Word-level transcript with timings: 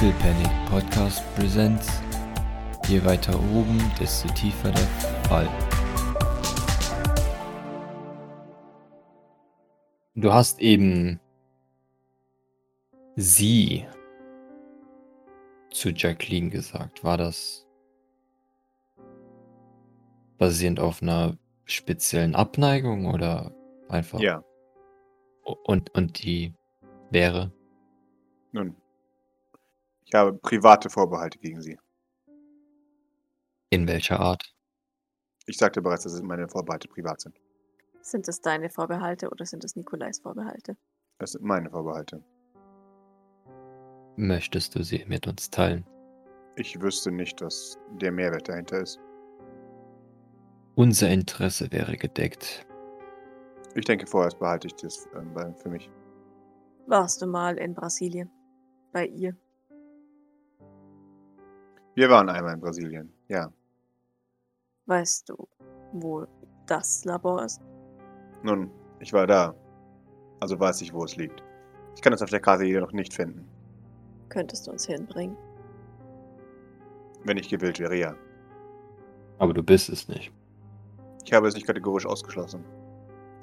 Little 0.00 0.14
Panic 0.20 0.70
Podcast 0.70 1.24
Presents. 1.34 2.00
Je 2.86 3.04
weiter 3.04 3.34
oben, 3.34 3.80
desto 3.98 4.28
tiefer 4.28 4.70
der 4.70 4.86
Fall. 5.28 5.48
Du 10.14 10.32
hast 10.32 10.60
eben 10.60 11.18
sie 13.16 13.88
zu 15.72 15.90
Jacqueline 15.90 16.50
gesagt. 16.50 17.02
War 17.02 17.16
das 17.16 17.66
basierend 20.38 20.78
auf 20.78 21.02
einer 21.02 21.36
speziellen 21.64 22.36
Abneigung 22.36 23.06
oder 23.06 23.52
einfach? 23.88 24.20
Ja. 24.20 24.44
Und, 25.64 25.92
und 25.96 26.22
die 26.22 26.54
wäre? 27.10 27.50
Nun, 28.52 28.76
ich 30.08 30.14
habe 30.14 30.32
private 30.38 30.88
Vorbehalte 30.88 31.38
gegen 31.38 31.60
sie. 31.60 31.78
In 33.70 33.86
welcher 33.86 34.18
Art? 34.18 34.54
Ich 35.46 35.58
sagte 35.58 35.82
bereits, 35.82 36.04
dass 36.04 36.20
meine 36.22 36.48
Vorbehalte 36.48 36.88
privat 36.88 37.20
sind. 37.20 37.36
Sind 38.00 38.26
es 38.26 38.40
deine 38.40 38.70
Vorbehalte 38.70 39.28
oder 39.28 39.44
sind 39.44 39.64
es 39.64 39.76
Nikolais 39.76 40.18
Vorbehalte? 40.22 40.78
Das 41.18 41.32
sind 41.32 41.44
meine 41.44 41.68
Vorbehalte. 41.68 42.24
Möchtest 44.16 44.74
du 44.74 44.82
sie 44.82 45.04
mit 45.06 45.26
uns 45.26 45.50
teilen? 45.50 45.86
Ich 46.56 46.80
wüsste 46.80 47.12
nicht, 47.12 47.40
dass 47.42 47.78
der 48.00 48.10
Mehrwert 48.10 48.48
dahinter 48.48 48.80
ist. 48.80 48.98
Unser 50.74 51.10
Interesse 51.10 51.70
wäre 51.70 51.98
gedeckt. 51.98 52.66
Ich 53.74 53.84
denke, 53.84 54.06
vorerst 54.06 54.38
behalte 54.38 54.68
ich 54.68 54.74
das 54.76 55.06
äh, 55.06 55.52
für 55.62 55.68
mich. 55.68 55.90
Warst 56.86 57.20
du 57.20 57.26
mal 57.26 57.58
in 57.58 57.74
Brasilien? 57.74 58.30
Bei 58.92 59.06
ihr? 59.06 59.36
Wir 61.98 62.08
waren 62.08 62.28
einmal 62.28 62.54
in 62.54 62.60
Brasilien, 62.60 63.12
ja. 63.26 63.52
Weißt 64.86 65.28
du, 65.28 65.48
wo 65.92 66.28
das 66.64 67.04
Labor 67.04 67.44
ist? 67.44 67.60
Nun, 68.44 68.70
ich 69.00 69.12
war 69.12 69.26
da. 69.26 69.52
Also 70.38 70.60
weiß 70.60 70.80
ich, 70.82 70.92
wo 70.92 71.02
es 71.02 71.16
liegt. 71.16 71.42
Ich 71.96 72.00
kann 72.00 72.12
es 72.12 72.22
auf 72.22 72.30
der 72.30 72.38
Karte 72.38 72.62
jedoch 72.62 72.92
nicht 72.92 73.12
finden. 73.12 73.48
Könntest 74.28 74.68
du 74.68 74.70
uns 74.70 74.86
hinbringen? 74.86 75.36
Wenn 77.24 77.36
ich 77.36 77.48
gewillt 77.48 77.80
wäre, 77.80 77.96
ja. 77.96 78.14
Aber 79.40 79.52
du 79.52 79.64
bist 79.64 79.88
es 79.88 80.06
nicht. 80.06 80.32
Ich 81.24 81.32
habe 81.32 81.48
es 81.48 81.56
nicht 81.56 81.66
kategorisch 81.66 82.06
ausgeschlossen. 82.06 82.64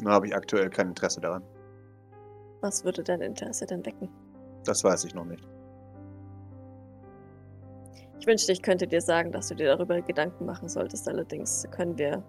Nur 0.02 0.14
habe 0.14 0.28
ich 0.28 0.34
aktuell 0.34 0.69
kein 0.69 0.88
Interesse 0.88 1.19
daran. 1.19 1.44
Was 2.62 2.86
würde 2.86 3.03
dein 3.03 3.19
Interesse 3.19 3.66
denn 3.66 3.86
wecken? 3.86 4.08
Das 4.64 4.81
weiß 4.81 5.03
ich 5.03 5.14
noch 5.14 5.25
nicht. 5.25 5.45
Ich 8.20 8.28
wünschte, 8.28 8.52
ich 8.52 8.62
könnte 8.62 8.88
dir 8.88 9.02
sagen, 9.02 9.32
dass 9.32 9.50
du 9.50 9.56
dir 9.56 9.68
darüber 9.68 10.02
Gedanken 10.02 10.46
machen 10.46 10.70
solltest. 10.70 11.08
Allerdings 11.08 11.68
können 11.72 11.98
wir 11.98 12.24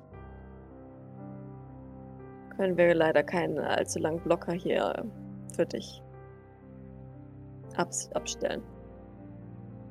können 2.57 2.77
wir 2.77 2.95
leider 2.95 3.23
keinen 3.23 3.59
allzu 3.59 3.99
langen 3.99 4.21
Blocker 4.21 4.53
hier 4.53 5.05
für 5.55 5.67
dich 5.67 6.03
abs 7.77 8.11
abstellen. 8.13 8.63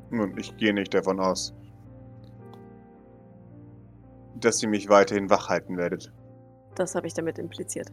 Nun, 0.09 0.37
ich 0.37 0.55
gehe 0.57 0.73
nicht 0.73 0.93
davon 0.93 1.19
aus, 1.19 1.53
dass 4.39 4.61
ihr 4.63 4.69
mich 4.69 4.89
weiterhin 4.89 5.29
wach 5.29 5.49
halten 5.49 5.77
werdet. 5.77 6.11
Das 6.75 6.95
habe 6.95 7.07
ich 7.07 7.13
damit 7.13 7.37
impliziert. 7.37 7.91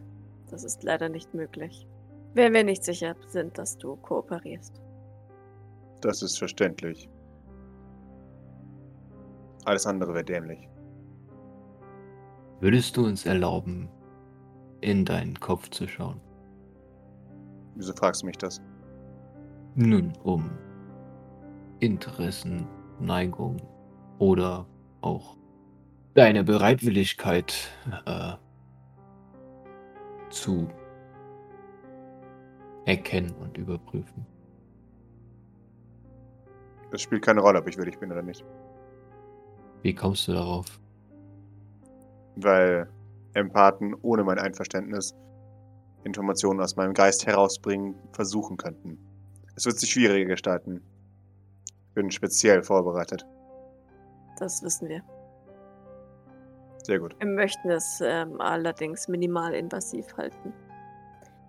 Das 0.49 0.63
ist 0.63 0.83
leider 0.83 1.09
nicht 1.09 1.33
möglich. 1.33 1.87
Wenn 2.33 2.53
wir 2.53 2.63
nicht 2.63 2.83
sicher 2.83 3.15
sind, 3.27 3.57
dass 3.57 3.77
du 3.77 3.95
kooperierst. 3.97 4.81
Das 6.01 6.21
ist 6.21 6.37
verständlich. 6.37 7.09
Alles 9.65 9.85
andere 9.85 10.13
wäre 10.13 10.25
dämlich. 10.25 10.67
Würdest 12.59 12.97
du 12.97 13.05
uns 13.05 13.25
erlauben, 13.25 13.89
in 14.81 15.05
deinen 15.05 15.39
Kopf 15.39 15.69
zu 15.69 15.87
schauen? 15.87 16.19
Wieso 17.75 17.93
fragst 17.93 18.21
du 18.21 18.27
mich 18.27 18.37
das? 18.37 18.61
Nun, 19.75 20.13
um 20.23 20.51
Interessen, 21.79 22.67
Neigung 22.99 23.57
oder 24.19 24.65
auch 25.01 25.37
deine 26.13 26.43
Bereitwilligkeit 26.43 27.53
äh, 28.05 28.33
zu 30.29 30.67
erkennen 32.85 33.33
und 33.41 33.57
überprüfen. 33.57 34.25
Es 36.91 37.01
spielt 37.01 37.23
keine 37.23 37.41
Rolle, 37.41 37.59
ob 37.59 37.67
ich 37.67 37.77
würdig 37.77 37.99
bin 37.99 38.11
oder 38.11 38.21
nicht. 38.21 38.45
Wie 39.83 39.93
kommst 39.93 40.29
du 40.29 40.31
darauf? 40.31 40.79
Weil 42.37 42.89
Empathen 43.33 43.95
ohne 44.01 44.23
mein 44.23 44.39
Einverständnis 44.39 45.13
Informationen 46.05 46.61
aus 46.61 46.77
meinem 46.77 46.93
Geist 46.93 47.27
herausbringen 47.27 47.95
versuchen 48.13 48.55
könnten. 48.55 48.97
Es 49.55 49.65
wird 49.65 49.77
sich 49.77 49.91
schwieriger 49.91 50.29
gestalten. 50.29 50.81
Ich 51.89 51.93
bin 51.95 52.11
speziell 52.11 52.63
vorbereitet. 52.63 53.25
Das 54.39 54.63
wissen 54.63 54.87
wir. 54.87 55.03
Sehr 56.83 56.99
gut. 56.99 57.15
Wir 57.19 57.27
möchten 57.27 57.69
es 57.69 58.01
ähm, 58.01 58.39
allerdings 58.39 59.09
minimal 59.09 59.53
invasiv 59.53 60.15
halten. 60.15 60.53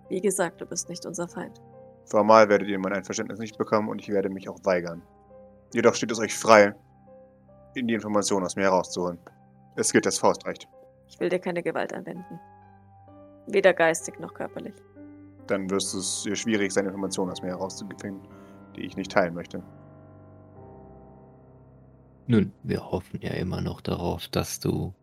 Wie 0.09 0.21
gesagt, 0.21 0.59
du 0.59 0.65
bist 0.65 0.89
nicht 0.89 1.05
unser 1.05 1.27
Feind. 1.27 1.61
Formal 2.05 2.49
werdet 2.49 2.67
ihr 2.67 2.79
mein 2.79 2.93
Einverständnis 2.93 3.39
nicht 3.39 3.57
bekommen 3.57 3.87
und 3.87 4.01
ich 4.01 4.09
werde 4.09 4.29
mich 4.29 4.49
auch 4.49 4.59
weigern. 4.63 5.01
Jedoch 5.73 5.95
steht 5.95 6.11
es 6.11 6.19
euch 6.19 6.37
frei, 6.37 6.75
die 7.75 7.93
Informationen 7.93 8.45
aus 8.45 8.55
mir 8.55 8.63
herauszuholen. 8.63 9.19
Es 9.75 9.91
gilt 9.91 10.05
das 10.05 10.17
Faustrecht. 10.17 10.67
Ich 11.07 11.19
will 11.19 11.29
dir 11.29 11.39
keine 11.39 11.61
Gewalt 11.61 11.93
anwenden. 11.93 12.39
Weder 13.47 13.73
geistig 13.73 14.19
noch 14.19 14.33
körperlich. 14.33 14.73
Dann 15.47 15.69
wirst 15.69 15.93
es 15.93 16.23
dir 16.23 16.35
schwierig 16.35 16.71
sein, 16.71 16.85
Informationen 16.85 17.31
aus 17.31 17.41
mir 17.41 17.49
herauszufinden, 17.49 18.21
die 18.75 18.81
ich 18.81 18.97
nicht 18.97 19.11
teilen 19.11 19.33
möchte. 19.33 19.61
Nun, 22.27 22.53
wir 22.63 22.91
hoffen 22.91 23.19
ja 23.21 23.31
immer 23.31 23.61
noch 23.61 23.81
darauf, 23.81 24.27
dass 24.29 24.59
du 24.59 24.93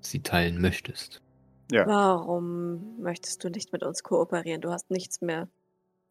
sie 0.00 0.22
teilen 0.22 0.60
möchtest. 0.60 1.22
Ja. 1.70 1.86
Warum 1.86 3.00
möchtest 3.00 3.42
du 3.44 3.48
nicht 3.48 3.72
mit 3.72 3.82
uns 3.82 4.02
kooperieren? 4.02 4.60
Du 4.60 4.70
hast 4.70 4.90
nichts 4.90 5.20
mehr, 5.22 5.48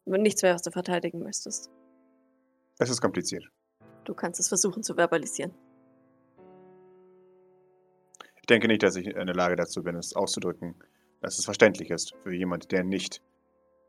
nichts 0.04 0.42
mehr, 0.42 0.54
was 0.54 0.62
du 0.62 0.70
verteidigen 0.70 1.20
müsstest. 1.20 1.70
Es 2.78 2.90
ist 2.90 3.00
kompliziert. 3.00 3.44
Du 4.04 4.14
kannst 4.14 4.40
es 4.40 4.48
versuchen 4.48 4.82
zu 4.82 4.94
verbalisieren. 4.94 5.52
Ich 8.48 8.54
denke 8.54 8.68
nicht, 8.68 8.82
dass 8.82 8.96
ich 8.96 9.06
in 9.06 9.26
der 9.26 9.34
Lage 9.34 9.56
dazu 9.56 9.82
bin, 9.82 9.94
es 9.94 10.16
auszudrücken, 10.16 10.74
dass 11.20 11.38
es 11.38 11.44
verständlich 11.44 11.90
ist 11.90 12.14
für 12.22 12.32
jemand, 12.32 12.72
der 12.72 12.82
nicht 12.82 13.20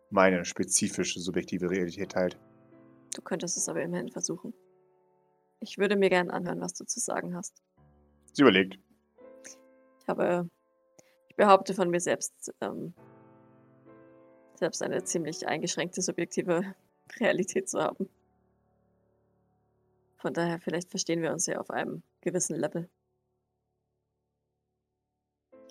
meine 0.09 0.43
spezifische 0.43 1.21
subjektive 1.21 1.69
Realität 1.69 2.11
teilt. 2.11 2.37
Du 3.15 3.21
könntest 3.21 3.55
es 3.55 3.69
aber 3.69 3.81
immerhin 3.81 4.09
versuchen. 4.09 4.53
Ich 5.61 5.77
würde 5.77 5.95
mir 5.95 6.09
gern 6.09 6.29
anhören, 6.29 6.59
was 6.59 6.73
du 6.73 6.83
zu 6.83 6.99
sagen 6.99 7.37
hast. 7.37 7.63
Sie 8.33 8.41
überlegt. 8.41 8.77
Ich 10.01 10.07
habe, 10.09 10.49
ich 11.29 11.37
behaupte 11.37 11.73
von 11.73 11.89
mir 11.89 12.01
selbst, 12.01 12.53
ähm, 12.59 12.93
selbst 14.55 14.83
eine 14.83 15.01
ziemlich 15.05 15.47
eingeschränkte 15.47 16.01
subjektive 16.01 16.75
Realität 17.21 17.69
zu 17.69 17.79
haben. 17.79 18.09
Von 20.17 20.33
daher, 20.33 20.59
vielleicht 20.59 20.89
verstehen 20.89 21.21
wir 21.21 21.31
uns 21.31 21.45
ja 21.45 21.61
auf 21.61 21.69
einem 21.69 22.03
gewissen 22.19 22.57
Level. 22.57 22.89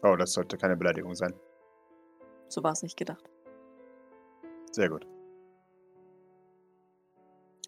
Oh, 0.03 0.17
das 0.17 0.33
sollte 0.33 0.57
keine 0.57 0.77
Beleidigung 0.77 1.15
sein. 1.15 1.35
So 2.49 2.63
war 2.63 2.73
es 2.73 2.83
nicht 2.83 2.97
gedacht. 2.97 3.29
Sehr 4.73 4.89
gut. 4.89 5.07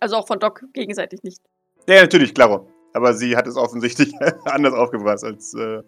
Also 0.00 0.16
auch 0.16 0.26
von 0.26 0.38
Doc 0.38 0.64
gegenseitig 0.72 1.22
nicht. 1.22 1.42
Ja, 1.88 2.00
natürlich, 2.02 2.34
klaro. 2.34 2.68
Aber 2.92 3.14
sie 3.14 3.36
hat 3.36 3.46
es 3.46 3.56
offensichtlich 3.56 4.12
anders 4.44 4.74
aufgefasst 4.74 5.24
als 5.24 5.54
äh, 5.54 5.82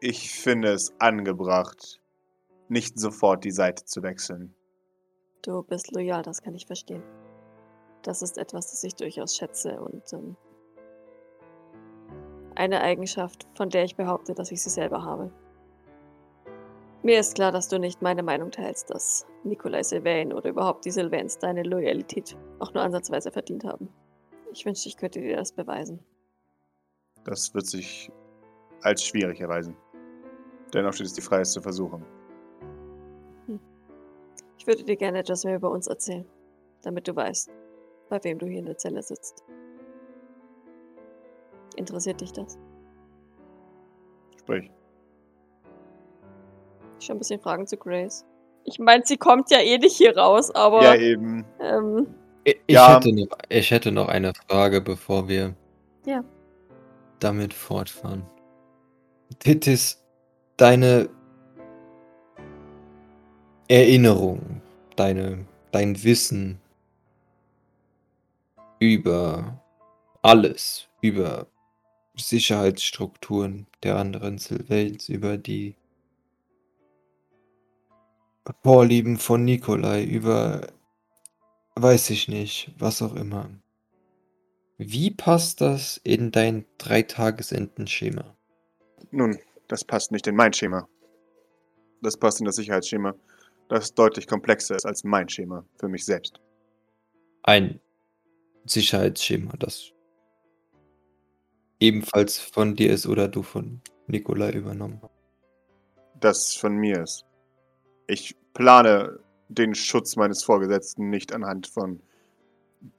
ich 0.00 0.32
finde 0.32 0.72
es 0.72 0.92
angebracht, 0.98 2.00
nicht 2.68 2.98
sofort 2.98 3.44
die 3.44 3.50
Seite 3.50 3.84
zu 3.84 4.02
wechseln. 4.02 4.54
Du 5.42 5.62
bist 5.62 5.92
loyal, 5.92 6.22
das 6.22 6.42
kann 6.42 6.54
ich 6.54 6.66
verstehen. 6.66 7.02
Das 8.02 8.20
ist 8.20 8.36
etwas, 8.36 8.70
das 8.70 8.84
ich 8.84 8.94
durchaus 8.96 9.36
schätze 9.36 9.80
und 9.80 10.02
ähm, 10.12 10.36
eine 12.54 12.82
Eigenschaft, 12.82 13.46
von 13.54 13.70
der 13.70 13.84
ich 13.84 13.96
behaupte, 13.96 14.34
dass 14.34 14.50
ich 14.52 14.62
sie 14.62 14.70
selber 14.70 15.02
habe. 15.02 15.32
Mir 17.04 17.20
ist 17.20 17.34
klar, 17.34 17.52
dass 17.52 17.68
du 17.68 17.78
nicht 17.78 18.00
meine 18.00 18.22
Meinung 18.22 18.50
teilst, 18.50 18.88
dass 18.88 19.26
Nikolai 19.44 19.82
Sylvain 19.82 20.32
oder 20.32 20.48
überhaupt 20.48 20.86
die 20.86 20.90
Sylvains 20.90 21.38
deine 21.38 21.62
Loyalität 21.62 22.34
auch 22.60 22.72
nur 22.72 22.82
ansatzweise 22.82 23.30
verdient 23.30 23.62
haben. 23.62 23.90
Ich 24.54 24.64
wünschte, 24.64 24.88
ich 24.88 24.96
könnte 24.96 25.20
dir 25.20 25.36
das 25.36 25.52
beweisen. 25.52 26.02
Das 27.24 27.52
wird 27.52 27.66
sich 27.66 28.10
als 28.80 29.04
schwierig 29.04 29.38
erweisen. 29.38 29.76
Dennoch 30.72 30.94
steht 30.94 31.08
es 31.08 31.12
dir 31.12 31.20
frei, 31.20 31.40
es 31.40 31.52
zu 31.52 31.60
versuchen. 31.60 32.02
Hm. 33.48 33.60
Ich 34.56 34.66
würde 34.66 34.82
dir 34.82 34.96
gerne 34.96 35.18
etwas 35.18 35.44
mehr 35.44 35.56
über 35.56 35.70
uns 35.70 35.88
erzählen, 35.88 36.24
damit 36.80 37.06
du 37.06 37.14
weißt, 37.14 37.50
bei 38.08 38.24
wem 38.24 38.38
du 38.38 38.46
hier 38.46 38.60
in 38.60 38.66
der 38.66 38.78
Zelle 38.78 39.02
sitzt. 39.02 39.44
Interessiert 41.76 42.22
dich 42.22 42.32
das? 42.32 42.58
Sprich. 44.38 44.70
Ich 47.04 47.10
habe 47.10 47.18
ein 47.18 47.20
bisschen 47.20 47.40
Fragen 47.40 47.66
zu 47.66 47.76
Grace. 47.76 48.24
Ich 48.64 48.78
meine, 48.78 49.04
sie 49.04 49.18
kommt 49.18 49.50
ja 49.50 49.58
eh 49.58 49.76
nicht 49.76 49.94
hier 49.94 50.16
raus, 50.16 50.50
aber. 50.50 50.82
Ja, 50.82 50.94
eben. 50.94 51.44
ähm, 51.60 52.06
Ich, 52.44 52.56
Ja. 52.66 52.94
hätte 52.94 53.12
noch, 53.14 53.28
ich 53.50 53.70
hätte 53.70 53.92
noch 53.92 54.08
eine 54.08 54.32
Frage, 54.48 54.80
bevor 54.80 55.28
wir 55.28 55.54
Ja. 56.06 56.24
damit 57.20 57.52
fortfahren. 57.52 58.22
Das 59.44 59.66
ist 59.66 60.04
deine 60.56 61.10
Erinnerung, 63.68 64.62
deine, 64.96 65.44
dein 65.72 66.02
Wissen 66.04 66.58
über 68.78 69.62
alles, 70.22 70.88
über 71.02 71.46
Sicherheitsstrukturen 72.16 73.66
der 73.82 73.96
anderen 73.96 74.38
Sylvains, 74.38 75.10
über 75.10 75.36
die 75.36 75.74
Vorlieben 78.62 79.18
von 79.18 79.44
Nikolai, 79.44 80.04
über 80.04 80.66
weiß 81.76 82.10
ich 82.10 82.28
nicht, 82.28 82.72
was 82.78 83.02
auch 83.02 83.14
immer. 83.14 83.50
Wie 84.76 85.10
passt 85.10 85.60
das 85.60 85.98
in 86.04 86.30
dein 86.30 86.66
Dreitagesenden-Schema? 86.78 88.36
Nun, 89.10 89.38
das 89.68 89.84
passt 89.84 90.12
nicht 90.12 90.26
in 90.26 90.36
mein 90.36 90.52
Schema. 90.52 90.88
Das 92.02 92.16
passt 92.16 92.40
in 92.40 92.44
das 92.44 92.56
Sicherheitsschema, 92.56 93.14
das 93.68 93.94
deutlich 93.94 94.26
komplexer 94.26 94.76
ist 94.76 94.84
als 94.84 95.04
mein 95.04 95.28
Schema 95.28 95.64
für 95.78 95.88
mich 95.88 96.04
selbst. 96.04 96.40
Ein 97.44 97.80
Sicherheitsschema, 98.66 99.54
das 99.58 99.92
ebenfalls 101.80 102.38
von 102.38 102.74
dir 102.76 102.92
ist 102.92 103.06
oder 103.06 103.28
du 103.28 103.42
von 103.42 103.80
Nikolai 104.06 104.50
übernommen 104.50 105.00
hast. 105.02 105.12
Das 106.20 106.54
von 106.54 106.76
mir 106.76 107.02
ist. 107.02 107.24
Ich 108.06 108.36
plane 108.52 109.20
den 109.48 109.74
Schutz 109.74 110.16
meines 110.16 110.42
Vorgesetzten 110.42 111.10
nicht 111.10 111.32
anhand 111.32 111.66
von 111.66 112.00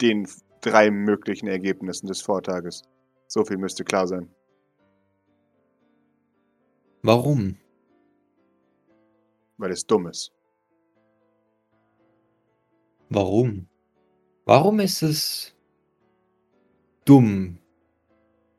den 0.02 0.28
drei 0.62 0.90
möglichen 0.90 1.48
Ergebnissen 1.48 2.08
des 2.08 2.22
Vortages. 2.22 2.84
So 3.28 3.44
viel 3.46 3.58
müsste 3.58 3.84
klar 3.84 4.08
sein. 4.08 4.30
Warum? 7.02 7.58
Weil 9.58 9.72
es 9.72 9.86
dumm 9.86 10.08
ist. 10.08 10.32
Warum? 13.10 13.68
Warum 14.46 14.80
ist 14.80 15.04
es 15.04 15.56
dumm, 17.06 17.60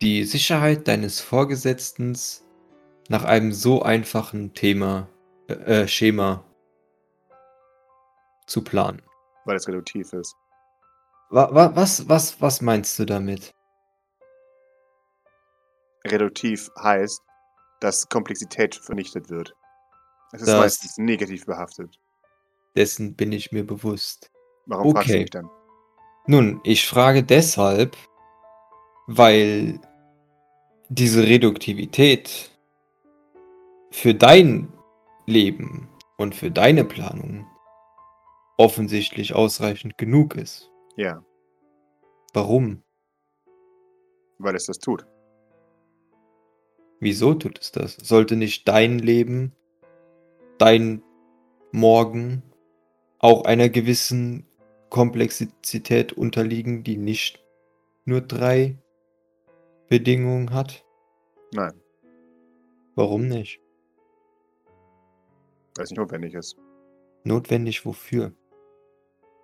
die 0.00 0.25
Sicherheit 0.25 0.87
deines 0.88 1.20
Vorgesetzten 1.20 2.16
nach 3.08 3.25
einem 3.25 3.52
so 3.52 3.82
einfachen 3.82 4.54
Thema, 4.54 5.08
äh, 5.48 5.82
äh, 5.82 5.88
Schema 5.88 6.44
zu 8.46 8.62
planen? 8.62 9.02
Weil 9.44 9.56
es 9.56 9.66
reduktiv 9.69 10.12
ist. 10.12 10.34
Wa 11.31 11.52
wa 11.54 11.75
was, 11.75 12.08
was, 12.08 12.40
was 12.40 12.60
meinst 12.60 12.98
du 12.98 13.04
damit? 13.04 13.52
Reduktiv 16.06 16.70
heißt, 16.78 17.20
dass 17.81 18.08
Komplexität 18.08 18.75
vernichtet 18.76 19.28
wird. 19.28 19.54
Es 20.32 20.43
ist 20.43 20.48
Das- 20.48 20.58
meistens 20.58 20.98
negativ 20.98 21.46
behaftet. 21.46 21.98
Dessen 22.76 23.14
bin 23.16 23.32
ich 23.32 23.52
mir 23.52 23.64
bewusst. 23.66 24.31
Warum 24.66 24.93
fragst 24.93 25.08
du 25.08 25.12
Okay. 25.14 25.20
mich 25.22 25.31
dann? 25.31 25.48
Nun, 26.26 26.60
ich 26.64 26.87
frage 26.87 27.22
deshalb, 27.22 27.96
weil 29.06 29.81
diese 30.88 31.22
Reduktivität 31.22 32.50
für 33.90 34.14
dein 34.14 34.72
Leben 35.26 35.88
und 36.17 36.34
für 36.34 36.50
deine 36.50 36.84
Planung 36.84 37.46
offensichtlich 38.56 39.34
ausreichend 39.34 39.99
genug 39.99 40.34
ist. 40.37 40.70
Ja, 40.96 41.23
Warum? 42.32 42.82
weil 44.38 44.55
es 44.55 44.67
das 44.67 44.78
tut. 44.78 45.06
Wieso 47.00 47.34
tut 47.34 47.58
es 47.58 47.73
das? 47.73 47.94
Sollte 47.96 48.37
nicht 48.37 48.69
dein 48.69 48.99
Leben, 48.99 49.52
dein 50.58 51.02
Morgen 51.72 52.43
auch 53.19 53.44
einer 53.44 53.69
gewissen 53.69 54.46
Komplexität 54.90 56.12
unterliegen, 56.12 56.84
die 56.84 56.96
nicht 56.96 57.43
nur 58.05 58.20
drei 58.20 58.79
Bedingungen 59.88 60.52
hat? 60.52 60.84
Nein, 61.52 61.81
Warum 62.94 63.29
nicht? 63.29 63.61
Weil 65.76 65.84
es 65.84 65.90
nicht 65.90 65.99
notwendig 65.99 66.34
ist. 66.34 66.56
Notwendig 67.25 67.84
wofür? 67.84 68.32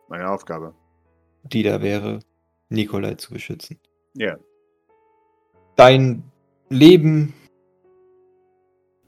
Meine 0.08 0.29
Aufgabe. 0.31 0.75
Die 1.44 1.62
da 1.62 1.82
wäre, 1.82 2.20
Nikolai 2.69 3.14
zu 3.14 3.32
beschützen. 3.32 3.79
Ja, 4.14 4.37
Dein 5.76 6.23
Leben 6.69 7.32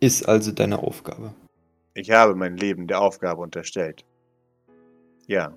ist 0.01 0.27
also 0.27 0.51
deine 0.51 0.79
Aufgabe. 0.79 1.35
ich 1.95 2.11
habe 2.11 2.35
mein 2.35 2.57
Leben 2.57 2.87
der 2.87 3.01
Aufgabe 3.01 3.43
unterstellt. 3.43 4.05
Ja, 5.27 5.57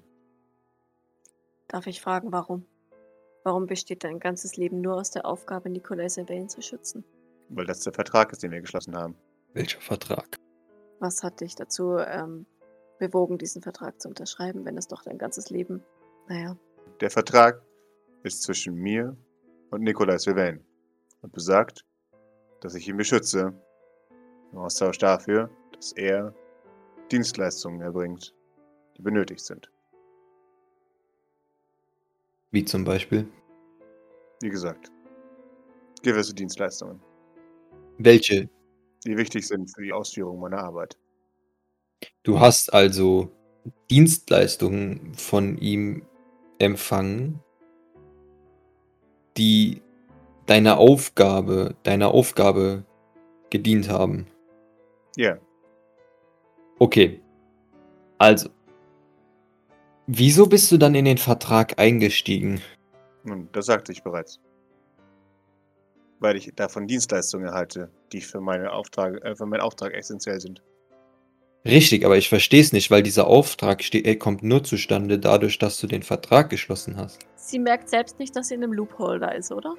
darf 1.70 1.88
ich 1.88 2.02
fragen, 2.02 2.32
warum? 2.32 2.66
Warum 3.44 3.66
besteht 3.68 4.04
dein 4.04 4.20
ganzes 4.20 4.58
Leben 4.58 4.82
nur 4.82 4.96
aus 4.96 5.12
der 5.12 5.26
Aufgabe, 5.26 5.70
Nikolai 5.70 6.10
Sylvain 6.10 6.50
zu 6.50 6.62
schützen? 6.62 7.04
weil 7.50 7.66
das 7.66 7.80
der 7.80 7.94
Vertrag 7.94 8.34
ist, 8.34 8.44
den 8.44 8.52
wir 8.52 8.60
geschlossen 8.60 8.94
haben. 8.96 9.16
Welcher 9.54 9.80
Vertrag? 9.80 10.36
Was 11.00 11.24
hat 11.24 11.42
dich 11.42 11.56
dazu 11.56 11.98
ähm, 11.98 12.46
bewogen, 13.00 13.38
diesen 13.38 13.62
Vertrag 13.62 14.02
zu 14.02 14.10
unterschreiben, 14.10 14.66
wenn 14.66 14.78
es 14.78 14.88
doch 14.88 15.04
dein 15.04 15.18
ganzes 15.18 15.50
Leben, 15.50 15.84
naja, 16.28 16.58
Der 17.00 17.12
Vertrag 17.12 17.62
ist 18.24 18.44
zwischen 18.44 18.76
mir 18.76 19.16
und 19.70 19.82
Nikolai 19.82 20.18
Sylvain 20.18 20.66
und 21.22 21.32
besagt, 21.32 21.86
dass 22.62 22.76
ich 22.76 22.88
ihn 22.88 22.98
beschütze. 22.98 23.54
Im 24.52 24.60
Austausch 24.60 24.98
dafür, 24.98 25.50
dass 25.74 25.92
er 25.92 26.34
Dienstleistungen 27.12 27.82
erbringt, 27.82 28.34
die 28.98 29.02
benötigt 29.02 29.42
sind. 29.42 29.70
Wie 32.52 32.64
zum 32.64 32.84
Beispiel? 32.84 33.28
Wie 34.42 34.50
gesagt, 34.50 34.92
gewisse 36.02 36.34
Dienstleistungen, 36.34 37.02
Welche? 37.98 38.50
Die 39.06 39.18
wichtig 39.18 39.48
sind 39.48 39.74
für 39.74 39.84
die 39.84 39.94
Ausführung 39.94 40.40
meiner 40.40 40.60
Arbeit. 40.60 40.98
Du 42.24 42.40
hast 42.40 42.74
also 42.74 43.32
Dienstleistungen 43.90 45.14
von 45.14 45.58
ihm 45.58 46.06
empfangen, 46.60 47.40
die 49.38 49.82
deiner 50.46 50.78
Aufgabe, 50.78 51.76
deiner 51.84 52.14
Aufgabe 52.14 52.86
gedient 53.50 53.90
haben. 53.90 54.28
Ja, 55.16 55.38
Okay. 56.80 57.22
Also. 58.18 58.50
Wieso 60.08 60.48
bist 60.48 60.72
du 60.72 60.78
dann 60.78 60.96
in 60.96 61.06
den 61.06 61.18
Vertrag 61.18 61.80
eingestiegen? 61.80 62.62
nun, 63.24 63.50
das 63.52 63.66
sagte 63.66 63.92
ich 63.92 64.04
bereits. 64.04 64.40
Weil 66.20 66.38
ich 66.38 66.54
davon 66.56 66.88
Dienstleistungen 66.88 67.48
erhalte, 67.48 67.92
die 68.12 68.22
für, 68.22 68.42
meine 68.42 68.72
Auftrag, 68.72 69.24
äh, 69.24 69.36
für 69.36 69.46
meinen 69.46 69.62
Auftrag 69.62 69.94
essentiell 69.94 70.40
sind. 70.40 70.62
Richtig, 71.66 72.06
aber 72.06 72.18
ich 72.18 72.30
verstehe 72.30 72.62
es 72.62 72.72
nicht, 72.72 72.92
weil 72.92 73.04
dieser 73.04 73.28
Auftrag 73.28 73.84
äh, 73.94 74.16
kommt 74.16 74.44
nur 74.44 74.64
zustande 74.64 75.20
dadurch, 75.20 75.60
dass 75.60 75.80
du 75.80 75.88
den 75.88 76.04
Vertrag 76.04 76.50
geschlossen 76.50 76.98
hast. 76.98 77.20
Sie 77.36 77.60
merkt 77.60 77.90
selbst 77.90 78.20
nicht, 78.20 78.36
dass 78.36 78.50
sie 78.50 78.56
in 78.56 78.64
einem 78.64 78.74
Loophole 78.74 79.20
da 79.20 79.30
ist, 79.30 79.52
oder? 79.52 79.76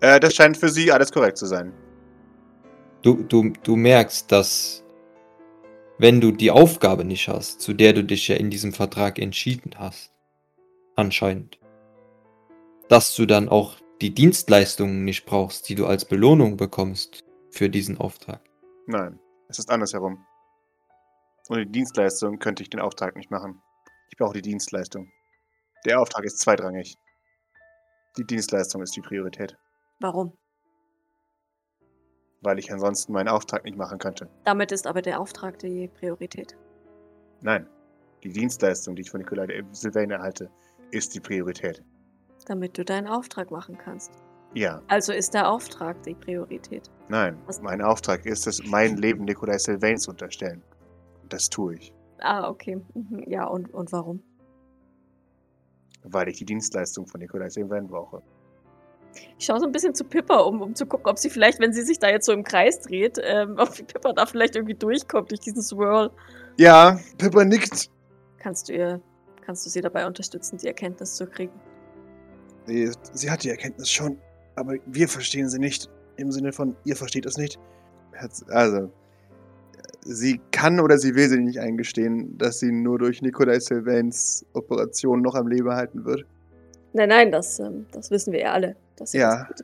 Äh, 0.00 0.20
das 0.20 0.34
scheint 0.34 0.56
für 0.56 0.68
Sie 0.68 0.92
alles 0.92 1.12
korrekt 1.12 1.38
zu 1.38 1.46
sein. 1.46 1.72
Du, 3.02 3.22
du, 3.22 3.52
du 3.62 3.76
merkst, 3.76 4.30
dass 4.30 4.84
wenn 5.98 6.20
du 6.20 6.30
die 6.30 6.50
Aufgabe 6.50 7.04
nicht 7.04 7.28
hast, 7.28 7.60
zu 7.60 7.72
der 7.72 7.92
du 7.92 8.04
dich 8.04 8.28
ja 8.28 8.36
in 8.36 8.50
diesem 8.50 8.72
Vertrag 8.72 9.18
entschieden 9.18 9.72
hast, 9.78 10.12
anscheinend, 10.94 11.58
dass 12.88 13.14
du 13.14 13.26
dann 13.26 13.48
auch 13.48 13.76
die 14.00 14.14
Dienstleistungen 14.14 15.04
nicht 15.04 15.26
brauchst, 15.26 15.68
die 15.68 15.74
du 15.74 15.86
als 15.86 16.04
Belohnung 16.04 16.56
bekommst 16.56 17.24
für 17.50 17.68
diesen 17.68 17.98
Auftrag. 17.98 18.40
Nein, 18.86 19.18
es 19.48 19.58
ist 19.58 19.70
andersherum. 19.70 20.24
Ohne 21.48 21.66
die 21.66 21.72
Dienstleistung 21.72 22.38
könnte 22.38 22.62
ich 22.62 22.70
den 22.70 22.80
Auftrag 22.80 23.16
nicht 23.16 23.30
machen. 23.30 23.60
Ich 24.10 24.18
brauche 24.18 24.34
die 24.34 24.42
Dienstleistung. 24.42 25.10
Der 25.84 26.00
Auftrag 26.00 26.24
ist 26.24 26.38
zweitrangig. 26.40 26.96
Die 28.16 28.24
Dienstleistung 28.24 28.82
ist 28.82 28.96
die 28.96 29.00
Priorität, 29.00 29.56
Warum? 30.00 30.32
weil 32.40 32.58
ich 32.58 32.72
ansonsten 32.72 33.12
meinen 33.12 33.28
Auftrag 33.28 33.64
nicht 33.64 33.76
machen 33.76 33.98
könnte. 33.98 34.28
Damit 34.44 34.70
ist 34.70 34.86
aber 34.86 35.02
der 35.02 35.20
Auftrag 35.20 35.58
die 35.58 35.88
Priorität. 35.88 36.56
Nein, 37.40 37.68
die 38.22 38.30
Dienstleistung, 38.30 38.94
die 38.94 39.02
ich 39.02 39.10
von 39.10 39.20
Nikolai 39.20 39.64
Sylvain 39.72 40.10
erhalte, 40.10 40.50
ist 40.90 41.14
die 41.14 41.20
Priorität. 41.20 41.82
Damit 42.46 42.78
du 42.78 42.84
deinen 42.84 43.06
Auftrag 43.06 43.50
machen 43.50 43.76
kannst. 43.76 44.10
Ja, 44.54 44.80
Also 44.88 45.12
ist 45.12 45.34
der 45.34 45.50
Auftrag 45.50 46.02
die 46.04 46.14
Priorität. 46.14 46.90
nein. 47.08 47.36
Was- 47.46 47.60
Mein 47.60 47.82
Auftrag 47.82 48.24
ist 48.24 48.46
es, 48.46 48.64
mein 48.66 48.96
Leben 48.96 49.24
Nikolai 49.24 49.58
Sylvain 49.58 49.98
zu 49.98 50.10
unterstellen. 50.10 50.62
Das 51.28 51.48
tue 51.50 51.74
ich, 51.74 51.92
Ah, 52.20 52.48
okay. 52.48 52.80
Mhm. 52.94 53.24
Ja, 53.28 53.44
und, 53.46 53.72
und 53.74 53.92
warum? 53.92 54.22
weil 56.04 56.28
ich 56.28 56.38
die 56.38 56.44
Dienstleistung 56.46 57.06
von 57.06 57.20
Nikolai 57.20 57.50
Sylvain 57.50 57.86
brauche. 57.86 58.22
Ich 59.38 59.44
schaue 59.46 59.58
so 59.60 59.66
ein 59.66 59.72
bisschen 59.72 59.94
zu 59.94 60.04
Pippa, 60.04 60.38
um, 60.38 60.62
um 60.62 60.74
zu 60.74 60.86
gucken, 60.86 61.06
ob 61.10 61.18
sie 61.18 61.28
vielleicht, 61.28 61.60
wenn 61.60 61.72
sie 61.72 61.82
sich 61.82 61.98
da 61.98 62.08
jetzt 62.08 62.24
so 62.26 62.32
im 62.32 62.44
Kreis 62.44 62.80
dreht, 62.80 63.18
ähm, 63.22 63.56
ob 63.58 63.74
Pippa 63.86 64.12
da 64.12 64.24
vielleicht 64.26 64.56
irgendwie 64.56 64.74
durchkommt 64.74 65.30
durch 65.30 65.40
diesen 65.40 65.60
Swirl. 65.62 66.10
Ja, 66.56 66.98
Pippa 67.18 67.44
nickt. 67.44 67.90
Kannst 68.38 68.68
du 68.68 68.72
ihr, 68.74 69.00
kannst 69.44 69.66
du 69.66 69.70
sie 69.70 69.80
dabei 69.80 70.06
unterstützen, 70.06 70.56
die 70.58 70.68
Erkenntnis 70.68 71.16
zu 71.16 71.26
kriegen? 71.26 71.52
Sie, 72.68 72.90
sie 73.14 73.30
hat 73.30 73.44
die 73.44 73.48
Erkenntnis 73.48 73.90
schon, 73.90 74.18
aber 74.56 74.74
wir 74.86 75.08
verstehen 75.08 75.48
sie 75.48 75.58
nicht. 75.58 75.88
Im 76.16 76.30
Sinne 76.30 76.52
von, 76.52 76.76
ihr 76.84 76.96
versteht 76.96 77.24
es 77.24 77.38
nicht. 77.38 77.58
Also, 78.48 78.90
sie 80.02 80.40
kann 80.50 80.78
oder 80.80 80.98
sie 80.98 81.14
will 81.14 81.28
sie 81.28 81.38
nicht 81.38 81.60
eingestehen, 81.60 82.36
dass 82.36 82.58
sie 82.60 82.70
nur 82.70 82.98
durch 82.98 83.22
Nikolai 83.22 83.58
Sylvains 83.60 84.44
Operation 84.52 85.22
noch 85.22 85.34
am 85.34 85.48
Leben 85.48 85.70
halten 85.70 86.04
wird. 86.04 86.26
Nein, 86.92 87.08
nein, 87.08 87.32
das, 87.32 87.58
ähm, 87.58 87.86
das 87.92 88.10
wissen 88.10 88.32
wir 88.32 88.40
ja 88.40 88.52
alle. 88.52 88.76
Dass 88.96 89.12
sie 89.12 89.18
Ja. 89.18 89.46
das. 89.50 89.62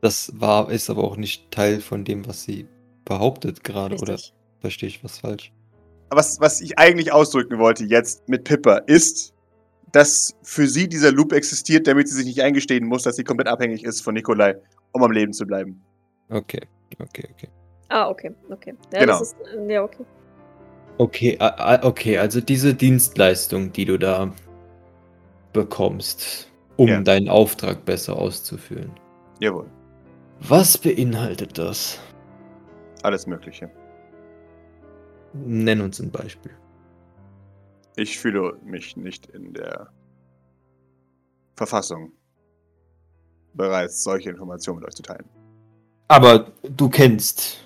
Das 0.00 0.32
war, 0.38 0.70
ist 0.70 0.90
aber 0.90 1.04
auch 1.04 1.16
nicht 1.16 1.50
Teil 1.50 1.80
von 1.80 2.04
dem, 2.04 2.26
was 2.26 2.42
sie 2.42 2.66
behauptet 3.06 3.64
gerade, 3.64 3.96
oder 3.96 4.14
Richtig. 4.14 4.34
verstehe 4.60 4.88
ich 4.88 5.02
was 5.02 5.18
falsch? 5.18 5.52
Was, 6.10 6.40
was 6.40 6.60
ich 6.60 6.78
eigentlich 6.78 7.12
ausdrücken 7.12 7.58
wollte 7.58 7.84
jetzt 7.84 8.28
mit 8.28 8.44
Pippa 8.44 8.78
ist, 8.86 9.33
dass 9.94 10.34
für 10.42 10.66
sie 10.66 10.88
dieser 10.88 11.12
Loop 11.12 11.32
existiert, 11.32 11.86
damit 11.86 12.08
sie 12.08 12.16
sich 12.16 12.26
nicht 12.26 12.42
eingestehen 12.42 12.84
muss, 12.84 13.04
dass 13.04 13.14
sie 13.14 13.22
komplett 13.22 13.46
abhängig 13.46 13.84
ist 13.84 14.00
von 14.00 14.14
Nikolai, 14.14 14.56
um 14.90 15.04
am 15.04 15.12
Leben 15.12 15.32
zu 15.32 15.46
bleiben. 15.46 15.80
Okay, 16.30 16.62
okay, 16.98 17.28
okay. 17.32 17.48
Ah, 17.90 18.08
okay, 18.08 18.34
okay. 18.50 18.74
Ja, 18.92 19.00
Genau. 19.00 19.18
Das 19.20 19.22
ist, 19.22 19.36
äh, 19.54 19.72
ja, 19.72 19.84
okay. 19.84 20.04
Okay, 20.98 21.38
okay, 21.82 22.18
also 22.18 22.40
diese 22.40 22.74
Dienstleistung, 22.74 23.72
die 23.72 23.84
du 23.84 23.96
da 23.96 24.32
bekommst, 25.52 26.50
um 26.76 26.88
Ja. 26.88 27.00
deinen 27.00 27.28
Auftrag 27.28 27.84
besser 27.84 28.16
auszuführen. 28.16 28.90
Jawohl, 29.38 29.66
Was 30.40 30.76
beinhaltet 30.76 31.56
das? 31.56 32.00
alles 33.02 33.26
Mögliche. 33.28 33.70
Nenn 35.34 35.80
uns 35.82 36.00
ein 36.00 36.10
Beispiel. 36.10 36.52
Ich 37.96 38.18
fühle 38.18 38.58
mich 38.64 38.96
nicht 38.96 39.26
in 39.26 39.52
der 39.52 39.92
Verfassung, 41.56 42.12
bereits 43.54 44.02
solche 44.02 44.30
Informationen 44.30 44.80
mit 44.80 44.88
euch 44.88 44.94
zu 44.94 45.02
teilen. 45.02 45.28
Aber 46.08 46.52
du 46.62 46.88
kennst 46.88 47.58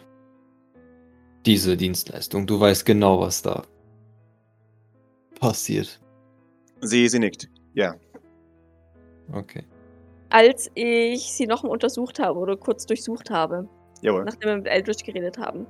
diese 1.47 1.76
Dienstleistung. 1.76 2.47
Du 2.47 2.61
weißt 2.61 2.85
genau, 2.85 3.20
was 3.20 3.40
da 3.42 3.62
passiert. 5.40 6.00
Sie, 6.80 7.08
sie 7.08 7.18
nickt. 7.18 7.49
Ja, 7.75 7.94
Okay. 9.32 9.64
Als 10.30 10.70
ich 10.75 11.32
sie 11.32 11.47
nochmal 11.47 11.73
untersucht 11.73 12.18
habe 12.18 12.38
oder 12.38 12.56
kurz 12.56 12.87
durchsucht 12.87 13.30
habe, 13.30 13.68
jawohl. 14.02 14.25
nachdem 14.25 14.49
wir 14.49 14.56
mit 14.56 14.66
Eldritch 14.66 15.04
geredet 15.04 15.38
haben, 15.38 15.66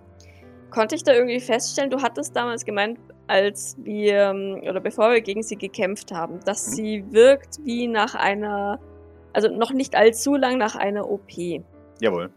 konnte 0.70 0.94
ich 0.94 1.04
da 1.04 1.12
irgendwie 1.14 1.40
feststellen, 1.40 1.90
du 1.90 2.00
hattest 2.02 2.34
damals 2.34 2.64
gemeint, 2.64 2.98
als 3.28 3.76
wir 3.78 4.30
ähm, 4.30 4.60
oder 4.68 4.80
bevor 4.80 5.10
wir 5.12 5.20
gegen 5.20 5.42
sie 5.42 5.56
gekämpft 5.56 6.12
haben, 6.12 6.40
dass 6.44 6.68
Mhm. 6.68 6.72
sie 6.72 7.04
wirkt 7.10 7.58
wie 7.64 7.86
nach 7.86 8.14
einer, 8.14 8.80
also 9.32 9.48
noch 9.48 9.72
nicht 9.72 9.94
allzu 9.94 10.34
lang 10.34 10.58
nach 10.58 10.74
einer 10.76 11.08
OP. 11.08 11.62
Jawohl. 12.00 12.30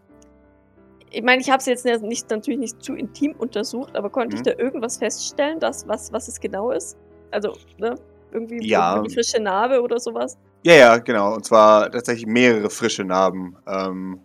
Ich 1.10 1.22
meine, 1.22 1.42
ich 1.42 1.50
habe 1.50 1.62
sie 1.62 1.70
jetzt 1.70 1.84
nicht, 1.84 2.30
natürlich 2.30 2.60
nicht 2.60 2.82
zu 2.82 2.94
intim 2.94 3.34
untersucht, 3.38 3.96
aber 3.96 4.08
konnte 4.10 4.34
ich 4.36 4.40
Mhm. 4.40 4.44
da 4.44 4.52
irgendwas 4.56 4.96
feststellen, 4.98 5.60
dass, 5.60 5.86
was, 5.88 6.12
was 6.12 6.28
es 6.28 6.40
genau 6.40 6.70
ist? 6.70 6.96
Also, 7.30 7.54
ne? 7.78 7.94
Irgendwie, 8.32 8.66
Ja. 8.66 8.94
eine 8.96 9.10
frische 9.10 9.42
Narbe 9.42 9.82
oder 9.82 9.98
sowas? 10.00 10.38
Ja, 10.62 10.72
ja, 10.74 10.98
genau. 10.98 11.34
Und 11.34 11.44
zwar 11.44 11.90
tatsächlich 11.90 12.26
mehrere 12.26 12.70
frische 12.70 13.04
Narben, 13.04 13.56
ähm, 13.66 14.20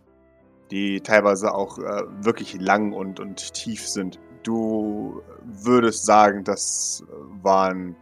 die 0.71 1.01
teilweise 1.01 1.53
auch 1.53 1.77
äh, 1.79 2.03
wirklich 2.21 2.59
lang 2.61 2.93
und, 2.93 3.19
und 3.19 3.53
tief 3.53 3.85
sind. 3.87 4.19
Du 4.47 5.21
würdest 5.43 6.05
sagen, 6.05 6.41
das 6.45 7.03
waren 7.43 7.97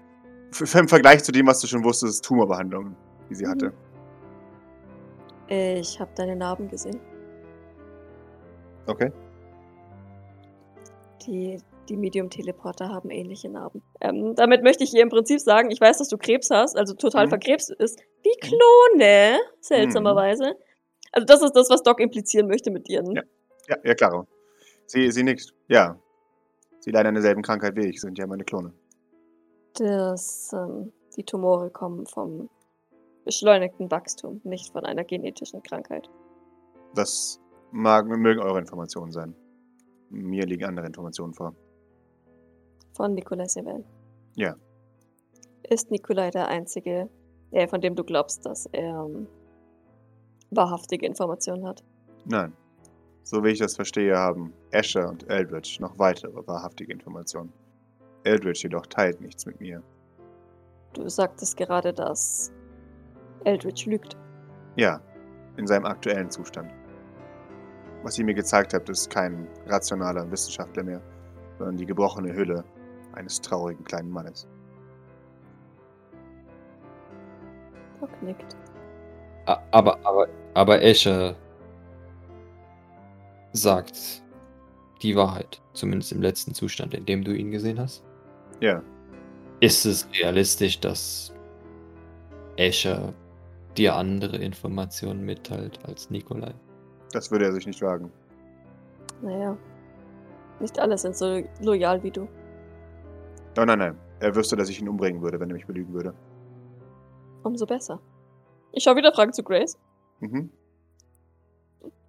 im 0.75 0.87
Vergleich 0.87 1.23
zu 1.23 1.31
dem, 1.31 1.47
was 1.47 1.59
du 1.59 1.65
schon 1.65 1.83
wusstest, 1.83 2.23
Tumorbehandlungen, 2.23 2.95
die 3.27 3.33
sie 3.35 3.45
Mhm. 3.45 3.49
hatte. 3.49 3.73
Ich 5.47 5.99
habe 5.99 6.11
deine 6.15 6.35
Narben 6.35 6.67
gesehen. 6.69 6.99
Okay. 8.85 9.11
Die, 11.25 11.57
die 11.89 11.97
Medium-Teleporter 11.97 12.89
haben 12.89 13.09
ähnliche 13.09 13.49
Narben. 13.49 13.81
Ähm, 14.01 14.35
damit 14.35 14.61
möchte 14.61 14.83
ich 14.83 14.93
ihr 14.93 15.01
im 15.01 15.09
Prinzip 15.09 15.39
sagen, 15.39 15.71
ich 15.71 15.81
weiß, 15.81 15.97
dass 15.97 16.09
du 16.09 16.17
Krebs 16.17 16.51
hast, 16.51 16.77
also 16.77 16.93
total 16.93 17.25
Mhm. 17.25 17.29
verkrebst 17.29 17.71
ist, 17.71 17.99
wie 18.21 18.37
Klone, 18.39 19.39
seltsamerweise. 19.61 20.53
Also 21.11 21.25
das 21.25 21.41
ist 21.41 21.53
das, 21.55 21.71
was 21.71 21.81
Doc 21.81 21.99
implizieren 21.99 22.47
möchte 22.47 22.69
mit 22.69 22.87
ihren. 22.87 23.11
Ja. 23.13 23.23
Ja, 23.67 23.77
ja, 23.83 23.95
klar. 23.95 24.27
Sie, 24.85 25.09
sie 25.09 25.23
nickt. 25.23 25.51
Ja. 25.69 25.97
Sie 26.85 26.91
leiden 26.91 27.07
an 27.07 27.13
derselben 27.15 27.41
Krankheit 27.41 27.75
wie 27.75 27.87
ich, 27.87 27.99
sind 27.99 28.15
ja 28.19 28.27
meine 28.27 28.43
Klone. 28.43 28.71
Das, 29.73 30.53
ähm, 30.53 30.93
die 31.17 31.23
Tumore 31.23 31.71
kommen 31.71 32.05
vom 32.05 32.47
beschleunigten 33.23 33.89
Wachstum, 33.89 34.39
nicht 34.43 34.71
von 34.71 34.85
einer 34.85 35.03
genetischen 35.03 35.63
Krankheit. 35.63 36.07
Das 36.93 37.41
mag, 37.71 38.05
mögen 38.05 38.39
eure 38.39 38.59
Informationen 38.59 39.11
sein. 39.11 39.33
Mir 40.11 40.45
liegen 40.45 40.63
andere 40.65 40.85
Informationen 40.85 41.33
vor. 41.33 41.55
Von 42.93 43.15
Nikolai 43.15 43.47
Sevel. 43.47 43.83
Ja. 44.35 44.55
Ist 45.67 45.89
Nikolai 45.89 46.29
der 46.29 46.49
Einzige, 46.49 47.09
der, 47.51 47.67
von 47.67 47.81
dem 47.81 47.95
du 47.95 48.03
glaubst, 48.03 48.45
dass 48.45 48.67
er 48.67 49.05
ähm, 49.05 49.27
wahrhaftige 50.51 51.07
Informationen 51.07 51.67
hat? 51.67 51.83
Nein. 52.25 52.53
So 53.25 53.43
wie 53.43 53.49
ich 53.49 53.59
das 53.59 53.75
verstehe, 53.75 54.15
haben 54.15 54.53
Asher 54.71 55.09
und 55.09 55.27
Eldritch 55.31 55.79
noch 55.79 55.97
weitere 55.97 56.45
wahrhaftige 56.45 56.93
Informationen. 56.93 57.51
Eldritch 58.23 58.61
jedoch 58.61 58.85
teilt 58.85 59.19
nichts 59.19 59.47
mit 59.47 59.59
mir. 59.59 59.81
Du 60.93 61.09
sagtest 61.09 61.57
gerade, 61.57 61.91
dass 61.91 62.53
Eldritch 63.43 63.87
lügt. 63.87 64.15
Ja, 64.75 65.01
in 65.57 65.65
seinem 65.65 65.85
aktuellen 65.85 66.29
Zustand. 66.29 66.71
Was 68.03 68.19
ihr 68.19 68.25
mir 68.25 68.35
gezeigt 68.35 68.75
habt, 68.75 68.89
ist 68.89 69.09
kein 69.09 69.47
rationaler 69.65 70.29
Wissenschaftler 70.29 70.83
mehr, 70.83 71.01
sondern 71.57 71.77
die 71.77 71.87
gebrochene 71.87 72.31
Hülle 72.31 72.63
eines 73.13 73.41
traurigen 73.41 73.83
kleinen 73.85 74.11
Mannes. 74.11 74.47
Doc 77.99 78.09
nickt. 78.21 78.55
Aber, 79.71 79.97
aber, 80.03 80.27
aber 80.53 80.81
Escher 80.83 81.35
sagt 83.55 84.23
die 85.01 85.15
Wahrheit. 85.15 85.61
Zumindest 85.73 86.11
im 86.11 86.21
letzten 86.21 86.53
Zustand, 86.53 86.93
in 86.93 87.05
dem 87.05 87.23
du 87.23 87.33
ihn 87.35 87.51
gesehen 87.51 87.79
hast. 87.79 88.03
Ja, 88.61 88.81
Ist 89.59 89.85
es 89.85 90.07
realistisch, 90.13 90.79
dass 90.79 91.33
Escher 92.57 93.13
dir 93.77 93.95
andere 93.95 94.37
Informationen 94.37 95.23
mitteilt 95.25 95.79
als 95.85 96.09
Nikolai? 96.09 96.53
das 97.11 97.31
würde 97.31 97.45
er 97.45 97.53
sich 97.53 97.65
nicht 97.65 97.81
wagen. 97.81 98.11
Naja. 99.21 99.57
Nicht 100.59 100.79
alle 100.79 100.97
sind 100.97 101.15
so 101.15 101.41
loyal 101.61 102.03
wie 102.03 102.11
du. 102.11 102.27
Nein, 103.55 103.67
nein, 103.67 103.79
nein. 103.79 103.97
Er 104.19 104.35
wüsste, 104.35 104.55
dass 104.57 104.67
ich 104.69 104.81
ihn 104.81 104.89
umbringen 104.89 105.21
würde, 105.21 105.39
wenn 105.39 105.49
er 105.49 105.53
mich 105.55 105.65
belügen 105.65 105.93
würde. 105.93 106.13
Umso 107.43 107.65
besser. 107.65 108.01
Ich 108.73 108.83
schaue 108.83 108.97
wieder 108.97 109.13
Fragen 109.13 109.31
zu 109.31 109.43
Grace. 109.43 109.77
Mhm. 110.19 110.49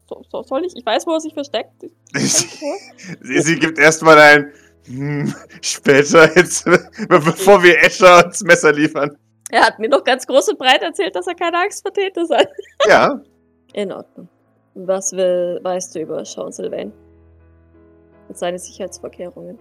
So, 0.09 0.23
so, 0.31 0.43
soll 0.43 0.65
ich? 0.65 0.77
Ich 0.77 0.87
weiß, 0.87 1.07
wo 1.07 1.13
er 1.13 1.21
sich 1.21 1.35
versteckt. 1.35 1.85
Sie, 2.15 3.41
sie 3.41 3.59
gibt 3.59 3.79
erstmal 3.79 4.19
ein 4.19 4.53
hm, 4.87 5.35
später, 5.61 6.35
jetzt, 6.37 6.65
bevor 7.09 7.63
wir 7.63 7.77
Escher 7.83 8.25
ins 8.25 8.43
Messer 8.43 8.73
liefern. 8.73 9.17
Er 9.51 9.63
hat 9.67 9.79
mir 9.79 9.89
noch 9.89 10.05
ganz 10.05 10.27
groß 10.27 10.51
und 10.51 10.59
breit 10.59 10.83
erzählt, 10.83 11.15
dass 11.17 11.27
er 11.27 11.35
keine 11.35 11.59
Angst 11.59 11.83
vor 11.83 11.93
Täter 11.93 12.23
hat. 12.31 12.49
Ja, 12.89 13.21
In 13.73 13.93
Ordnung. 13.93 14.29
Was 14.75 15.13
will, 15.13 15.59
weißt 15.63 15.95
du 15.95 16.01
über 16.01 16.25
Sean 16.25 16.53
Sylvain? 16.53 16.93
Und 18.29 18.39
seine 18.39 18.59
Sicherheitsvorkehrungen? 18.59 19.59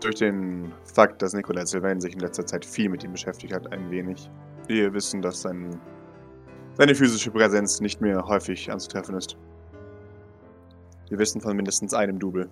durch 0.00 0.16
den 0.16 0.72
Fakt, 0.84 1.22
dass 1.22 1.34
Nikolai 1.34 1.64
Sylvain 1.64 2.00
sich 2.00 2.14
in 2.14 2.20
letzter 2.20 2.46
Zeit 2.46 2.64
viel 2.64 2.88
mit 2.88 3.04
ihm 3.04 3.12
beschäftigt 3.12 3.52
hat, 3.52 3.70
ein 3.72 3.90
wenig. 3.90 4.30
Wir 4.66 4.92
wissen, 4.92 5.22
dass 5.22 5.42
sein, 5.42 5.80
seine 6.80 6.94
physische 6.94 7.30
Präsenz 7.30 7.82
nicht 7.82 8.00
mehr 8.00 8.26
häufig 8.26 8.72
anzutreffen 8.72 9.14
ist. 9.14 9.36
Wir 11.10 11.18
wissen 11.18 11.38
von 11.38 11.54
mindestens 11.54 11.92
einem 11.92 12.18
Double. 12.18 12.48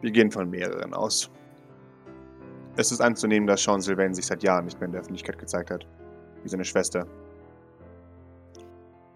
Wir 0.00 0.12
gehen 0.12 0.30
von 0.30 0.48
mehreren 0.48 0.94
aus. 0.94 1.28
Es 2.76 2.92
ist 2.92 3.00
anzunehmen, 3.00 3.48
dass 3.48 3.64
Sean 3.64 3.80
Sylvain 3.80 4.14
sich 4.14 4.26
seit 4.26 4.44
Jahren 4.44 4.66
nicht 4.66 4.78
mehr 4.78 4.86
in 4.86 4.92
der 4.92 5.00
Öffentlichkeit 5.00 5.40
gezeigt 5.40 5.72
hat. 5.72 5.88
Wie 6.44 6.48
seine 6.48 6.64
Schwester. 6.64 7.04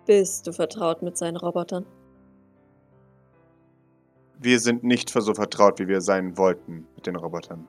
Bist 0.06 0.44
du 0.48 0.52
vertraut 0.52 1.00
mit 1.00 1.16
seinen 1.16 1.36
Robotern? 1.36 1.86
Wir 4.40 4.58
sind 4.58 4.82
nicht 4.82 5.08
so 5.08 5.34
vertraut, 5.34 5.78
wie 5.78 5.86
wir 5.86 6.00
sein 6.00 6.36
wollten 6.36 6.88
mit 6.96 7.06
den 7.06 7.14
Robotern. 7.14 7.68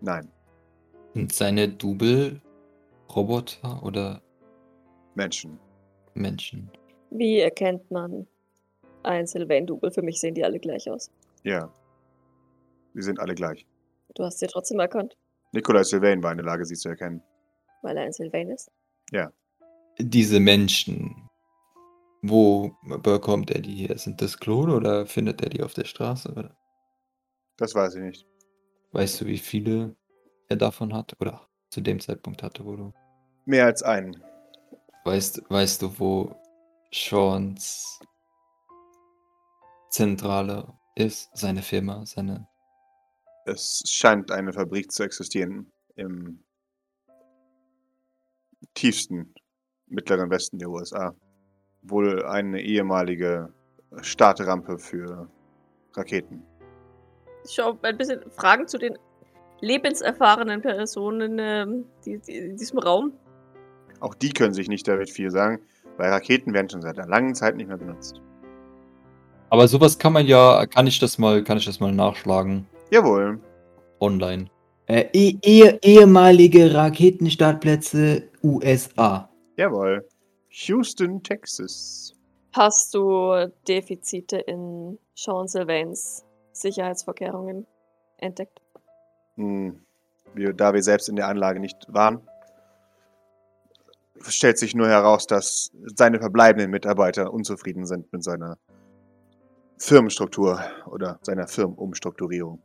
Nein, 0.00 0.30
Sind 1.14 1.32
seine 1.32 1.68
Double 1.68 2.40
Roboter 3.12 3.82
oder 3.82 4.22
Menschen. 5.14 5.58
Menschen? 6.14 6.70
Wie 7.10 7.38
erkennt 7.40 7.90
man 7.90 8.26
ein 9.02 9.26
Sylvain-Double? 9.26 9.90
Für 9.90 10.02
mich 10.02 10.20
sehen 10.20 10.34
die 10.34 10.44
alle 10.44 10.58
gleich 10.60 10.88
aus. 10.90 11.10
Ja. 11.44 11.72
Sie 12.94 13.02
sind 13.02 13.18
alle 13.20 13.34
gleich. 13.34 13.66
Du 14.14 14.24
hast 14.24 14.38
sie 14.40 14.46
trotzdem 14.46 14.80
erkannt, 14.80 15.16
Nikolai 15.52 15.82
Sylvain 15.84 16.22
war 16.22 16.30
in 16.32 16.38
der 16.38 16.46
Lage, 16.46 16.64
sie 16.64 16.74
zu 16.76 16.88
erkennen. 16.88 17.22
weil 17.82 17.96
er 17.96 18.04
ein 18.04 18.12
Sylvain 18.12 18.50
ist. 18.50 18.70
Diese 19.98 20.40
Menschen, 20.40 21.28
wo 22.22 22.70
bekommt 23.02 23.50
er 23.50 23.60
die 23.60 23.86
her? 23.86 23.98
Sind 23.98 24.22
das 24.22 24.38
Klone 24.38 24.74
oder 24.74 25.06
findet 25.06 25.42
er 25.42 25.48
die 25.50 25.62
auf 25.62 25.74
der 25.74 25.84
Straße? 25.84 26.30
Oder 26.32 26.56
Das 27.58 27.74
weiß 27.74 27.96
ich 27.96 28.02
nicht. 28.02 28.26
weißt 28.92 29.20
du, 29.20 29.26
wie 29.26 29.38
viele 29.38 29.94
er 30.48 30.56
davon 30.56 30.94
hat? 30.94 31.14
Oder 31.20 31.46
zu 31.70 31.80
dem 31.80 32.00
Zeitpunkt 32.00 32.42
hatte, 32.42 32.64
wo 32.64 32.76
du. 32.76 32.92
Mehr 33.44 33.66
als 33.66 33.82
einen. 33.82 34.22
Weißt, 35.10 35.42
weißt 35.50 35.82
du, 35.82 35.98
wo 35.98 36.36
Seans 36.94 37.98
Zentrale 39.90 40.72
ist? 40.94 41.36
Seine 41.36 41.62
Firma, 41.62 42.06
seine. 42.06 42.46
Es 43.44 43.82
scheint 43.88 44.30
eine 44.30 44.52
Fabrik 44.52 44.92
zu 44.92 45.02
existieren 45.02 45.72
im 45.96 46.44
tiefsten 48.74 49.34
mittleren 49.88 50.30
Westen 50.30 50.60
der 50.60 50.70
USA. 50.70 51.12
Wohl 51.82 52.24
eine 52.26 52.62
ehemalige 52.62 53.52
Startrampe 54.02 54.78
für 54.78 55.28
Raketen. 55.94 56.46
Ich 57.44 57.54
schaue 57.54 57.76
ein 57.82 57.98
bisschen 57.98 58.30
Fragen 58.30 58.68
zu 58.68 58.78
den 58.78 58.96
lebenserfahrenen 59.60 60.62
Personen 60.62 61.40
ähm, 61.40 61.86
die, 62.04 62.18
die, 62.18 62.36
in 62.36 62.56
diesem 62.56 62.78
Raum. 62.78 63.12
Auch 64.00 64.14
die 64.14 64.30
können 64.30 64.54
sich 64.54 64.68
nicht 64.68 64.88
damit 64.88 65.10
viel 65.10 65.30
sagen, 65.30 65.60
weil 65.96 66.10
Raketen 66.10 66.54
werden 66.54 66.68
schon 66.68 66.82
seit 66.82 66.98
einer 66.98 67.08
langen 67.08 67.34
Zeit 67.34 67.56
nicht 67.56 67.68
mehr 67.68 67.76
benutzt. 67.76 68.20
Aber 69.50 69.68
sowas 69.68 69.98
kann 69.98 70.12
man 70.12 70.26
ja, 70.26 70.64
kann 70.66 70.86
ich 70.86 70.98
das 70.98 71.18
mal, 71.18 71.42
kann 71.44 71.58
ich 71.58 71.66
das 71.66 71.80
mal 71.80 71.92
nachschlagen 71.92 72.66
Jawohl. 72.90 73.40
online. 73.98 74.46
Äh, 74.86 75.06
eh, 75.12 75.38
eh, 75.42 75.78
ehemalige 75.82 76.74
Raketenstartplätze 76.74 78.28
USA. 78.42 79.28
Jawohl. 79.56 80.08
Houston, 80.48 81.22
Texas. 81.22 82.14
Hast 82.52 82.94
du 82.94 83.52
Defizite 83.68 84.38
in 84.38 84.98
Sean 85.14 85.46
Sylvains 85.46 86.24
Sicherheitsvorkehrungen 86.52 87.66
entdeckt? 88.18 88.60
Hm, 89.36 89.80
wir, 90.34 90.52
da 90.52 90.74
wir 90.74 90.82
selbst 90.82 91.08
in 91.08 91.16
der 91.16 91.28
Anlage 91.28 91.60
nicht 91.60 91.76
waren, 91.88 92.20
stellt 94.28 94.58
sich 94.58 94.74
nur 94.74 94.88
heraus, 94.88 95.26
dass 95.26 95.72
seine 95.96 96.18
verbleibenden 96.20 96.70
Mitarbeiter 96.70 97.32
unzufrieden 97.32 97.86
sind 97.86 98.12
mit 98.12 98.22
seiner 98.22 98.56
Firmenstruktur 99.78 100.60
oder 100.86 101.18
seiner 101.22 101.46
Firmenumstrukturierung. 101.48 102.60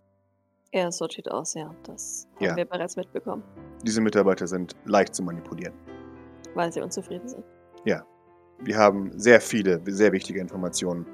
Ja, 0.74 0.92
so 0.92 1.08
sieht 1.08 1.32
aus, 1.32 1.54
ja. 1.54 1.74
Das 1.84 2.28
Ja. 2.40 2.50
haben 2.50 2.58
wir 2.58 2.66
bereits 2.66 2.96
mitbekommen, 2.98 3.44
Diese 3.84 4.02
Mitarbeiter 4.02 4.48
sind 4.48 4.76
leicht 4.86 5.16
zu 5.16 5.24
manipulieren. 5.24 5.74
weil 6.54 6.72
sie 6.72 6.82
unzufrieden 6.82 7.28
sind. 7.28 7.44
Wir 8.60 8.78
haben 8.78 9.12
sehr 9.20 9.42
viele, 9.42 9.82
sehr 9.86 10.14
wichtige 10.14 10.40
Informationen 10.40 11.06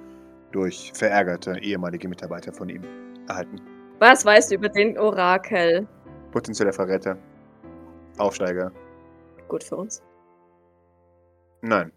durch 0.52 0.92
verärgerte 0.94 1.58
ehemalige 1.60 2.08
Mitarbeiter 2.08 2.54
von 2.54 2.70
ihm 2.70 2.84
erhalten. 3.28 3.60
Was 3.98 4.24
weißt 4.24 4.52
du 4.52 4.56
über 4.56 4.70
den 4.70 4.96
Orakel? 5.00 5.88
Potenzieller 6.32 6.72
Verräter. 6.72 7.18
Aufsteiger. 8.20 8.72
Gut 9.48 9.64
für 9.64 9.76
uns. 9.76 10.04
Nein. 11.62 11.92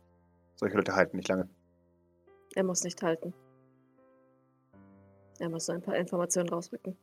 Solche 0.57 0.77
Leute 0.77 0.94
halten 0.94 1.16
nicht 1.16 1.29
lange. 1.29 1.48
Er 2.55 2.64
muss 2.64 2.85
nicht 2.85 3.03
halten. 3.03 3.35
Er 5.40 5.48
muss 5.48 5.66
so 5.66 5.72
ein 5.72 5.83
paar 5.83 5.96
Informationen 5.96 6.48
rausrücken. 6.48 6.96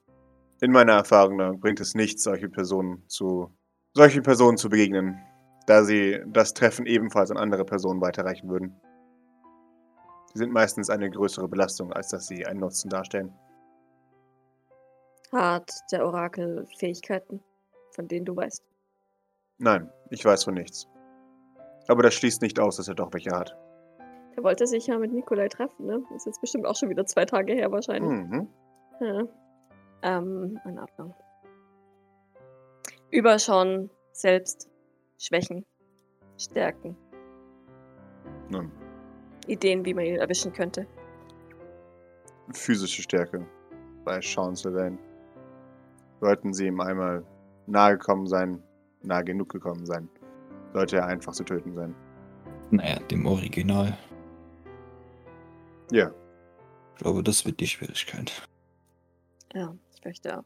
In 0.62 0.72
meiner 0.72 0.94
Erfahrung 0.94 1.60
bringt 1.60 1.80
es 1.80 1.96
nichts, 1.96 2.24
solche 2.24 2.48
Personen 2.48 3.04
zu 3.08 3.52
solchen 3.94 4.24
Personen 4.24 4.58
zu 4.58 4.70
begegnen, 4.70 5.20
da 5.68 5.84
sie 5.84 6.22
das 6.28 6.54
Treffen 6.54 6.86
ebenfalls 6.86 7.32
an 7.32 7.38
andere 7.38 7.66
Personen 7.66 8.00
weiterreichen 8.00 8.50
würden. 8.50 8.80
Sie 10.34 10.40
sind 10.40 10.54
meistens 10.54 10.90
eine 10.90 11.10
größere 11.10 11.48
Belastung, 11.48 11.92
als 11.92 12.08
dass 12.10 12.28
sie 12.28 12.46
einen 12.46 12.62
Nutzen 12.62 12.90
darstellen. 12.90 13.34
Hat 15.32 15.72
der 15.92 16.06
Orakel 16.06 16.68
Fähigkeiten, 16.78 17.42
von 17.92 18.08
denen 18.08 18.26
du 18.26 18.36
weißt? 18.36 18.64
Nein, 19.58 19.92
ich 20.10 20.24
weiß 20.24 20.44
von 20.46 20.54
nichts. 20.54 20.88
Aber 21.88 22.04
das 22.04 22.14
schließt 22.14 22.42
nicht 22.42 22.60
aus, 22.60 22.78
dass 22.78 22.88
er 22.88 22.96
doch 22.96 23.14
welche 23.14 23.32
hat. 23.32 23.58
Er 24.36 24.44
wollte 24.44 24.66
sich 24.66 24.88
ja 24.88 24.98
mit 24.98 25.12
Nikolai 25.12 25.50
treffen, 25.50 25.86
ne? 25.86 26.04
Ist 26.16 26.26
jetzt 26.26 26.40
bestimmt 26.42 26.66
auch 26.66 26.76
schon 26.76 26.90
wieder 26.90 27.06
zwei 27.06 27.26
Tage 27.26 27.54
her 27.54 27.72
wahrscheinlich. 27.72 28.12
Mhm. 28.12 28.48
Ja. 29.02 29.24
Ähm, 30.04 30.60
in 30.66 30.80
Ordnung. 30.80 31.14
Überschauen, 33.12 33.90
selbst, 34.14 34.70
Schwächen, 35.18 35.66
Stärken, 36.38 36.96
Nun, 38.50 38.72
Ideen, 39.48 39.84
wie 39.86 39.94
man 39.94 40.06
ihn 40.06 40.16
erwischen 40.16 40.54
könnte. 40.54 40.88
physische 42.54 43.02
Stärke 43.02 43.46
bei 44.06 44.20
Sean 44.22 44.56
Sylvain. 44.56 44.98
Sollten 46.22 46.54
sie 46.54 46.68
ihm 46.68 46.80
einmal 46.80 47.24
nahe 47.68 47.98
gekommen 47.98 48.28
sein, 48.28 48.64
nahe 49.04 49.24
genug 49.24 49.50
gekommen 49.50 49.86
sein, 49.86 50.10
sollte 50.74 50.98
er 50.98 51.06
einfach 51.06 51.34
zu 51.34 51.44
töten 51.44 51.74
sein. 51.76 51.96
Naja, 52.72 53.00
dem 53.00 53.26
Original. 53.26 53.98
Ja, 55.92 56.12
Ich 56.96 57.04
glaube, 57.04 57.22
das 57.24 57.46
wird 57.46 57.60
die 57.60 57.68
Schwierigkeit. 57.68 58.42
Ja, 59.54 59.76
ich 59.94 60.06
möchte 60.06 60.38
auch. 60.40 60.44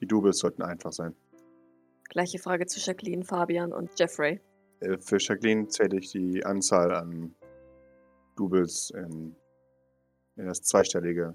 die 0.00 0.06
Doubles 0.06 0.38
sollten 0.38 0.62
einfach 0.62 0.92
sein. 0.92 1.14
Gleiche 2.08 2.38
Frage 2.38 2.66
zu 2.66 2.78
Jacqueline, 2.80 3.24
Fabian 3.24 3.72
und 3.72 3.90
Jeffrey. 3.98 4.40
Äh, 4.80 4.98
Für 4.98 5.16
Jacqueline 5.18 5.66
zähle 5.68 5.98
ich 5.98 6.12
die 6.12 6.44
Anzahl 6.44 6.94
an 6.94 7.34
Doubles 8.36 8.90
in, 8.90 9.34
in 10.36 10.46
das 10.46 10.62
zweistellige, 10.62 11.34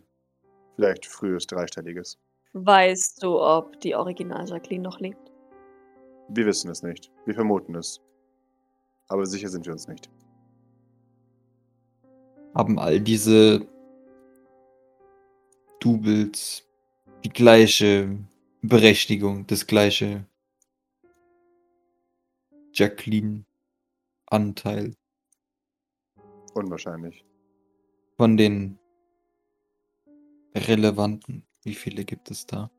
vielleicht 0.76 1.06
frühes 1.06 1.46
dreistelliges. 1.46 2.18
Weißt 2.54 3.22
du, 3.24 3.40
ob 3.42 3.80
die 3.82 3.96
Original 3.96 4.48
Jacqueline 4.48 4.84
noch 4.84 5.00
lebt? 5.00 5.33
Wir 6.30 6.46
wissen 6.46 6.70
es 6.72 6.82
nicht. 6.84 7.12
Wir 7.26 7.34
vermuten 7.36 7.76
es. 7.76 8.00
Aber 9.08 9.26
sicher 9.26 9.50
sind 9.50 9.66
wir 9.66 9.74
uns 9.74 9.88
nicht. 9.88 10.10
Haben 12.56 12.80
all 12.80 13.00
diese 13.00 13.68
Doubles 15.80 16.68
die 17.24 17.30
gleiche 17.30 18.18
Berechtigung, 18.62 19.46
das 19.48 19.66
gleiche 19.68 20.26
Jacqueline-Anteil 22.74 24.94
Unwahrscheinlich. 26.54 27.26
von 28.18 28.38
den 28.38 28.78
relevanten. 30.56 31.44
Wie 31.64 31.74
viele 31.76 32.06
gibt 32.06 32.30
es 32.32 32.46
da? 32.46 32.70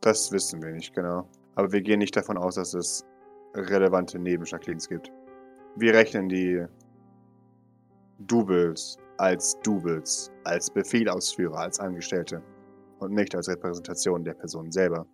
Das 0.00 0.30
wissen 0.32 0.62
wir 0.62 0.72
nicht 0.72 0.94
genau. 0.94 1.28
Aber 1.60 1.72
wir 1.72 1.82
gehen 1.82 1.98
nicht 1.98 2.16
davon 2.16 2.38
aus, 2.38 2.54
dass 2.54 2.72
es 2.72 3.04
relevante 3.52 4.18
Neben-Jacquelines 4.18 4.88
gibt. 4.88 5.12
Wir 5.76 5.92
rechnen 5.92 6.26
die 6.26 6.64
Doubles 8.20 8.96
als 9.18 9.60
Doubles, 9.60 10.32
als 10.44 10.70
Befehlausführer, 10.70 11.58
als 11.58 11.78
Angestellte 11.78 12.42
und 13.00 13.12
nicht 13.12 13.34
als 13.34 13.46
Repräsentation 13.46 14.24
der 14.24 14.32
Person 14.32 14.72
selber. 14.72 15.06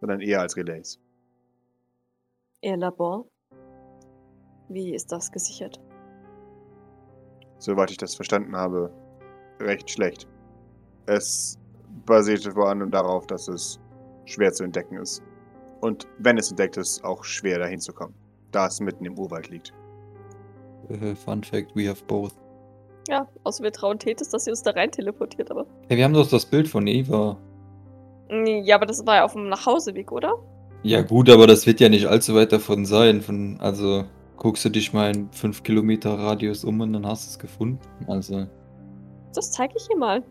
Sondern 0.00 0.20
eher 0.20 0.40
als 0.40 0.56
Relays. 0.56 0.98
Ihr 2.60 2.76
Labor? 2.76 3.24
Wie 4.68 4.96
ist 4.96 5.12
das 5.12 5.30
gesichert? 5.30 5.80
Soweit 7.58 7.92
ich 7.92 7.98
das 7.98 8.16
verstanden 8.16 8.56
habe, 8.56 8.92
recht 9.60 9.88
schlecht. 9.88 10.26
Es 11.06 11.59
basierte 12.06 12.52
vor 12.52 12.68
allem 12.68 12.90
darauf, 12.90 13.26
dass 13.26 13.48
es 13.48 13.80
schwer 14.24 14.52
zu 14.52 14.64
entdecken 14.64 14.96
ist. 14.96 15.22
Und 15.80 16.06
wenn 16.18 16.38
es 16.38 16.50
entdeckt 16.50 16.76
ist, 16.76 17.02
auch 17.04 17.24
schwer 17.24 17.58
dahin 17.58 17.80
zu 17.80 17.92
kommen, 17.92 18.14
da 18.52 18.66
es 18.66 18.80
mitten 18.80 19.04
im 19.04 19.18
Urwald 19.18 19.48
liegt. 19.48 19.72
Äh, 20.88 21.14
Fun 21.14 21.42
Fact, 21.42 21.74
we 21.74 21.88
have 21.88 22.02
both. 22.06 22.32
Ja, 23.08 23.26
außer 23.44 23.64
wir 23.64 23.72
trauen 23.72 23.98
Tethys, 23.98 24.28
dass 24.28 24.44
sie 24.44 24.50
uns 24.50 24.62
da 24.62 24.72
rein 24.72 24.90
teleportiert, 24.90 25.50
aber. 25.50 25.66
Ja, 25.88 25.96
wir 25.96 26.04
haben 26.04 26.12
doch 26.14 26.28
das 26.28 26.44
Bild 26.44 26.68
von 26.68 26.86
Eva. 26.86 27.36
Nee, 28.28 28.60
Ja, 28.60 28.76
aber 28.76 28.86
das 28.86 29.04
war 29.06 29.16
ja 29.16 29.24
auf 29.24 29.32
dem 29.32 29.48
Nachhauseweg, 29.48 30.12
oder? 30.12 30.34
Ja 30.82 31.02
gut, 31.02 31.28
aber 31.28 31.46
das 31.46 31.66
wird 31.66 31.80
ja 31.80 31.88
nicht 31.88 32.06
allzu 32.06 32.34
weit 32.34 32.52
davon 32.52 32.86
sein. 32.86 33.20
Von, 33.20 33.58
also 33.60 34.04
guckst 34.36 34.64
du 34.64 34.68
dich 34.68 34.92
mal 34.92 35.14
in 35.14 35.30
5 35.32 35.62
Kilometer 35.62 36.18
Radius 36.18 36.64
um 36.64 36.80
und 36.80 36.92
dann 36.92 37.06
hast 37.06 37.26
du 37.26 37.30
es 37.30 37.38
gefunden. 37.38 37.78
Also 38.06 38.46
Das 39.34 39.52
zeige 39.52 39.74
ich 39.76 39.88
ihr 39.90 39.96
mal. 39.98 40.22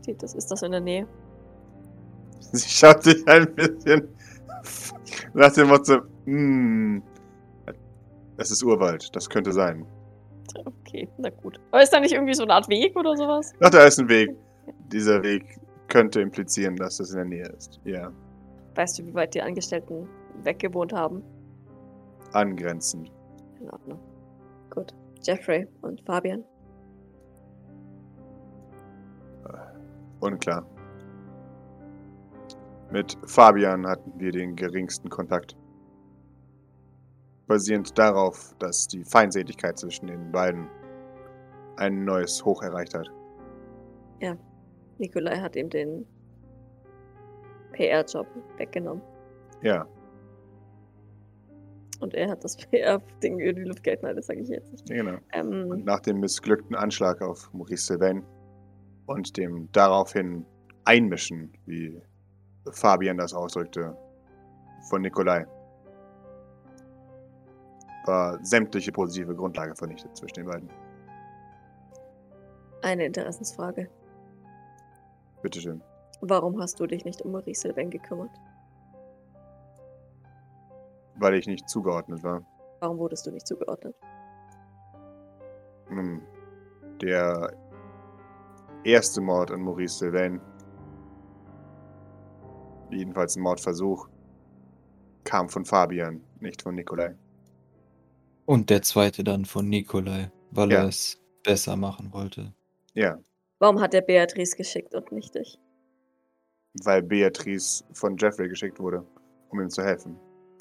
Tethys, 0.00 0.34
ist 0.34 0.50
das 0.50 0.62
in 0.62 0.72
der 0.72 0.80
Nähe? 0.80 1.06
Sie 2.52 2.68
schaut 2.68 3.02
sich 3.02 3.26
ein 3.28 3.54
bisschen 3.54 4.08
nach 5.34 5.52
dem 5.52 5.68
Motto, 5.68 5.98
hm, 6.24 7.02
es 8.36 8.50
ist 8.50 8.62
Urwald, 8.62 9.14
das 9.14 9.28
könnte 9.28 9.52
sein. 9.52 9.86
Okay, 10.64 11.08
na 11.18 11.30
gut. 11.30 11.60
Aber 11.70 11.82
ist 11.82 11.92
da 11.92 12.00
nicht 12.00 12.12
irgendwie 12.12 12.34
so 12.34 12.42
eine 12.42 12.54
Art 12.54 12.68
Weg 12.68 12.96
oder 12.96 13.16
sowas? 13.16 13.52
Ach, 13.60 13.70
da 13.70 13.84
ist 13.84 13.98
ein 13.98 14.08
Weg. 14.08 14.30
Dieser 14.92 15.22
Weg 15.22 15.58
könnte 15.88 16.20
implizieren, 16.20 16.76
dass 16.76 17.00
es 17.00 17.10
in 17.10 17.16
der 17.16 17.24
Nähe 17.24 17.46
ist. 17.56 17.80
Ja, 17.84 18.12
Weißt 18.74 18.98
du, 18.98 19.06
wie 19.06 19.14
weit 19.14 19.34
die 19.34 19.42
Angestellten 19.42 20.08
weggewohnt 20.42 20.92
haben? 20.92 21.22
angrenzend. 22.32 23.12
In 23.60 23.70
Ordnung. 23.70 23.98
Gut. 24.70 24.94
Jeffrey 25.22 25.68
und 25.82 26.00
Fabian. 26.02 26.42
Unklar. 30.22 30.64
Mit 32.90 33.16
Fabian 33.26 33.86
hatten 33.86 34.12
wir 34.18 34.32
den 34.32 34.54
geringsten 34.54 35.08
Kontakt. 35.08 35.56
Basierend 37.46 37.98
darauf, 37.98 38.54
dass 38.58 38.86
die 38.86 39.04
Feindseligkeit 39.04 39.78
zwischen 39.78 40.06
den 40.06 40.30
beiden 40.30 40.68
ein 41.76 42.04
neues 42.04 42.44
Hoch 42.44 42.62
erreicht 42.62 42.94
hat. 42.94 43.08
Nikolai 44.98 45.40
hat 45.40 45.56
ihm 45.56 45.68
den 45.68 46.06
PR-Job 47.72 48.26
weggenommen. 48.58 49.02
Ja, 49.62 49.86
Und 52.00 52.14
er 52.14 52.30
hat 52.30 52.44
das 52.44 52.56
PR-Ding 52.70 53.40
über 53.40 53.52
die 53.54 53.64
Luft 53.64 53.82
gehalten. 53.82 54.06
Das 54.14 54.26
sage 54.26 54.40
ich 54.40 54.48
jetzt 54.48 54.70
nicht. 54.70 54.86
genau. 54.86 55.14
Und 55.14 55.22
Ähm, 55.32 55.84
nach 55.84 56.00
dem 56.00 56.20
missglückten 56.20 56.76
Anschlag 56.76 57.20
auf 57.22 57.52
Maurice 57.52 57.86
Sylvain 57.86 58.22
und 59.06 59.36
dem 59.36 59.70
daraufhin 59.72 60.46
Einmischen, 60.84 61.52
wie 61.66 62.00
Fabian 62.70 63.18
das 63.18 63.34
ausdrückte, 63.34 63.96
von 64.88 65.02
Nikolai, 65.02 65.46
war 68.06 68.44
sämtliche 68.44 68.90
positive 68.90 69.34
Grundlage 69.34 69.74
vernichtet 69.76 70.16
zwischen 70.16 70.34
den 70.34 70.46
beiden. 70.46 70.68
eine 72.82 73.06
Interessensfrage. 73.06 73.88
Bitteschön. 75.40 75.80
Warum 76.20 76.60
hast 76.60 76.78
du 76.80 76.86
dich 76.86 77.04
nicht 77.04 77.22
um 77.22 77.32
Maurice 77.32 77.62
Sylvain 77.62 77.90
gekümmert? 77.90 78.30
Weil 81.16 81.34
ich 81.34 81.46
nicht 81.46 81.68
zugeordnet 81.68 82.22
war. 82.24 82.42
Warum 82.80 82.98
wurdest 82.98 83.26
du 83.26 83.30
nicht 83.30 83.46
zugeordnet? 83.46 83.94
Nun, 85.90 86.22
Der 87.00 87.52
erste 88.84 89.20
Mord 89.20 89.50
an 89.50 89.60
Maurice 89.62 89.98
Sylvain, 89.98 90.40
jedenfalls 92.90 93.36
ein 93.36 93.42
Mordversuch, 93.42 94.08
kam 95.24 95.48
von 95.48 95.64
Fabian, 95.64 96.20
nicht 96.40 96.62
von 96.62 96.74
Nikolai. 96.74 97.14
Und 98.44 98.70
der 98.70 98.82
zweite 98.82 99.22
dann 99.24 99.44
von 99.44 99.68
Nikolai, 99.68 100.30
weil 100.50 100.70
Ja. 100.72 100.80
er 100.82 100.88
es 100.88 101.18
besser 101.44 101.76
machen 101.76 102.12
wollte. 102.12 102.52
Ja, 102.94 103.18
Warum 103.58 103.80
hat 103.80 103.94
er 103.94 104.00
Beatrice 104.02 104.56
geschickt 104.56 104.94
und 104.94 105.12
nicht 105.12 105.34
dich? 105.34 105.58
weil 106.84 107.02
Beatrice 107.02 107.84
von 107.92 108.16
Jeffrey 108.16 108.48
geschickt 108.48 108.80
wurde, 108.80 109.06
um 109.50 109.60
ihm 109.60 109.68
zu 109.68 109.82
helfen. 109.84 110.18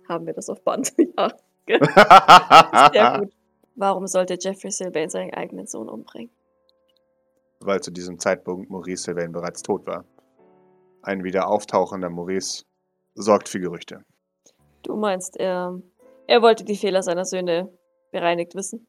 Haben 0.10 0.26
wir 0.26 0.34
das 0.34 0.50
auf 0.50 0.62
Band? 0.62 0.94
ja. 1.18 1.32
Sehr 2.92 3.20
gut. 3.22 3.34
Warum 3.76 4.06
sollte 4.08 4.38
Jeffrey 4.38 4.72
Sylvain 4.72 5.10
seinen 5.10 5.34
eigenen 5.34 5.68
Sohn 5.68 5.88
umbringen? 5.88 6.30
Weil 7.62 7.82
zu 7.82 7.92
diesem 7.92 8.20
Zeitpunkt 8.20 8.70
Maurice 8.70 9.04
Sylvain 9.04 9.32
bereits 9.32 9.62
tot 9.62 9.86
war. 9.86 10.06
Ein 11.04 11.24
wieder 11.24 11.48
auftauchender 11.48 12.10
Maurice 12.10 12.66
sorgt 13.16 13.50
für 13.50 13.60
Gerüchte. 13.60 14.04
Du 14.84 14.96
meinst, 14.96 15.38
er, 15.38 15.80
er 16.28 16.42
wollte 16.42 16.64
die 16.64 16.76
Fehler 16.76 17.04
seiner 17.04 17.26
Söhne 17.26 17.72
bereinigt 18.12 18.56
wissen? 18.56 18.88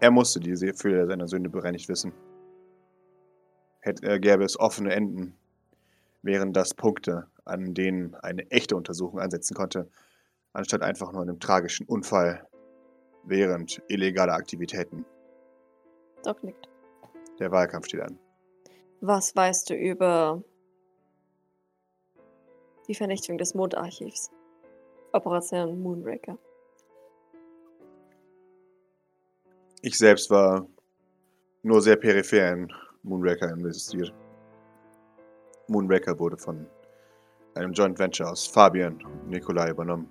Er 0.00 0.10
musste 0.10 0.40
diese 0.40 0.72
Fehler 0.72 1.06
seiner 1.06 1.28
Sünde 1.28 1.50
bereinigt 1.50 1.88
wissen. 1.88 2.12
Hätte, 3.80 4.06
äh, 4.06 4.18
gäbe 4.18 4.44
es 4.44 4.58
offene 4.58 4.94
Enden, 4.94 5.36
wären 6.22 6.52
das 6.52 6.74
Punkte, 6.74 7.26
an 7.44 7.74
denen 7.74 8.14
eine 8.14 8.50
echte 8.50 8.76
Untersuchung 8.76 9.20
ansetzen 9.20 9.54
konnte, 9.54 9.90
anstatt 10.52 10.82
einfach 10.82 11.12
nur 11.12 11.22
einem 11.22 11.38
tragischen 11.38 11.86
Unfall 11.86 12.46
während 13.24 13.82
illegaler 13.88 14.34
Aktivitäten. 14.34 15.04
Doc 16.24 16.42
nickt. 16.42 16.69
Der 17.40 17.50
Wahlkampf 17.50 17.86
steht 17.86 18.02
an. 18.02 18.18
Was 19.00 19.34
weißt 19.34 19.70
du 19.70 19.74
über 19.74 20.44
die 22.86 22.94
Vernichtung 22.94 23.38
des 23.38 23.54
Mondarchivs? 23.54 24.30
Operation 25.12 25.80
Moonraker. 25.82 26.38
Ich 29.80 29.96
selbst 29.96 30.30
war 30.30 30.66
nur 31.62 31.80
sehr 31.80 31.96
peripher 31.96 32.52
in 32.52 32.70
Moonraker 33.02 33.50
investiert. 33.50 34.12
Moonraker 35.68 36.18
wurde 36.18 36.36
von 36.36 36.66
einem 37.54 37.72
Joint 37.72 37.98
Venture 37.98 38.30
aus 38.30 38.46
Fabian 38.46 39.02
und 39.02 39.28
Nikolai 39.30 39.70
übernommen, 39.70 40.08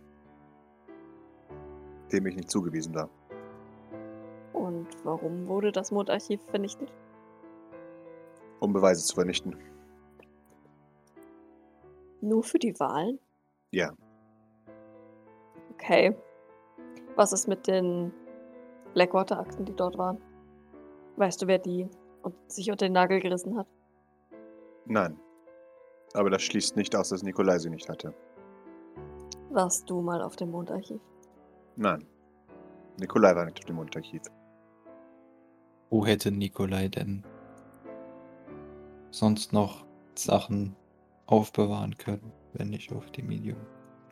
dem 2.12 2.26
ich 2.26 2.36
nicht 2.36 2.50
zugewiesen 2.50 2.96
war. 2.96 3.10
Und 4.54 4.88
warum 5.04 5.48
wurde 5.48 5.72
das 5.72 5.92
Mondarchiv 5.92 6.42
vernichtet? 6.50 6.92
Um 8.60 8.74
Beweise 8.74 9.04
zu 9.04 9.16
vernichten. 9.16 9.56
Nur 12.22 12.44
für 12.44 12.60
die 12.60 12.78
Wahlen? 12.80 13.20
Ja, 13.72 13.94
Okay. 15.80 16.14
Was 17.16 17.32
ist 17.32 17.48
mit 17.48 17.66
den 17.68 18.12
Blackwater-Akten, 18.94 19.64
die 19.66 19.74
dort 19.76 19.98
waren? 19.98 20.18
Weißt 21.16 21.42
du, 21.42 21.48
wer 21.48 21.58
die 21.58 21.88
und 22.22 22.36
sich 22.52 22.70
unter 22.70 22.86
den 22.86 22.94
Nagel 22.94 23.20
gerissen 23.22 23.58
hat? 23.58 23.68
nein. 24.86 25.18
Aber 26.16 26.32
das 26.32 26.42
schließt 26.42 26.76
nicht 26.76 26.96
aus, 26.96 27.10
dass 27.10 27.22
Nikolai 27.22 27.60
sie 27.60 27.70
nicht 27.70 27.88
hatte. 27.88 28.14
Warst 29.52 29.88
du 29.90 30.02
mal 30.02 30.22
auf 30.24 30.36
dem 30.36 30.50
Mondarchiv? 30.50 31.00
Nein. 31.76 32.04
Nikolai 33.00 33.36
war 33.36 33.46
nicht 33.46 33.60
auf 33.60 33.66
dem 33.66 33.76
Mondarchiv. 33.76 34.24
Wo 35.92 36.06
hätte 36.06 36.32
Nikolai 36.32 36.88
denn 36.88 37.24
sonst 39.12 39.54
noch 39.54 39.86
Sachen 40.16 40.76
aufbewahren 41.26 41.98
können, 41.98 42.32
wenn 42.54 42.70
nicht 42.70 42.92
auf 42.92 43.12
dem 43.12 43.28
Medium? 43.28 43.60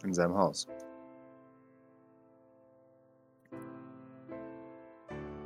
In 0.03 0.13
seinem 0.13 0.35
Haus. 0.35 0.67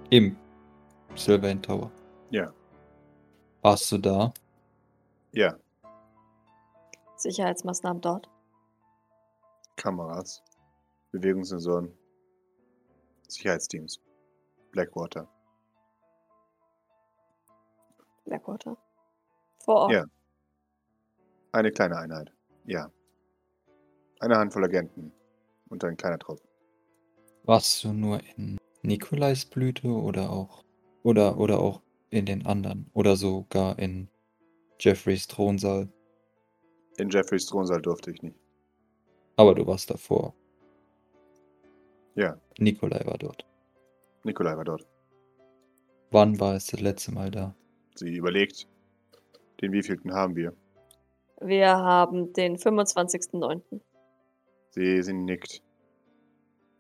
Im 0.09 0.35
Sylvain 1.15 1.61
Tower. 1.61 1.89
Ja. 2.29 2.53
Warst 3.61 3.91
du 3.91 3.97
da? 3.97 4.33
Ja. 5.31 5.55
Sicherheitsmaßnahmen 7.15 8.01
dort? 8.01 8.29
Kameras. 9.77 10.43
Bewegungssensoren. 11.11 11.93
Sicherheitsteams. 13.27 14.01
Blackwater. 14.71 15.27
Blackwater? 18.25 18.77
Vor 19.65 19.76
Ort? 19.76 19.91
Ja. 19.91 20.06
Eine 21.52 21.71
kleine 21.71 21.97
Einheit. 21.97 22.32
Ja. 22.65 22.91
Eine 24.19 24.38
Handvoll 24.38 24.65
Agenten. 24.65 25.12
Und 25.69 25.84
ein 25.84 25.95
kleiner 25.95 26.19
Trupp. 26.19 26.41
Warst 27.43 27.84
du 27.84 27.93
nur 27.93 28.19
in 28.36 28.58
Nikolais 28.82 29.45
Blüte 29.50 29.88
oder 29.88 30.30
auch 30.30 30.63
oder 31.04 31.38
oder 31.38 31.60
auch 31.60 31.82
in 32.10 32.26
den 32.26 32.45
anderen 32.45 32.89
oder 32.93 33.15
sogar 33.15 33.80
in 33.80 34.10
Jeffreys 34.80 35.28
Thronsaal? 35.28 35.88
In 36.97 37.10
Jeffreys 37.10 37.45
Thronsaal 37.45 37.82
durfte 37.82 38.12
ich 38.12 38.21
nicht. 38.21 38.36
Aber 39.38 39.56
du 39.56 39.65
warst 39.65 39.89
davor. 39.89 40.36
Ja. 42.15 42.38
Nikolai 42.60 43.06
war 43.06 43.17
dort. 43.17 43.45
Nikolai 44.24 44.58
war 44.58 44.65
dort. 44.65 44.86
Wann 46.12 46.39
war 46.39 46.56
es 46.56 46.67
das 46.67 46.82
letzte 46.82 47.13
Mal 47.13 47.32
da? 47.32 47.56
Sie 47.95 48.13
überlegt, 48.13 48.67
den 49.62 49.71
wievielten 49.71 50.13
haben 50.13 50.36
wir? 50.36 50.54
Wir 51.39 51.69
haben 51.69 52.34
den 52.34 52.58
25.09. 52.58 53.82
Sie, 54.69 55.02
sie 55.02 55.13
nickt. 55.13 55.62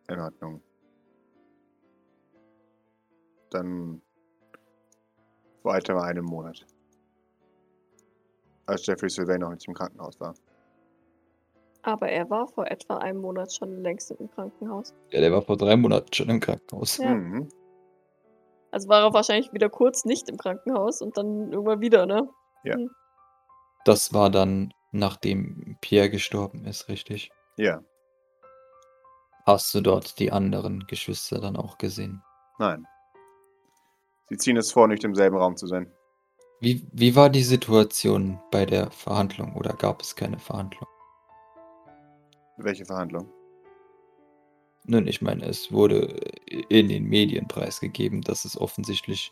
In 0.07 0.19
Ordnung. 0.19 0.61
Dann 3.49 4.01
vor 5.61 5.75
etwa 5.75 6.01
einem 6.01 6.25
Monat. 6.25 6.65
Als 8.65 8.85
Jeffrey 8.85 9.09
Sylvain 9.09 9.41
noch 9.41 9.51
nicht 9.51 9.67
im 9.67 9.73
Krankenhaus 9.73 10.19
war. 10.19 10.33
Aber 11.83 12.09
er 12.09 12.29
war 12.29 12.47
vor 12.47 12.69
etwa 12.69 12.97
einem 12.97 13.21
Monat 13.21 13.51
schon 13.53 13.81
längst 13.81 14.11
im 14.11 14.29
Krankenhaus. 14.29 14.93
Ja, 15.09 15.19
der 15.19 15.31
war 15.31 15.41
vor 15.41 15.57
drei 15.57 15.75
Monaten 15.75 16.13
schon 16.13 16.29
im 16.29 16.39
Krankenhaus. 16.39 16.97
Ja. 16.97 17.13
Mhm. 17.13 17.49
Also 18.69 18.87
war 18.87 19.03
er 19.03 19.13
wahrscheinlich 19.13 19.51
wieder 19.51 19.69
kurz 19.69 20.05
nicht 20.05 20.29
im 20.29 20.37
Krankenhaus 20.37 21.01
und 21.01 21.17
dann 21.17 21.51
irgendwann 21.51 21.81
wieder, 21.81 22.05
ne? 22.05 22.29
Das 23.85 24.13
war 24.13 24.29
dann, 24.29 24.73
nachdem 24.91 25.77
Pierre 25.81 26.09
gestorben 26.09 26.65
ist, 26.65 26.87
richtig? 26.87 27.31
Ja, 27.57 27.81
Hast 29.45 29.73
du 29.73 29.81
dort 29.81 30.19
die 30.19 30.31
anderen 30.31 30.85
Geschwister 30.87 31.39
dann 31.39 31.55
auch 31.57 31.77
gesehen? 31.77 32.21
nein. 32.59 32.85
Sie 34.29 34.37
ziehen 34.37 34.55
es 34.55 34.71
vor, 34.71 34.87
nicht 34.87 35.03
im 35.03 35.13
selben 35.15 35.35
Raum 35.35 35.57
zu 35.57 35.67
sein. 35.67 35.91
Wie, 36.61 36.87
wie 36.93 37.15
war 37.15 37.29
die 37.29 37.43
Situation 37.43 38.39
bei 38.51 38.65
der 38.65 38.89
Verhandlung 38.91 39.55
oder 39.55 39.73
gab 39.73 40.01
es 40.01 40.15
keine 40.15 40.39
Verhandlung? 40.39 40.87
Welche 42.57 42.85
Verhandlung? 42.85 43.27
Nun, 44.85 45.07
ich 45.07 45.21
meine, 45.21 45.45
es 45.45 45.71
wurde 45.71 46.15
in 46.69 46.87
den 46.87 47.05
Medien 47.05 47.47
preisgegeben, 47.47 48.21
dass 48.21 48.45
es 48.45 48.55
offensichtlich 48.59 49.31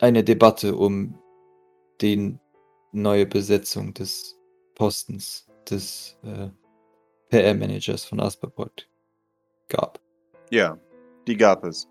eine 0.00 0.24
Debatte 0.24 0.74
um 0.76 1.18
die 2.00 2.38
neue 2.92 3.26
Besetzung 3.26 3.94
des 3.94 4.38
Postens 4.74 5.48
des 5.68 6.16
äh, 6.22 6.48
PR-Managers 7.30 8.04
von 8.04 8.20
Asperport 8.20 8.88
gab. 9.68 10.00
Ja, 10.50 10.78
die 11.26 11.36
gab 11.36 11.64
es. 11.64 11.88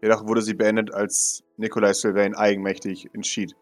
Jedoch 0.00 0.26
wurde 0.26 0.42
sie 0.42 0.54
beendet, 0.54 0.92
als 0.92 1.44
Nikolai 1.56 1.92
Sylvain 1.92 2.34
eigenmächtig 2.34 3.08
entschied, 3.12 3.54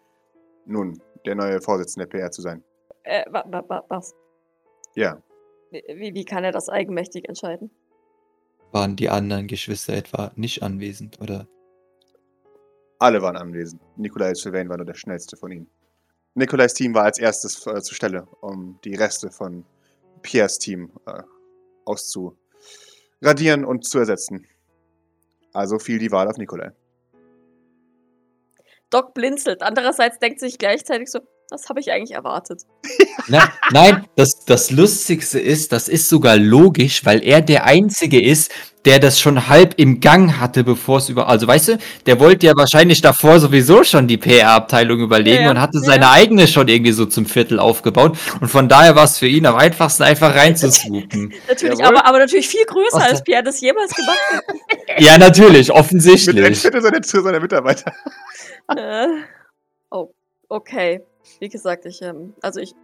nun 0.64 1.00
der 1.26 1.34
neue 1.34 1.60
Vorsitzende 1.60 2.06
der 2.06 2.18
PR 2.18 2.30
zu 2.30 2.42
sein. 2.42 2.62
Äh, 3.02 3.24
wa, 3.30 3.44
wa, 3.48 3.64
wa, 3.68 3.84
was? 3.88 4.14
Ja, 4.94 5.22
Wie, 5.70 6.14
wie 6.14 6.24
kann 6.24 6.44
er 6.44 6.52
das 6.52 6.68
eigenmächtig 6.68 7.28
entscheiden? 7.28 7.70
Waren 8.72 8.96
die 8.96 9.08
anderen 9.08 9.46
Geschwister 9.46 9.94
etwa 9.94 10.32
nicht 10.36 10.62
anwesend 10.62 11.20
oder? 11.20 11.46
Alle 13.00 13.22
waren 13.22 13.36
anwesend. 13.36 13.82
Nikolai 13.96 14.34
Sylvain 14.34 14.68
war 14.68 14.76
nur 14.76 14.86
der 14.86 14.94
schnellste 14.94 15.36
von 15.36 15.50
ihnen. 15.50 15.70
Nikolais 16.34 16.74
Team 16.74 16.94
war 16.94 17.04
als 17.04 17.18
erstes 17.18 17.66
äh, 17.66 17.82
zur 17.82 17.96
Stelle, 17.96 18.28
um 18.40 18.78
die 18.84 18.94
Reste 18.94 19.30
von 19.30 19.64
Pierres 20.22 20.58
Team 20.58 20.92
äh, 21.06 21.22
auszuradieren 21.86 23.64
und 23.64 23.84
zu 23.84 23.98
ersetzen. 23.98 24.46
Also 25.52 25.78
fiel 25.78 25.98
die 25.98 26.12
Wahl 26.12 26.28
auf 26.28 26.36
Nikolai. 26.36 26.72
Doc 28.90 29.14
blinzelt. 29.14 29.62
Andererseits 29.62 30.18
denkt 30.18 30.40
sich 30.40 30.58
gleichzeitig 30.58 31.10
so, 31.10 31.20
das 31.50 31.68
habe 31.68 31.80
ich 31.80 31.90
eigentlich 31.90 32.12
erwartet. 32.12 32.62
Na, 33.26 33.52
nein, 33.72 34.06
das, 34.16 34.44
das 34.46 34.70
Lustigste 34.70 35.40
ist, 35.40 35.72
das 35.72 35.88
ist 35.88 36.08
sogar 36.08 36.36
logisch, 36.36 37.04
weil 37.04 37.22
er 37.24 37.40
der 37.40 37.64
Einzige 37.64 38.22
ist, 38.22 38.52
der 38.84 38.98
das 38.98 39.20
schon 39.20 39.48
halb 39.48 39.74
im 39.76 40.00
Gang 40.00 40.38
hatte, 40.38 40.64
bevor 40.64 40.98
es 40.98 41.08
über. 41.08 41.28
Also, 41.28 41.46
weißt 41.46 41.68
du, 41.68 41.78
der 42.06 42.18
wollte 42.20 42.46
ja 42.46 42.52
wahrscheinlich 42.56 43.02
davor 43.02 43.38
sowieso 43.40 43.84
schon 43.84 44.06
die 44.06 44.16
PR-Abteilung 44.16 45.00
überlegen 45.00 45.44
Ja, 45.44 45.50
und 45.50 45.60
hatte 45.60 45.78
ja. 45.78 45.84
seine 45.84 46.10
eigene 46.10 46.46
schon 46.48 46.68
irgendwie 46.68 46.92
so 46.92 47.04
zum 47.04 47.26
Viertel 47.26 47.58
aufgebaut. 47.58 48.16
Und 48.40 48.48
von 48.48 48.68
daher 48.68 48.96
war 48.96 49.04
es 49.04 49.18
für 49.18 49.26
ihn 49.26 49.44
am 49.44 49.56
einfachsten, 49.56 50.04
einfach 50.04 50.34
reinzuswoopen. 50.34 51.34
Natürlich, 51.48 51.84
aber, 51.84 52.06
aber 52.06 52.20
natürlich 52.20 52.48
viel 52.48 52.64
größer, 52.64 52.96
Was 52.96 53.10
als? 53.10 53.24
Pierre 53.24 53.42
das 53.42 53.60
jemals 53.60 53.92
gemacht 53.92 54.18
hat. 54.32 54.44
ja, 54.98 55.18
natürlich, 55.18 55.68
Mit 55.68 55.76
ein 55.76 55.80
offensichtlich. 55.80 56.60
Viertel 56.60 56.80
seiner, 56.80 57.02
seiner 57.02 57.40
Mitarbeiter. 57.40 57.92
äh, 58.68 59.08
oh, 59.90 60.12
okay. 60.48 61.02
Wie 61.38 61.48
gesagt, 61.48 61.84
ich, 61.86 62.02
ähm, 62.02 62.34
also 62.42 62.60
ich, 62.60 62.74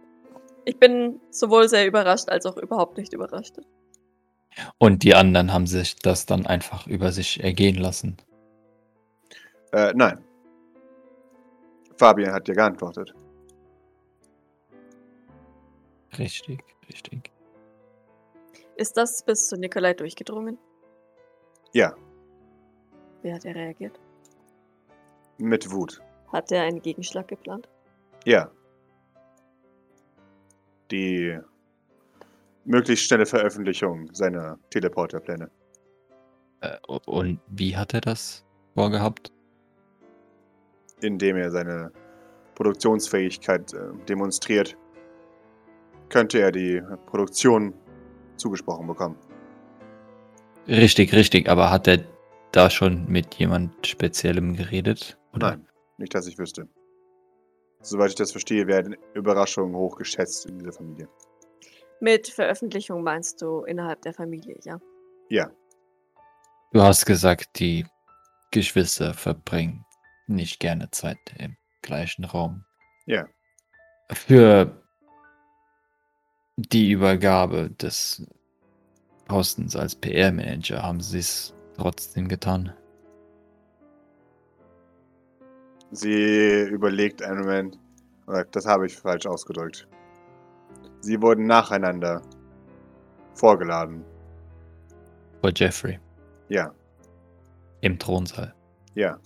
ich 0.65 0.77
bin 0.77 1.19
sowohl 1.29 1.67
sehr 1.69 1.85
überrascht 1.87 2.29
als 2.29 2.45
auch 2.45 2.57
überhaupt 2.57 2.97
nicht 2.97 3.13
überrascht. 3.13 3.55
Und 4.79 5.03
die 5.03 5.13
anderen 5.13 5.53
haben 5.53 5.67
sich 5.67 5.95
das 5.97 6.25
dann 6.25 6.47
einfach 6.47 6.87
über 6.87 7.11
sich 7.11 7.43
ergehen 7.43 7.75
lassen. 7.75 8.17
Äh, 9.71 9.93
nein. 9.95 10.23
Fabian 11.97 12.33
hat 12.33 12.47
dir 12.47 12.55
geantwortet. 12.55 13.13
Richtig, 16.17 16.63
richtig. 16.89 17.31
Ist 18.75 18.97
das 18.97 19.23
bis 19.23 19.47
zu 19.47 19.57
Nikolai 19.57 19.93
durchgedrungen? 19.93 20.57
Ja, 21.73 21.93
Wie 23.21 23.33
hat 23.33 23.45
er 23.45 23.55
reagiert? 23.55 23.99
mit 25.39 25.71
Wut. 25.71 26.01
Hat 26.31 26.51
er 26.51 26.63
einen 26.63 26.81
Gegenschlag 26.81 27.27
geplant? 27.27 27.67
Ja. 28.27 28.51
Die 30.91 31.39
möglichst 32.65 33.05
schnelle 33.05 33.25
Veröffentlichung 33.25 34.13
seiner 34.13 34.59
Teleporterpläne. 34.69 35.49
Äh, 36.59 36.77
und 37.05 37.39
wie 37.47 37.77
hat 37.77 37.93
er 37.93 38.01
das 38.01 38.45
vorgehabt? 38.73 39.31
indem 41.01 41.37
er 41.37 41.51
seine 41.51 41.91
Produktionsfähigkeit 42.55 43.73
äh, 43.73 43.77
demonstriert, 44.09 44.75
könnte 46.09 46.39
er 46.39 46.51
die 46.51 46.81
Produktion 47.05 47.73
zugesprochen 48.37 48.87
bekommen. 48.87 49.15
Richtig, 50.67 51.13
richtig. 51.13 51.49
Aber 51.49 51.71
hat 51.71 51.87
er 51.87 51.99
da 52.51 52.69
schon 52.69 53.05
mit 53.07 53.35
jemand 53.35 53.85
Speziellem 53.85 54.55
geredet? 54.55 55.17
Oder? 55.33 55.51
Nein, 55.51 55.67
nicht, 55.97 56.15
dass 56.15 56.27
ich 56.27 56.37
wüsste. 56.37 56.67
Soweit 57.87 58.09
ich 58.09 58.15
das 58.15 58.31
verstehe, 58.31 58.67
werden 58.67 58.95
Überraschungen 59.13 59.75
hochgeschätzt 59.75 60.45
in 60.45 60.59
dieser 60.59 60.73
Familie. 60.73 61.07
Mit 61.99 62.27
Veröffentlichung 62.27 63.01
meinst 63.01 63.41
du 63.41 63.61
innerhalb 63.63 64.01
der 64.01 64.13
Familie, 64.13 64.57
ja? 64.63 64.79
Ja, 65.29 65.51
Du 66.73 66.81
hast 66.81 67.05
gesagt, 67.05 67.59
die 67.59 67.85
Geschwister 68.51 69.13
verbringen 69.13 69.85
nicht 70.27 70.59
gerne 70.59 70.91
Zeit 70.91 71.17
im 71.37 71.55
gleichen 71.81 72.25
Raum. 72.25 72.65
ja. 73.05 73.25
Für 74.11 74.81
die 76.55 76.91
Übergabe 76.91 77.71
des 77.71 78.25
Postens 79.25 79.75
als 79.75 79.95
PR-Manager 79.95 80.81
haben 80.81 81.01
sie 81.01 81.19
es 81.19 81.53
trotzdem 81.75 82.29
getan. 82.29 82.73
Sie 85.91 86.63
überlegt 86.63 87.21
einen 87.23 87.39
Moment. 87.41 87.79
und 88.25 88.35
sagt, 88.35 88.55
Das 88.55 88.65
habe 88.65 88.85
ich 88.87 88.95
falsch 88.97 89.25
ausgedrückt. 89.25 89.87
Sie 91.01 91.21
wurden 91.21 91.45
nacheinander 91.45 92.21
vorgeladen. 93.33 94.03
Vor 95.41 95.51
Jeffrey 95.55 95.99
Ja, 96.49 96.73
im 97.81 97.97
Thronsaal. 97.99 98.53
ja. 98.95 99.19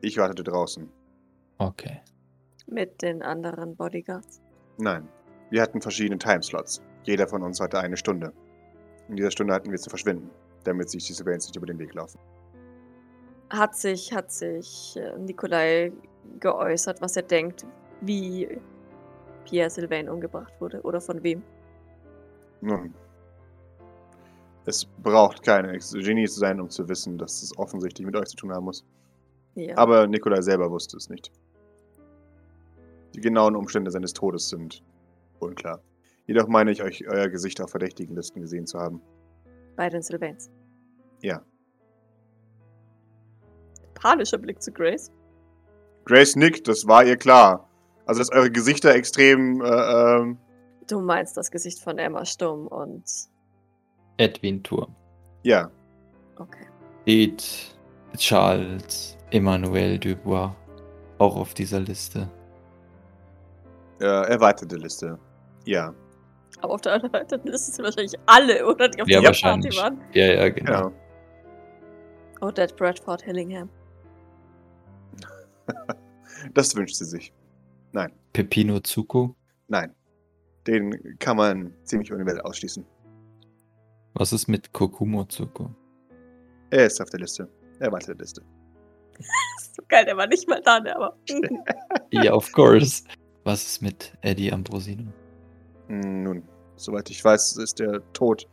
Ich 0.00 0.18
wartete 0.18 0.44
draußen. 0.44 0.90
Okay. 1.56 2.00
Mit 2.66 3.00
den 3.00 3.22
anderen 3.22 3.74
Bodyguards. 3.74 4.42
Nein, 4.76 5.08
wir 5.48 5.62
hatten 5.62 5.80
verschiedene 5.80 6.18
Timeslots. 6.18 6.82
Jeder 7.04 7.26
von 7.26 7.42
uns 7.42 7.58
hatte 7.60 7.78
eine 7.78 7.96
Stunde. 7.96 8.32
In 9.08 9.16
dieser 9.16 9.30
Stunde 9.30 9.54
hatten 9.54 9.70
wir 9.70 9.78
zu 9.78 9.88
verschwinden, 9.88 10.30
damit 10.64 10.90
sich 10.90 11.06
die 11.06 11.14
Surveillance 11.14 11.48
nicht 11.48 11.56
über 11.56 11.64
den 11.66 11.78
Weg 11.78 11.94
laufen. 11.94 12.18
Hat 13.50 13.76
sich, 13.76 14.12
hat 14.12 14.32
sich 14.32 14.96
äh, 14.96 15.16
Nikolai 15.18 15.92
geäußert, 16.40 17.00
was 17.00 17.16
er 17.16 17.22
denkt, 17.22 17.66
wie 18.00 18.48
Pierre 19.44 19.70
Sylvain 19.70 20.08
umgebracht 20.08 20.52
wurde 20.60 20.80
oder 20.82 21.00
von 21.00 21.22
wem? 21.22 21.42
Nun, 22.60 22.94
es 24.64 24.86
braucht 25.02 25.42
kein 25.42 25.66
Ex- 25.66 25.92
Genie 25.92 26.26
zu 26.26 26.40
sein, 26.40 26.60
um 26.60 26.70
zu 26.70 26.88
wissen, 26.88 27.18
dass 27.18 27.42
es 27.42 27.56
offensichtlich 27.58 28.06
mit 28.06 28.16
euch 28.16 28.28
zu 28.28 28.36
tun 28.36 28.52
haben 28.52 28.64
muss. 28.64 28.84
Ja. 29.54 29.76
Aber 29.76 30.06
Nikolai 30.06 30.40
selber 30.40 30.70
wusste 30.70 30.96
es 30.96 31.08
nicht. 31.10 31.30
Die 33.14 33.20
genauen 33.20 33.54
Umstände 33.54 33.90
seines 33.90 34.12
Todes 34.14 34.48
sind 34.48 34.82
unklar. 35.38 35.80
Jedoch 36.26 36.48
meine 36.48 36.72
ich 36.72 36.82
euch 36.82 37.06
euer 37.06 37.28
Gesicht 37.28 37.60
auf 37.60 37.70
verdächtigen 37.70 38.16
Listen 38.16 38.40
gesehen 38.40 38.66
zu 38.66 38.78
haben. 38.80 39.00
bei 39.76 39.88
den 39.90 40.02
Sylvains. 40.02 40.50
Ja. 41.22 41.42
Panischer 43.94 44.38
Blick 44.38 44.60
zu 44.62 44.72
Grace. 44.72 45.10
Grace 46.04 46.36
nickt, 46.36 46.68
das 46.68 46.86
war 46.86 47.04
ihr 47.04 47.16
klar. 47.16 47.68
Also, 48.06 48.20
dass 48.20 48.30
eure 48.32 48.50
Gesichter 48.50 48.94
extrem, 48.94 49.60
äh, 49.62 49.66
ähm, 49.68 50.38
Du 50.86 51.00
meinst 51.00 51.36
das 51.38 51.50
Gesicht 51.50 51.82
von 51.82 51.96
Emma 51.98 52.24
Stumm 52.26 52.66
und. 52.66 53.04
Edwin 54.18 54.62
Turm. 54.62 54.94
ja, 55.42 55.70
Okay. 56.36 56.66
Steht 57.02 57.76
Charles 58.16 59.16
Emmanuel 59.30 59.98
Dubois 59.98 60.50
auch 61.18 61.36
auf 61.36 61.54
dieser 61.54 61.80
Liste. 61.80 62.28
äh, 64.00 64.04
erweiterte 64.06 64.76
Liste. 64.76 65.18
Ja, 65.64 65.94
Aber 66.60 66.74
auf 66.74 66.80
der 66.82 67.00
Seite 67.00 67.36
ist 67.44 67.68
es 67.68 67.78
wahrscheinlich 67.78 68.14
alle, 68.26 68.66
oder? 68.66 68.88
Die 68.88 69.00
auf 69.02 69.08
Ja, 69.08 69.18
dieser 69.20 69.28
wahrscheinlich. 69.30 69.76
Party 69.78 69.96
waren. 69.96 70.04
Ja, 70.12 70.26
ja, 70.26 70.48
genau. 70.50 70.90
genau. 70.90 70.92
Odette 72.40 72.74
Bradford 72.74 73.22
Hillingham. 73.22 73.68
Das 76.52 76.74
wünscht 76.76 76.96
sie 76.96 77.04
sich. 77.06 77.32
Pepino 78.34 78.80
Zuko. 78.80 79.36
Nein. 79.68 79.94
Den 80.66 81.16
kann 81.18 81.36
man 81.36 81.72
ziemlich 81.84 82.12
universell 82.12 82.40
ausschließen. 82.40 82.84
Was 84.14 84.32
ist 84.32 84.48
mit 84.48 84.72
Kokumo 84.72 85.24
Zuko? 85.24 85.74
Er 86.70 86.86
ist 86.86 87.00
auf 87.00 87.10
der 87.10 87.20
Liste. 87.20 87.48
Er 87.78 87.92
war 87.92 87.98
auf 87.98 88.06
der 88.06 88.16
Liste. 88.16 88.42
So 89.76 89.82
geil, 89.88 90.04
der 90.04 90.16
war 90.16 90.28
nicht 90.28 90.48
mal 90.48 90.62
da, 90.64 90.78
der 90.78 90.94
aber. 90.94 91.16
Ja, 92.12 92.32
of 92.32 92.52
course. 92.52 93.02
Was 93.42 93.64
ist 93.64 93.82
mit 93.82 94.16
Eddie 94.20 94.52
Ambrosino? 94.52 95.12
Nun, 95.88 96.44
soweit 96.76 97.10
ich 97.10 97.24
weiß, 97.24 97.56
ist 97.56 97.80
der 97.80 98.00
Tod 98.12 98.48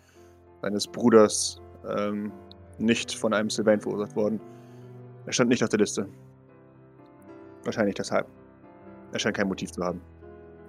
seines 0.64 0.88
Bruders 0.88 1.62
ähm, 1.88 2.32
nicht 2.80 3.14
von 3.14 3.34
einem 3.34 3.52
Sylvain 3.52 3.80
verursacht 3.80 4.16
worden. 4.16 4.42
Er 5.28 5.34
stand 5.34 5.50
nicht 5.50 5.64
auf 5.64 5.70
der 5.70 5.80
Liste. 5.80 6.10
Wahrscheinlich 7.64 7.96
deshalb. 7.96 8.28
Er 9.12 9.20
scheint 9.20 9.38
kein 9.38 9.48
Motiv 9.48 9.72
zu 9.72 9.84
haben. 9.84 10.02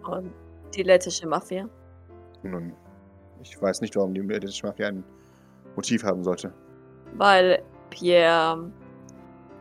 Und 0.05 0.33
die 0.75 0.83
lettische 0.83 1.27
Mafia. 1.27 1.69
Nun, 2.43 2.73
ich 3.43 3.61
weiß 3.61 3.81
nicht, 3.81 3.95
warum 3.97 4.15
die 4.15 4.21
lettische 4.21 4.67
Mafia 4.67 4.89
ein 4.89 5.05
Motiv 5.77 6.05
haben 6.05 6.25
sollte. 6.25 6.53
Weil 7.15 7.63
Pierre 7.91 8.71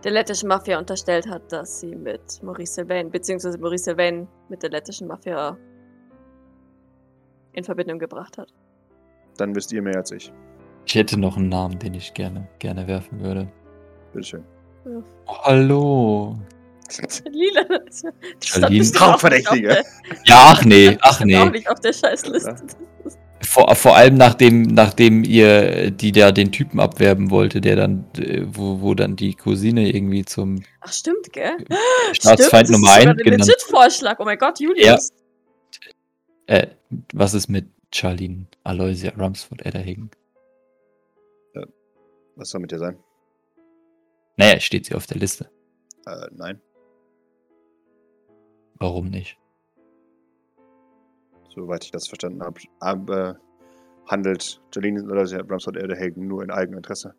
der 0.03 0.11
lettischen 0.11 0.49
Mafia 0.49 0.79
unterstellt 0.79 1.27
hat, 1.29 1.51
dass 1.51 1.79
sie 1.79 1.95
mit 1.95 2.41
Maurice 2.41 2.73
Sylvain, 2.73 3.11
beziehungsweise 3.11 3.57
Maurice 3.59 3.83
Sylvain 3.85 4.27
mit 4.49 4.63
der 4.63 4.71
lettischen 4.71 5.07
Mafia 5.07 5.57
in 7.53 7.63
Verbindung 7.63 7.99
gebracht 7.99 8.37
hat. 8.37 8.51
Dann 9.37 9.55
wisst 9.55 9.71
ihr 9.71 9.81
mehr 9.81 9.97
als 9.97 10.11
ich. 10.11 10.33
Ich 10.85 10.95
hätte 10.95 11.19
noch 11.19 11.37
einen 11.37 11.49
Namen, 11.49 11.77
den 11.77 11.93
ich 11.93 12.13
gerne, 12.13 12.47
gerne 12.59 12.87
werfen 12.87 13.21
würde. 13.21 13.47
Bitteschön. 14.13 14.43
Oh, 14.85 15.03
hallo. 15.43 16.35
Lila, 17.31 17.65
Charlene. 18.43 18.99
Hauptverdächtige. 18.99 19.83
Ja, 20.25 20.53
ach 20.53 20.65
nee, 20.65 20.97
ach 21.01 21.15
stand 21.15 21.35
Auch 21.35 21.45
nee. 21.45 21.51
nicht 21.51 21.69
auf 21.69 21.79
der 21.79 21.93
Scheißliste. 21.93 22.55
Vor, 23.43 23.73
vor 23.75 23.95
allem 23.95 24.15
nachdem, 24.15 24.61
nachdem 24.63 25.23
ihr 25.23 25.89
die 25.89 26.11
da 26.11 26.31
den 26.31 26.51
Typen 26.51 26.79
abwerben 26.79 27.31
wollte, 27.31 27.59
der 27.59 27.75
dann, 27.75 28.05
äh, 28.17 28.43
wo, 28.45 28.81
wo 28.81 28.93
dann 28.93 29.15
die 29.15 29.33
Cousine 29.33 29.91
irgendwie 29.91 30.23
zum 30.25 30.63
Ach, 30.81 30.93
stimmt, 30.93 31.33
gell? 31.33 31.57
Staatsfeind 32.13 32.67
stimmt, 32.67 32.81
Nummer 32.81 32.87
das 32.87 32.97
ist 32.97 33.01
1 33.01 33.01
sogar 33.01 33.11
ein 33.11 33.17
genannt. 33.17 33.45
Legit-Vorschlag. 33.47 34.19
Oh 34.19 34.25
mein 34.25 34.37
Gott, 34.37 34.59
Julius. 34.59 35.09
Äh, 36.45 36.67
was 37.13 37.33
ist 37.33 37.47
mit 37.47 37.65
Charlene 37.93 38.45
Aloysia 38.63 39.11
Rumsford 39.17 39.65
Edderhagen? 39.65 40.11
Was 42.35 42.49
soll 42.49 42.61
mit 42.61 42.71
dir 42.71 42.79
sein? 42.79 42.97
Naja, 44.37 44.59
steht 44.59 44.85
sie 44.85 44.95
auf 44.95 45.05
der 45.05 45.17
Liste. 45.17 45.49
Äh, 46.05 46.27
nein. 46.31 46.61
Warum 48.81 49.11
nicht? 49.11 49.37
Soweit 51.49 51.83
ich 51.85 51.91
das 51.91 52.07
verstanden 52.07 52.41
habe, 52.41 53.39
handelt 54.07 54.59
Jolene 54.73 55.03
oder 55.03 55.27
sie 55.27 55.37
Bramsford 55.43 55.77
Elderhagen 55.77 56.27
nur 56.27 56.41
in 56.41 56.49
Eigeninteresse. 56.49 57.13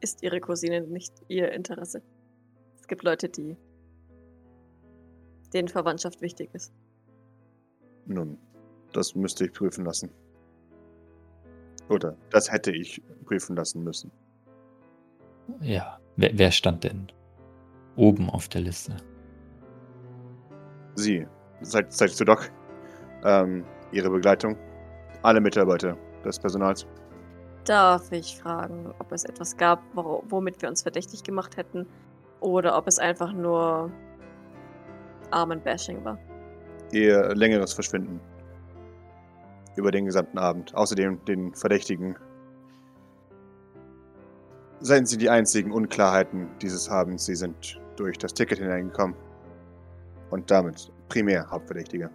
Ist 0.00 0.24
ihre 0.24 0.40
Cousine 0.40 0.80
nicht 0.80 1.12
ihr 1.28 1.52
Interesse? 1.52 2.02
Es 2.80 2.88
gibt 2.88 3.04
Leute, 3.04 3.28
die 3.28 3.56
denen 5.54 5.68
Verwandtschaft 5.68 6.20
wichtig 6.20 6.50
ist. 6.52 6.72
Nun, 8.06 8.38
das 8.92 9.14
müsste 9.14 9.44
ich 9.44 9.52
prüfen 9.52 9.84
lassen. 9.84 10.10
Oder 11.88 12.16
das 12.30 12.50
hätte 12.50 12.72
ich 12.72 13.00
prüfen 13.24 13.54
lassen 13.54 13.84
müssen. 13.84 14.10
Ja. 15.60 16.00
Wer, 16.16 16.36
wer 16.36 16.50
stand 16.50 16.82
denn 16.82 17.12
oben 17.96 18.30
auf 18.30 18.48
der 18.48 18.62
Liste? 18.62 18.96
Sie, 20.94 21.26
zeigt, 21.62 21.92
zeigt 21.92 22.14
zu 22.14 22.24
Doc, 22.24 22.50
ähm, 23.24 23.64
ihre 23.92 24.10
Begleitung, 24.10 24.56
alle 25.22 25.40
Mitarbeiter 25.40 25.96
des 26.24 26.38
Personals. 26.38 26.86
Darf 27.64 28.10
ich 28.10 28.38
fragen, 28.38 28.92
ob 28.98 29.12
es 29.12 29.24
etwas 29.24 29.56
gab, 29.56 29.80
wo- 29.94 30.24
womit 30.28 30.60
wir 30.62 30.68
uns 30.68 30.82
verdächtig 30.82 31.22
gemacht 31.22 31.56
hätten? 31.56 31.86
Oder 32.40 32.76
ob 32.76 32.88
es 32.88 32.98
einfach 32.98 33.32
nur 33.32 33.90
Armenbashing 35.30 36.04
war? 36.04 36.18
Ihr 36.90 37.34
längeres 37.34 37.72
Verschwinden. 37.72 38.20
Über 39.76 39.92
den 39.92 40.06
gesamten 40.06 40.38
Abend. 40.38 40.74
Außerdem 40.74 41.24
den 41.24 41.54
Verdächtigen. 41.54 42.16
Seien 44.80 45.06
Sie 45.06 45.16
die 45.16 45.30
einzigen 45.30 45.70
Unklarheiten 45.70 46.48
dieses 46.60 46.88
Abends. 46.88 47.24
Sie 47.24 47.36
sind 47.36 47.80
durch 47.96 48.18
das 48.18 48.34
Ticket 48.34 48.58
hineingekommen. 48.58 49.16
Und 50.30 50.50
damit 50.50 50.90
primär 51.08 51.48
Hauptverdächtige. 51.50 52.10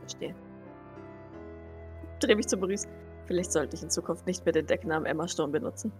Verstehe. 0.00 0.34
Dreh 2.20 2.34
mich 2.34 2.46
zu 2.46 2.56
Maurice. 2.56 2.88
Vielleicht 3.26 3.52
sollte 3.52 3.76
ich 3.76 3.82
in 3.82 3.90
Zukunft 3.90 4.26
nicht 4.26 4.44
mehr 4.44 4.52
den 4.52 4.66
Decknamen 4.66 5.06
Emma 5.06 5.26
Sturm 5.26 5.52
benutzen. 5.52 5.92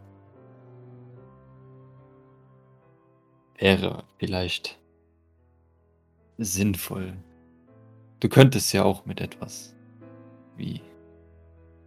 Wäre 3.59 4.05
vielleicht 4.19 4.81
sinnvoll. 6.39 7.17
Du 8.21 8.29
könntest 8.29 8.73
ja 8.73 8.85
auch 8.85 9.05
mit 9.05 9.21
etwas 9.21 9.75
wie 10.57 10.81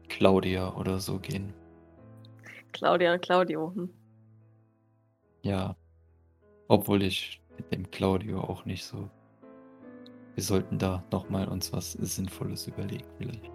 Claudia 0.08 0.74
oder 0.76 1.00
so 1.00 1.20
gehen. 1.20 1.54
Claudia 2.76 3.14
und 3.14 3.22
Claudio. 3.22 3.72
Hm. 3.74 3.90
Ja. 5.44 5.76
Obwohl 6.68 7.04
ich 7.04 7.42
mit 7.58 7.72
dem 7.72 7.90
Claudio 7.90 8.42
auch 8.42 8.66
nicht 8.66 8.84
so. 8.84 9.10
Wir 10.34 10.44
sollten 10.44 10.78
da 10.78 11.02
nochmal 11.12 11.48
uns 11.48 11.72
was 11.72 11.94
Sinnvolles 11.94 12.68
überlegen, 12.68 13.06
vielleicht. 13.18 13.50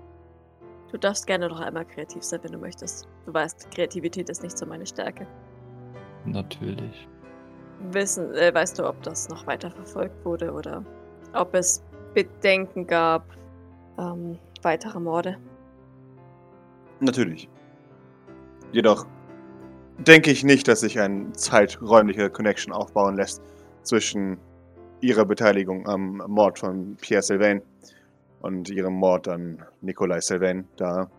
Du 0.90 0.96
darfst 0.96 1.26
gerne 1.26 1.48
noch 1.48 1.60
einmal 1.60 1.84
kreativ 1.84 2.22
sein, 2.22 2.40
wenn 2.42 2.52
du 2.52 2.58
möchtest. 2.58 3.06
Du 3.26 3.34
weißt, 3.34 3.70
Kreativität 3.70 4.30
ist 4.30 4.42
nicht 4.42 4.56
so 4.56 4.64
meine 4.64 4.86
Stärke. 4.86 5.26
Natürlich. 6.24 7.06
Wissen, 7.90 8.34
äh, 8.34 8.54
weißt 8.54 8.78
du, 8.78 8.88
ob 8.88 9.02
das 9.02 9.28
noch 9.28 9.46
weiter 9.46 9.70
verfolgt 9.70 10.24
wurde 10.24 10.50
oder 10.52 10.82
ob 11.34 11.54
es 11.54 11.84
Bedenken 12.14 12.86
gab, 12.86 13.36
ähm, 13.98 14.38
weitere 14.62 14.98
Morde? 14.98 15.36
Natürlich. 17.00 17.48
Jedoch 18.72 19.06
denke 19.98 20.30
ich 20.30 20.44
nicht, 20.44 20.68
dass 20.68 20.80
sich 20.80 21.00
ein 21.00 21.34
zeiträumlicher 21.34 22.30
Connection 22.30 22.72
aufbauen 22.72 23.16
lässt 23.16 23.42
zwischen 23.82 24.38
ihrer 25.00 25.24
Beteiligung 25.24 25.88
am 25.88 26.22
Mord 26.28 26.58
von 26.58 26.96
Pierre 27.00 27.22
Sylvain 27.22 27.62
und 28.40 28.70
ihrem 28.70 28.94
Mord 28.94 29.28
an 29.28 29.64
Nikolai 29.80 30.20
Sylvain, 30.20 30.68
da 30.76 31.10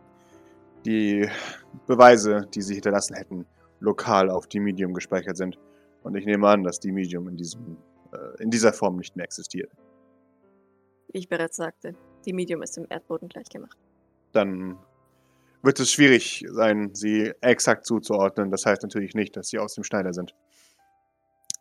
die 0.85 1.29
Beweise, 1.87 2.47
die 2.53 2.61
sie 2.61 2.75
hinterlassen 2.75 3.15
hätten, 3.15 3.45
lokal 3.79 4.29
auf 4.29 4.47
die 4.47 4.59
Medium 4.59 4.93
gespeichert 4.93 5.37
sind. 5.37 5.59
Und 6.03 6.15
ich 6.15 6.25
nehme 6.25 6.47
an, 6.47 6.63
dass 6.63 6.79
die 6.79 6.91
Medium 6.91 7.27
in, 7.27 7.37
diesem, 7.37 7.77
äh, 8.11 8.41
in 8.41 8.49
dieser 8.49 8.73
Form 8.73 8.97
nicht 8.97 9.15
mehr 9.15 9.25
existiert. 9.25 9.71
Wie 11.11 11.19
ich 11.19 11.29
bereits 11.29 11.57
sagte, 11.57 11.93
die 12.25 12.33
Medium 12.33 12.63
ist 12.63 12.77
im 12.77 12.87
Erdboden 12.89 13.27
gleichgemacht. 13.27 13.77
Dann 14.31 14.77
wird 15.63 15.79
es 15.79 15.91
schwierig 15.91 16.45
sein, 16.49 16.93
sie 16.93 17.33
exakt 17.41 17.85
zuzuordnen. 17.85 18.51
Das 18.51 18.65
heißt 18.65 18.83
natürlich 18.83 19.13
nicht, 19.13 19.35
dass 19.35 19.49
sie 19.49 19.59
aus 19.59 19.75
dem 19.75 19.83
Schneider 19.83 20.13
sind. 20.13 20.35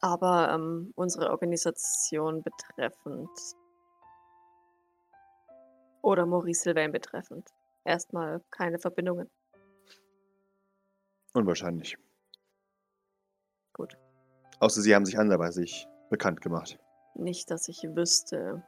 Aber 0.01 0.51
ähm, 0.53 0.93
unsere 0.97 1.31
Organisation 1.31 2.43
betreffend 2.43 3.29
oder 6.03 6.25
Maurice 6.25 6.63
Sylvain 6.63 6.93
betreffend 6.93 7.51
erstmal 7.85 8.43
keine 8.51 8.79
Verbindungen. 8.79 9.29
Unwahrscheinlich. 11.35 11.97
Gut. 13.75 13.97
Außer 14.59 14.81
sie 14.81 14.95
haben 14.95 15.05
sich 15.05 15.19
anderweitig 15.19 15.87
bekannt 16.09 16.41
gemacht. 16.41 16.79
Nicht, 17.15 17.51
dass 17.51 17.69
ich 17.69 17.83
wüsste. 17.83 18.63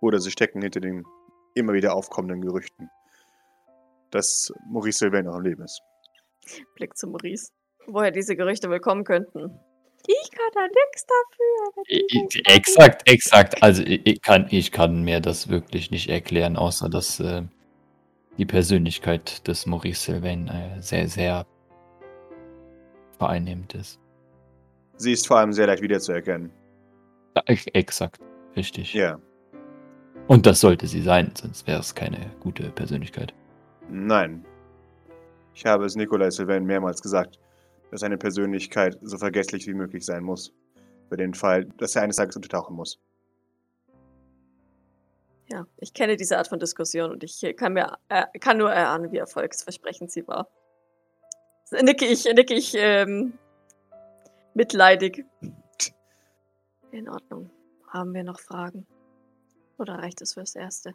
Oder 0.00 0.20
sie 0.20 0.30
stecken 0.30 0.62
hinter 0.62 0.80
den 0.80 1.04
immer 1.54 1.72
wieder 1.72 1.94
aufkommenden 1.94 2.42
Gerüchten, 2.42 2.90
dass 4.16 4.52
Maurice 4.68 4.98
Sylvain 4.98 5.24
noch 5.26 5.34
am 5.34 5.42
Leben 5.42 5.62
ist. 5.62 5.80
Blick 6.74 6.96
zu 6.96 7.06
Maurice. 7.08 7.50
Woher 7.86 8.10
diese 8.10 8.34
Gerüchte 8.36 8.68
wohl 8.68 8.80
kommen 8.80 9.04
könnten. 9.04 9.50
Ich 10.08 10.30
kann 10.30 10.50
da 10.54 10.62
nichts 10.62 11.04
dafür. 11.06 11.72
wenn 11.74 11.84
I- 11.88 12.06
die 12.10 12.16
i- 12.18 12.22
nicht 12.22 12.48
Exakt, 12.48 13.08
exakt. 13.10 13.62
Also 13.62 13.82
ich 13.82 14.06
ich 14.06 14.22
kann, 14.22 14.46
ich 14.50 14.70
kann 14.72 15.02
mir 15.02 15.20
das 15.20 15.48
wirklich 15.48 15.90
nicht 15.90 16.08
erklären, 16.08 16.56
außer 16.56 16.88
dass 16.88 17.18
äh, 17.20 17.42
die 18.38 18.46
Persönlichkeit 18.46 19.46
des 19.48 19.66
Maurice 19.66 20.00
Sylvain 20.12 20.48
äh, 20.48 20.80
sehr, 20.80 21.08
sehr 21.08 21.46
vereinnehmend 23.18 23.74
ist. 23.74 23.98
Sie 24.96 25.12
ist 25.12 25.26
vor 25.26 25.38
allem 25.38 25.52
sehr 25.52 25.66
leicht 25.66 25.82
wiederzuerkennen. 25.82 26.50
Ja, 27.36 27.42
ex- 27.46 27.66
exakt, 27.72 28.20
richtig. 28.56 28.94
Ja. 28.94 29.18
Und 30.28 30.46
das 30.46 30.60
sollte 30.60 30.86
sie 30.86 31.02
sein, 31.02 31.32
sonst 31.40 31.66
wäre 31.66 31.80
es 31.80 31.94
keine 31.94 32.30
gute 32.40 32.70
Persönlichkeit. 32.70 33.34
Nein. 33.88 34.44
Ich 35.54 35.64
habe 35.64 35.84
es 35.84 35.96
Nikolai 35.96 36.30
Sylvain 36.30 36.64
mehrmals 36.64 37.00
gesagt, 37.00 37.38
dass 37.90 38.00
seine 38.00 38.18
Persönlichkeit 38.18 38.98
so 39.02 39.16
vergesslich 39.16 39.66
wie 39.66 39.74
möglich 39.74 40.04
sein 40.04 40.22
muss. 40.22 40.52
Für 41.08 41.16
den 41.16 41.34
Fall, 41.34 41.66
dass 41.78 41.96
er 41.96 42.02
eines 42.02 42.16
Tages 42.16 42.36
untertauchen 42.36 42.76
muss. 42.76 43.00
Ja, 45.48 45.64
ich 45.78 45.94
kenne 45.94 46.16
diese 46.16 46.36
Art 46.36 46.48
von 46.48 46.58
Diskussion 46.58 47.12
und 47.12 47.22
ich 47.22 47.54
kann 47.56 47.72
mir 47.72 47.96
äh, 48.08 48.26
kann 48.40 48.58
nur 48.58 48.72
erahnen, 48.72 49.12
wie 49.12 49.18
erfolgsversprechend 49.18 50.10
sie 50.10 50.26
war. 50.26 50.48
Nicke 51.70 52.04
ich, 52.04 52.24
nicke 52.24 52.54
ich 52.54 52.74
ähm, 52.76 53.38
mitleidig. 54.54 55.24
In 56.90 57.08
Ordnung. 57.08 57.50
Haben 57.88 58.14
wir 58.14 58.24
noch 58.24 58.40
Fragen? 58.40 58.86
Oder 59.78 59.94
reicht 59.94 60.20
es 60.20 60.34
fürs 60.34 60.56
Erste? 60.56 60.94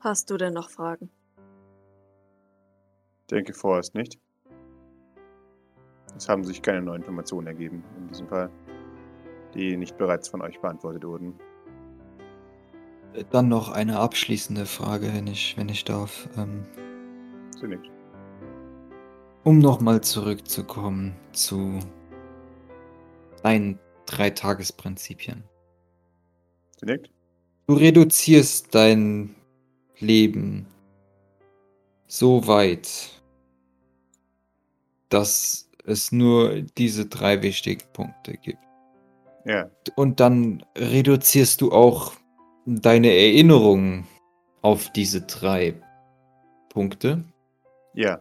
Hast 0.00 0.30
du 0.30 0.36
denn 0.36 0.52
noch 0.52 0.70
Fragen? 0.70 1.10
Denke 3.30 3.52
vorerst 3.52 3.94
nicht. 3.94 4.18
Es 6.16 6.28
haben 6.28 6.44
sich 6.44 6.62
keine 6.62 6.82
neuen 6.82 7.02
Informationen 7.02 7.46
ergeben 7.48 7.82
in 7.98 8.08
diesem 8.08 8.28
Fall, 8.28 8.50
die 9.54 9.76
nicht 9.76 9.98
bereits 9.98 10.28
von 10.28 10.40
euch 10.42 10.58
beantwortet 10.60 11.04
wurden. 11.04 11.34
Dann 13.30 13.48
noch 13.48 13.70
eine 13.70 13.98
abschließende 13.98 14.66
Frage, 14.66 15.12
wenn 15.12 15.26
ich, 15.26 15.56
wenn 15.56 15.68
ich 15.68 15.84
darf. 15.84 16.28
Ähm, 16.36 16.64
nickt. 17.62 17.90
um 19.44 19.58
nochmal 19.58 20.02
zurückzukommen 20.02 21.14
zu 21.32 21.78
deinen 23.42 23.78
drei 24.06 24.30
Tagesprinzipien. 24.30 25.42
Nickt. 26.82 27.10
Du 27.66 27.74
reduzierst 27.74 28.74
dein 28.74 29.34
Leben 29.98 30.66
so 32.06 32.46
weit, 32.46 33.15
dass 35.08 35.68
es 35.84 36.12
nur 36.12 36.62
diese 36.62 37.06
drei 37.06 37.42
wichtigen 37.42 37.84
Punkte 37.92 38.34
gibt. 38.34 38.58
Ja, 39.44 39.70
Und 39.94 40.18
dann 40.20 40.64
reduzierst 40.76 41.60
du 41.60 41.70
auch 41.70 42.12
deine 42.66 43.08
Erinnerungen 43.08 44.06
auf 44.62 44.90
diese 44.92 45.22
drei 45.22 45.80
Punkte. 46.70 47.22
ja, 47.94 48.20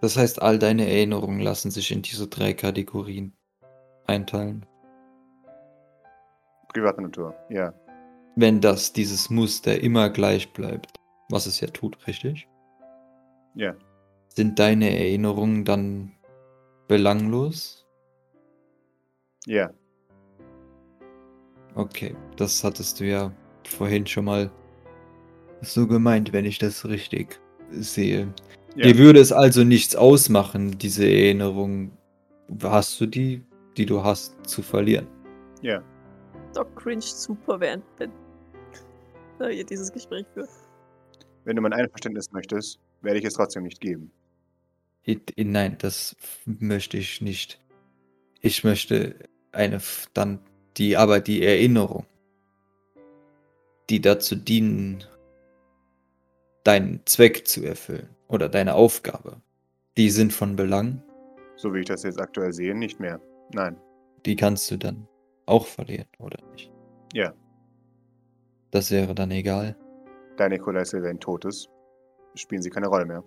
Das 0.00 0.16
heißt, 0.16 0.40
all 0.40 0.58
deine 0.58 0.86
Erinnerungen 0.88 1.40
lassen 1.40 1.70
sich 1.70 1.90
in 1.90 2.00
diese 2.00 2.26
drei 2.26 2.54
Kategorien 2.54 3.34
einteilen. 4.06 4.64
private 6.68 7.02
Natur. 7.02 7.34
Ja, 7.50 7.74
Wenn 8.36 8.60
das 8.60 8.92
dieses 8.94 9.28
Muster 9.28 9.78
immer 9.80 10.08
gleich 10.08 10.52
bleibt, 10.52 10.94
was 11.28 11.46
es 11.46 11.60
ja 11.60 11.68
tut, 11.68 11.98
richtig? 12.06 12.48
ja, 13.54 13.74
Sind 14.34 14.58
deine 14.58 14.90
Erinnerungen 14.96 15.64
dann 15.64 16.12
belanglos? 16.88 17.86
ja. 19.46 19.70
Okay, 21.76 22.16
das 22.36 22.64
hattest 22.64 22.98
du 22.98 23.04
ja 23.04 23.32
vorhin 23.64 24.04
schon 24.06 24.24
mal 24.24 24.50
so 25.62 25.86
gemeint, 25.86 26.32
wenn 26.32 26.44
ich 26.44 26.58
das 26.58 26.84
richtig 26.84 27.40
sehe. 27.70 28.32
ja. 28.74 28.86
Dir 28.86 28.98
würde 28.98 29.20
es 29.20 29.30
also 29.30 29.62
nichts 29.62 29.94
ausmachen, 29.94 30.78
diese 30.78 31.04
Erinnerung, 31.04 31.92
hast 32.62 33.00
du 33.00 33.06
die, 33.06 33.44
die 33.76 33.86
du 33.86 34.02
hast, 34.02 34.36
zu 34.46 34.62
verlieren. 34.62 35.06
ja. 35.62 35.82
Doc 36.54 36.74
cringe 36.74 37.02
super, 37.02 37.60
während 37.60 37.84
wenn 37.98 38.10
äh, 39.40 39.56
ihr 39.56 39.64
dieses 39.64 39.92
Gespräch 39.92 40.26
führt. 40.34 40.50
Wenn 41.44 41.54
du 41.54 41.62
mein 41.62 41.72
Einverständnis 41.72 42.32
möchtest, 42.32 42.80
werde 43.02 43.20
ich 43.20 43.24
es 43.24 43.34
trotzdem 43.34 43.62
nicht 43.62 43.80
geben. 43.80 44.10
I- 45.06 45.20
i- 45.36 45.44
Nein, 45.44 45.76
das 45.78 46.16
möchte 46.44 46.96
ich 46.98 47.20
nicht. 47.20 47.60
Ich 48.40 48.64
möchte 48.64 49.14
eine 49.52 49.80
dann 50.14 50.40
die, 50.76 50.96
aber 50.96 51.20
die 51.20 51.42
Erinnerung, 51.44 52.06
die 53.88 54.00
dazu 54.00 54.36
dienen, 54.36 55.04
deinen 56.64 57.00
Zweck 57.06 57.46
zu 57.46 57.64
erfüllen 57.64 58.08
oder 58.28 58.48
deine 58.48 58.74
Aufgabe, 58.74 59.40
die 59.96 60.10
sind 60.10 60.32
von 60.32 60.56
Belang, 60.56 61.02
So 61.56 61.74
wie 61.74 61.80
ich 61.80 61.86
das 61.86 62.02
jetzt 62.04 62.20
aktuell 62.20 62.52
sehe, 62.52 62.74
nicht 62.74 63.00
mehr. 63.00 63.20
Nein. 63.52 63.76
die 64.26 64.36
kannst 64.36 64.70
du 64.70 64.76
dann 64.76 65.08
auch 65.46 65.66
verlieren, 65.66 66.06
oder 66.18 66.38
nicht? 66.52 66.70
Ja. 67.14 67.34
Das 68.70 68.90
wäre 68.92 69.14
dann 69.14 69.30
egal. 69.32 69.74
Da 70.36 70.48
Nikolai 70.48 70.84
Sylvain 70.84 71.18
tot 71.18 71.44
ist, 71.46 71.68
spielen 72.34 72.62
sie 72.62 72.70
keine 72.70 72.86
Rolle 72.86 73.06
mehr. 73.06 73.24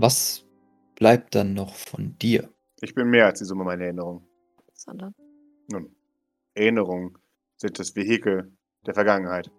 Was 0.00 0.44
bleibt 0.94 1.34
dann 1.34 1.54
noch 1.54 1.74
von 1.74 2.16
dir? 2.18 2.48
Ich 2.80 2.94
bin 2.94 3.10
mehr 3.10 3.26
als 3.26 3.40
die 3.40 3.44
Summe 3.44 3.64
meiner 3.64 3.82
Erinnerungen. 3.84 4.24
Sondern 4.74 5.12
Nun, 5.72 5.92
Erinnerungen 6.54 7.18
sind 7.56 7.80
das 7.80 7.96
Vehikel 7.96 8.52
der 8.86 8.94
Vergangenheit. 8.94 9.50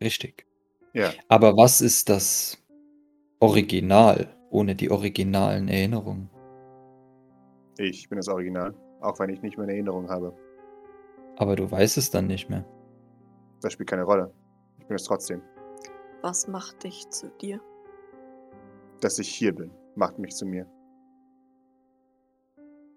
Richtig. 0.00 0.46
Ja, 0.94 1.12
Aber 1.28 1.56
was 1.56 1.80
ist 1.80 2.08
das 2.08 2.58
Original 3.38 4.36
ohne 4.50 4.74
die 4.74 4.90
originalen 4.90 5.68
Erinnerungen? 5.68 6.28
ich 7.78 8.08
bin 8.08 8.16
das 8.16 8.28
Original, 8.28 8.74
auch 9.00 9.18
wenn 9.18 9.30
ich 9.30 9.42
nicht 9.42 9.56
mehr 9.56 9.64
eine 9.64 9.74
Erinnerung 9.74 10.08
habe. 10.08 10.36
Aber 11.36 11.56
du 11.56 11.68
weißt 11.70 11.98
es 11.98 12.10
dann 12.10 12.26
nicht 12.28 12.48
mehr. 12.48 12.64
Das 13.60 13.72
spielt 13.72 13.90
keine 13.90 14.04
Rolle. 14.04 14.32
Ich 14.80 14.86
bin 14.86 14.94
es 14.96 15.04
trotzdem. 15.04 15.40
was 16.22 16.46
macht 16.48 16.82
dich 16.84 17.08
zu 17.10 17.28
dir? 17.40 17.60
Dass 19.00 19.18
ich 19.18 19.28
hier 19.28 19.52
bin, 19.54 19.70
macht 19.96 20.18
mich 20.18 20.34
zu 20.34 20.46
mir. 20.46 20.66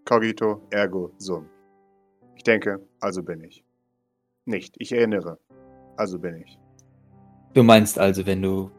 Cogito 0.06 0.62
ergo 0.70 1.12
sum. 1.18 1.48
Ich 2.36 2.44
denke, 2.44 2.80
also 3.00 3.22
bin 3.24 3.44
ich. 3.44 3.64
Nicht, 4.46 4.76
ich 4.80 4.94
erinnere, 4.94 5.38
also 5.98 6.18
bin 6.20 6.36
ich. 6.36 6.58
Du 7.54 7.64
meinst 7.64 8.00
also, 8.00 8.26
wenn 8.26 8.42
du 8.42 8.72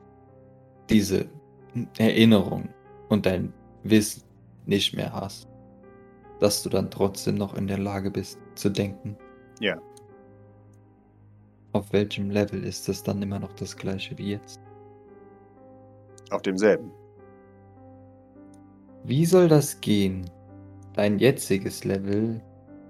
diese 0.88 1.28
Erinnerung 1.98 2.68
und 3.08 3.26
dein 3.26 3.52
Wissen 3.82 4.22
nicht 4.66 4.94
mehr 4.94 5.12
hast, 5.12 5.48
dass 6.40 6.62
du 6.62 6.70
dann 6.70 6.90
trotzdem 6.90 7.34
noch 7.34 7.54
in 7.54 7.66
der 7.66 7.78
Lage 7.78 8.10
bist 8.10 8.38
zu 8.54 8.70
denken? 8.70 9.16
Ja. 9.60 9.78
Auf 11.72 11.92
welchem 11.92 12.30
Level 12.30 12.64
ist 12.64 12.88
das 12.88 13.02
dann 13.02 13.20
immer 13.20 13.38
noch 13.38 13.52
das 13.54 13.76
gleiche 13.76 14.16
wie 14.16 14.30
jetzt? 14.30 14.60
Auf 16.30 16.42
demselben. 16.42 16.90
Wie 19.08 19.24
soll 19.24 19.48
das 19.48 19.80
gehen? 19.80 20.28
Dein 20.92 21.18
jetziges 21.18 21.82
Level 21.84 22.42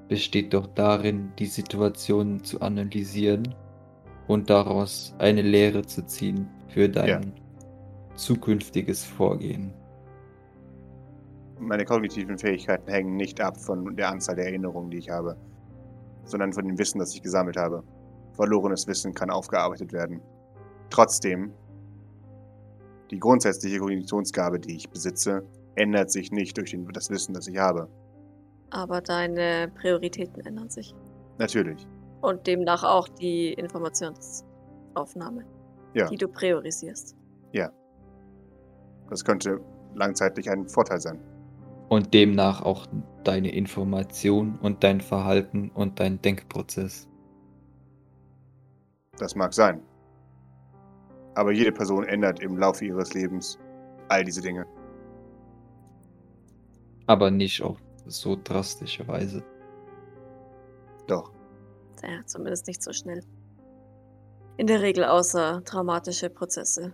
besteht 0.09 0.53
doch 0.53 0.67
darin, 0.67 1.33
die 1.39 1.47
Situation 1.47 2.43
zu 2.43 2.61
analysieren 2.61 3.55
und 4.27 4.51
daraus 4.51 5.15
eine 5.19 5.43
Lehre 5.43 5.87
zu 5.87 6.05
ziehen 6.05 6.49
für 6.67 6.89
dein 6.89 7.33
zukünftiges 8.17 9.05
Vorgehen. 9.05 9.73
Meine 11.61 11.85
kognitiven 11.85 12.37
Fähigkeiten 12.37 12.91
hängen 12.91 13.15
nicht 13.15 13.41
ab 13.41 13.57
von 13.57 13.95
der 13.95 14.11
Anzahl 14.11 14.35
der 14.35 14.47
Erinnerungen, 14.47 14.91
die 14.91 14.99
ich 14.99 15.11
habe, 15.11 15.37
sondern 16.25 16.53
von 16.53 16.67
dem 16.67 16.77
Wissen, 16.79 16.99
das 16.99 17.15
ich 17.15 17.23
gesammelt 17.23 17.57
habe. 17.57 17.85
Verlorenes 18.33 18.89
Wissen 18.89 19.15
kann 19.15 19.31
aufgearbeitet 19.31 19.93
werden. 19.93 20.21
Trotzdem, 20.91 21.53
die 23.13 23.21
grundsätzliche 23.21 23.79
Kognitionsgabe, 23.79 24.59
die 24.59 24.75
ich 24.75 24.91
besitze, 24.91 25.45
ändert 25.79 26.11
sich 26.11 26.33
nicht 26.33 26.57
durch 26.57 26.71
den, 26.73 26.87
das 26.89 27.11
Wissen, 27.11 27.35
das 27.35 27.47
ich 27.47 27.59
habe. 27.59 27.89
Aber 28.71 29.01
deine 29.01 29.71
Prioritäten 29.81 30.45
ändern 30.45 30.69
sich. 30.69 30.95
Natürlich. 31.39 31.87
Und 32.21 32.47
demnach 32.47 32.83
auch 32.85 33.09
die 33.09 33.53
Informationsaufnahme, 33.55 35.45
Ja, 35.95 36.09
die 36.09 36.17
du 36.17 36.29
priorisierst. 36.29 37.15
das 39.11 39.25
könnte 39.25 39.59
langzeitlich 39.95 40.51
ein 40.51 40.69
Vorteil 40.69 41.01
sein. 41.01 41.19
Und 41.89 42.13
demnach 42.13 42.61
auch 42.61 42.87
deine 43.25 43.51
Information 43.51 44.59
und 44.61 44.85
dein 44.85 45.01
Verhalten 45.01 45.71
und 45.75 45.99
dein 45.99 46.21
Denkprozess. 46.21 47.09
Das 49.19 49.35
mag 49.35 49.55
sein. 49.55 49.81
Aber 51.35 51.53
jede 51.53 51.73
Person 51.73 52.05
ändert 52.05 52.41
im 52.41 52.59
Laufe 52.59 52.85
ihres 52.85 53.15
Lebens 53.15 53.59
all 54.09 54.25
diese 54.25 54.43
Dinge. 54.43 54.67
Aber 57.09 57.31
nicht 57.31 57.61
auf 57.63 57.79
so 58.07 58.37
drastische 58.43 59.07
Weise. 59.09 59.43
Doch. 61.09 61.33
Ja, 62.03 62.25
zumindest 62.27 62.67
nicht 62.69 62.83
so 62.83 62.93
schnell. 62.93 63.25
In 64.57 64.67
der 64.67 64.81
Regel 64.83 65.05
außer 65.05 65.63
traumatische 65.65 66.31
Prozesse 66.31 66.93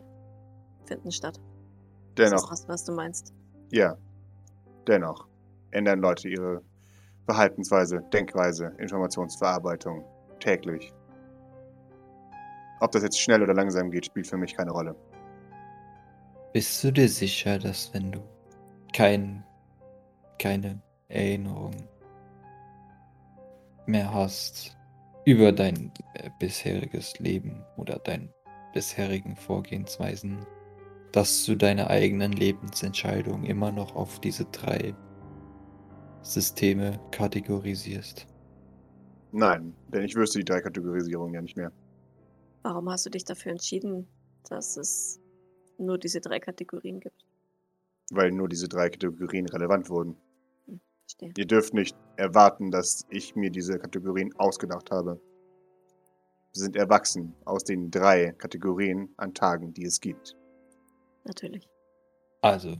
finden 0.86 1.10
statt. 1.12 1.38
Das 2.14 2.26
ist 2.26 2.32
Dennoch, 2.32 2.50
was, 2.50 2.68
was 2.68 2.84
du 2.84 2.92
meinst. 2.92 3.34
ja. 3.70 3.96
Dennoch 4.86 5.26
ändern 5.70 6.00
Leute 6.00 6.28
ihre 6.28 6.60
Verhaltensweise, 7.24 8.02
Denkweise, 8.12 8.66
Informationsverarbeitung 8.78 10.04
täglich. 10.40 10.92
Ob 12.80 12.92
das 12.92 13.02
jetzt 13.02 13.18
schnell 13.18 13.42
oder 13.42 13.54
langsam 13.54 13.90
geht, 13.90 14.04
spielt 14.04 14.26
für 14.26 14.36
mich 14.36 14.54
keine 14.54 14.72
Rolle. 14.72 14.94
Bist 16.52 16.84
du 16.84 16.92
dir 16.92 17.08
sicher, 17.08 17.58
dass 17.58 17.94
wenn 17.94 18.12
du 18.12 18.20
kein, 18.92 19.42
keine 20.44 20.78
Erinnerung 21.08 21.72
mehr 23.86 24.12
hast 24.12 24.76
über 25.24 25.52
dein 25.52 25.90
äh, 26.12 26.28
bisheriges 26.38 27.18
Leben 27.18 27.64
oder 27.78 27.98
deine 27.98 28.28
bisherigen 28.74 29.36
Vorgehensweisen, 29.36 30.44
dass 31.12 31.46
du 31.46 31.54
deine 31.54 31.88
eigenen 31.88 32.32
Lebensentscheidungen 32.32 33.46
immer 33.46 33.72
noch 33.72 33.96
auf 33.96 34.20
diese 34.20 34.44
drei 34.44 34.94
Systeme 36.20 37.00
kategorisierst? 37.10 38.26
Nein, 39.32 39.74
denn 39.88 40.02
ich 40.02 40.14
wüsste 40.14 40.40
die 40.40 40.44
drei 40.44 40.60
Kategorisierungen 40.60 41.32
ja 41.32 41.40
nicht 41.40 41.56
mehr. 41.56 41.72
Warum 42.64 42.90
hast 42.90 43.06
du 43.06 43.10
dich 43.10 43.24
dafür 43.24 43.52
entschieden, 43.52 44.06
dass 44.50 44.76
es 44.76 45.22
nur 45.78 45.96
diese 45.96 46.20
drei 46.20 46.38
Kategorien 46.38 47.00
gibt? 47.00 47.24
Weil 48.10 48.30
nur 48.30 48.50
diese 48.50 48.68
drei 48.68 48.90
Kategorien 48.90 49.48
relevant 49.48 49.88
wurden. 49.88 50.18
Verstehe. 51.04 51.32
Ihr 51.36 51.46
dürft 51.46 51.74
nicht 51.74 51.96
erwarten, 52.16 52.70
dass 52.70 53.04
ich 53.10 53.36
mir 53.36 53.50
diese 53.50 53.78
Kategorien 53.78 54.34
ausgedacht 54.36 54.90
habe. 54.90 55.20
Wir 56.52 56.62
sind 56.62 56.76
erwachsen 56.76 57.34
aus 57.44 57.64
den 57.64 57.90
drei 57.90 58.32
Kategorien 58.32 59.12
an 59.16 59.34
Tagen, 59.34 59.74
die 59.74 59.84
es 59.84 60.00
gibt. 60.00 60.36
Natürlich. 61.24 61.68
Also, 62.40 62.78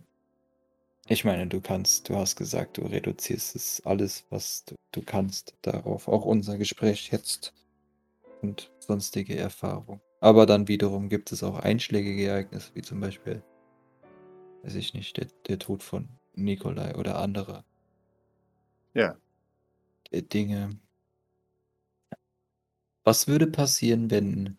ich 1.07 1.25
meine, 1.25 1.47
du 1.47 1.61
kannst, 1.61 2.09
du 2.09 2.17
hast 2.17 2.37
gesagt, 2.37 2.79
du 2.79 2.83
reduzierst 2.83 3.57
es 3.57 3.83
alles, 3.85 4.25
was 4.31 4.65
du, 4.65 4.75
du 4.93 5.03
kannst, 5.03 5.55
darauf. 5.63 6.09
Auch 6.09 6.25
unser 6.25 6.57
Gespräch 6.57 7.11
jetzt 7.11 7.53
und 8.41 8.73
sonstige 8.79 9.37
Erfahrung. 9.37 10.01
Aber 10.21 10.47
dann 10.47 10.69
wiederum 10.69 11.11
gibt 11.11 11.33
es 11.33 11.43
auch 11.43 11.59
einschlägige 11.59 12.29
Ereignisse, 12.29 12.71
wie 12.75 12.83
zum 12.83 13.01
Beispiel, 13.01 13.43
weiß 14.63 14.77
ich 14.77 14.95
nicht, 14.95 15.19
der, 15.19 15.27
der 15.49 15.59
Tod 15.59 15.83
von 15.83 16.09
Nikolai 16.35 16.95
oder 16.95 17.19
andere 17.19 17.65
Ja, 18.95 19.17
Dinge. 20.13 20.71
Was 23.03 23.27
würde 23.29 23.47
passieren, 23.49 24.11
wenn 24.11 24.57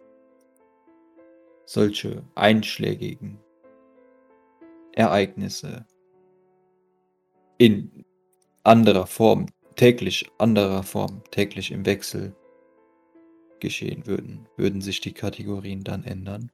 solche 1.65 2.23
einschlägigen 2.35 3.39
Ereignisse 4.91 5.85
in 7.57 8.05
anderer 8.63 9.07
Form, 9.07 9.47
täglich 9.75 10.29
anderer 10.37 10.83
Form, 10.83 11.23
täglich 11.31 11.71
im 11.71 11.85
Wechsel 11.85 12.35
geschehen 13.59 14.05
würden? 14.05 14.47
Würden 14.57 14.81
sich 14.81 14.99
die 14.99 15.13
Kategorien 15.13 15.83
dann 15.83 16.03
ändern? 16.03 16.51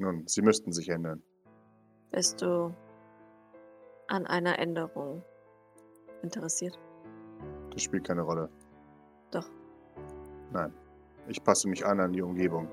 nun, 0.00 0.26
sie 0.26 0.42
müssten 0.42 0.72
sich 0.72 0.88
ändern. 0.88 1.22
Bist 2.10 2.42
du 2.42 2.74
an 4.08 4.26
einer 4.26 4.58
Änderung 4.58 5.22
interessiert? 6.22 6.78
Das 7.70 7.82
spielt 7.82 8.04
keine 8.04 8.22
Rolle. 8.22 8.48
Doch. 9.30 9.48
Nein, 10.52 10.72
ich 11.28 11.42
passe 11.42 11.68
mich 11.68 11.84
an 11.84 12.00
an 12.00 12.12
die 12.12 12.22
Umgebung. 12.22 12.68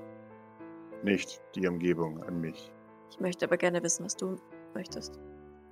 Nicht 1.02 1.42
die 1.54 1.66
Umgebung 1.66 2.22
an 2.22 2.40
mich. 2.40 2.72
Ich 3.10 3.18
möchte 3.20 3.46
aber 3.46 3.56
gerne 3.56 3.82
wissen, 3.82 4.04
was 4.04 4.16
du 4.16 4.36
möchtest. 4.74 5.18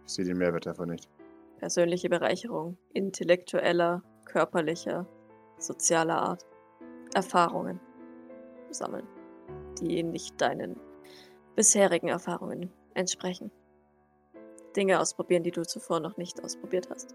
Ich 0.06 0.12
sehe 0.12 0.24
den 0.24 0.38
Mehrwert 0.38 0.66
davon 0.66 0.88
nicht. 0.88 1.08
Persönliche 1.58 2.08
Bereicherung, 2.08 2.76
intellektueller, 2.92 4.02
körperlicher, 4.24 5.06
sozialer 5.58 6.20
Art. 6.20 6.46
Erfahrungen 7.14 7.80
sammeln, 8.70 9.06
die 9.80 10.02
nicht 10.02 10.40
deinen 10.40 10.78
bisherigen 11.56 12.08
Erfahrungen 12.08 12.72
entsprechen. 12.94 13.50
Dinge 14.76 15.00
ausprobieren, 15.00 15.42
die 15.42 15.50
du 15.50 15.62
zuvor 15.62 16.00
noch 16.00 16.16
nicht 16.16 16.42
ausprobiert 16.42 16.88
hast. 16.90 17.14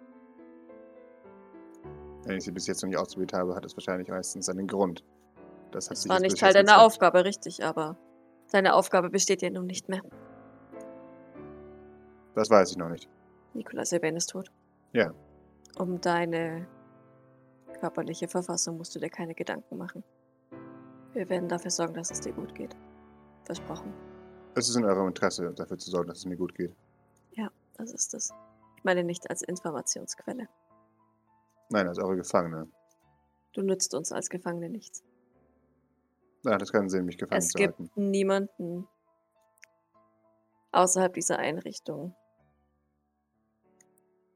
Wenn 2.26 2.38
ich 2.38 2.44
sie 2.44 2.52
bis 2.52 2.68
jetzt 2.68 2.82
noch 2.82 2.90
nicht 2.90 2.98
ausprobiert 2.98 3.34
habe, 3.34 3.56
hat 3.56 3.66
es 3.66 3.76
wahrscheinlich 3.78 4.08
meistens 4.08 4.50
einen 4.50 4.68
Grund. 4.68 5.04
Das 5.72 5.90
hat 5.90 5.98
sich 5.98 6.10
war 6.10 6.20
nicht 6.20 6.40
Teil 6.40 6.54
deiner 6.54 6.74
gezeigt. 6.74 6.82
Aufgabe, 6.82 7.26
richtig, 7.26 7.64
aber 7.64 7.98
deine 8.52 8.74
Aufgabe 8.74 9.10
besteht 9.10 9.42
ja 9.42 9.50
nun 9.50 9.66
nicht 9.66 9.90
mehr. 9.90 10.02
Das 12.34 12.50
weiß 12.50 12.72
ich 12.72 12.78
noch 12.78 12.90
nicht. 12.90 13.08
Nicolas 13.54 13.90
Sylvain 13.90 14.16
ist 14.16 14.32
tot. 14.32 14.52
Ja. 14.94 15.14
Um 15.78 16.02
deine 16.02 16.68
körperliche 17.80 18.28
Verfassung 18.28 18.78
musst 18.78 18.96
du 18.96 19.00
dir 19.00 19.10
keine 19.10 19.36
Gedanken 19.36 19.78
machen. 19.78 20.04
Wir 21.14 21.30
werden 21.30 21.48
dafür 21.48 21.72
sorgen, 21.72 21.94
dass 21.94 22.12
es 22.12 22.22
dir 22.22 22.34
gut 22.34 22.54
geht. 22.56 22.76
Versprochen. 23.44 23.94
Es 24.56 24.68
ist 24.70 24.76
in 24.76 24.86
eurem 24.86 25.08
Interesse, 25.08 25.54
dafür 25.54 25.78
zu 25.78 25.90
sorgen, 25.90 26.10
dass 26.10 26.20
es 26.20 26.26
mir 26.26 26.38
gut 26.38 26.56
geht. 26.56 26.74
Das 27.78 27.92
ist 27.92 28.14
es. 28.14 28.32
Ich 28.78 28.84
meine 28.84 29.04
nicht 29.04 29.30
als 29.30 29.42
Informationsquelle. 29.42 30.48
Nein, 31.70 31.88
als 31.88 32.00
eure 32.00 32.18
Gefangene. 32.18 32.70
Du 33.54 33.62
nützt 33.62 33.94
uns 33.96 34.12
als 34.12 34.30
Gefangene 34.30 34.70
nichts. 34.70 35.04
Hat 36.46 36.62
es 36.62 36.72
keinen 36.72 36.90
Sinn, 36.90 37.06
mich 37.06 37.18
gefangen 37.18 37.40
Es 37.40 37.50
zu 37.50 37.58
gibt 37.58 37.80
halten. 37.80 38.12
niemanden 38.12 38.88
außerhalb 40.72 41.14
dieser 41.14 41.40
Einrichtung, 41.40 42.16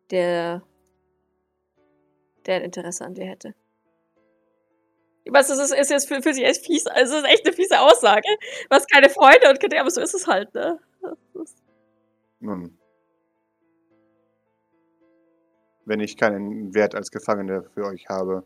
der, 0.09 0.63
der 2.45 2.55
ein 2.55 2.61
Interesse 2.63 3.05
an 3.05 3.13
dir 3.13 3.25
hätte. 3.25 3.53
Ich 5.25 5.33
weiß, 5.33 5.49
das 5.49 5.59
ist, 5.59 5.73
ist 5.73 5.91
jetzt 5.91 6.07
für, 6.07 6.21
für 6.23 6.33
sich 6.33 6.45
echt 6.45 6.65
fies. 6.65 6.87
Also, 6.87 7.17
es 7.17 7.23
ist 7.23 7.29
echt 7.29 7.45
eine 7.45 7.53
fiese 7.55 7.79
Aussage. 7.79 8.27
Du 8.69 8.75
hast 8.75 8.89
keine 8.89 9.09
Freunde 9.09 9.49
und 9.49 9.59
keine, 9.59 9.79
aber 9.79 9.91
so 9.91 10.01
ist 10.01 10.15
es 10.15 10.25
halt, 10.25 10.51
ne? 10.55 10.79
Das 11.33 11.55
Nun. 12.39 12.78
Wenn 15.89 16.01
ich 16.01 16.17
keinen 16.17 16.75
Wert 16.75 16.93
als 16.93 17.09
Gefangene 17.09 17.63
für 17.73 17.83
euch 17.85 18.07
habe, 18.09 18.43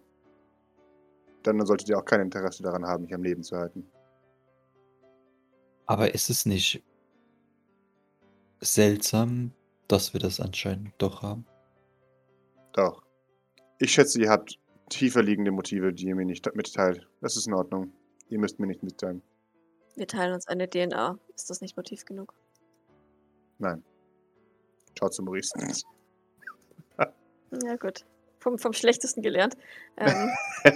dann 1.44 1.66
solltet 1.66 1.90
ihr 1.90 1.98
auch 1.98 2.06
kein 2.06 2.22
Interesse 2.22 2.64
daran 2.64 2.86
haben, 2.86 3.04
mich 3.04 3.14
am 3.14 3.22
Leben 3.22 3.44
zu 3.44 3.58
halten. 3.58 3.86
Aber 5.86 6.14
ist 6.14 6.30
es 6.30 6.46
nicht 6.46 6.82
seltsam, 8.62 9.52
dass 9.90 10.14
wir 10.14 10.22
das 10.22 10.40
anscheinend 10.40 10.94
doch 11.00 11.22
haben? 11.22 11.46
Doch. 12.72 13.04
Ich 13.78 13.92
schätze, 13.92 14.22
ihr 14.22 14.30
habt 14.30 14.58
tiefer 14.88 15.22
liegende 15.22 15.52
Motive, 15.52 15.92
die 15.92 16.06
ihr 16.06 16.16
mir 16.16 16.26
nicht 16.26 16.50
mitteilt. 16.56 17.10
Das 17.20 17.36
ist 17.36 17.48
in 17.48 17.54
Ordnung. 17.54 17.92
Ihr 18.30 18.40
müsst 18.40 18.58
mir 18.58 18.68
nicht 18.68 18.84
mitteilen. 18.84 19.22
wir 19.98 20.08
teilen 20.08 20.34
uns 20.34 20.48
eine 20.48 20.70
DNA. 20.70 21.20
Ist 21.36 21.50
das 21.50 21.60
nicht 21.60 21.76
Motiv 21.76 22.06
genug? 22.06 22.34
Nein. 23.58 23.84
Schaut 24.98 25.14
zu 25.14 25.24
Maurice. 25.24 25.52
Ja, 27.62 27.76
gut. 27.76 28.06
Vom, 28.40 28.58
vom 28.58 28.74
Schlechtesten 28.74 29.22
gelernt. 29.22 29.56
Ähm, 29.98 30.32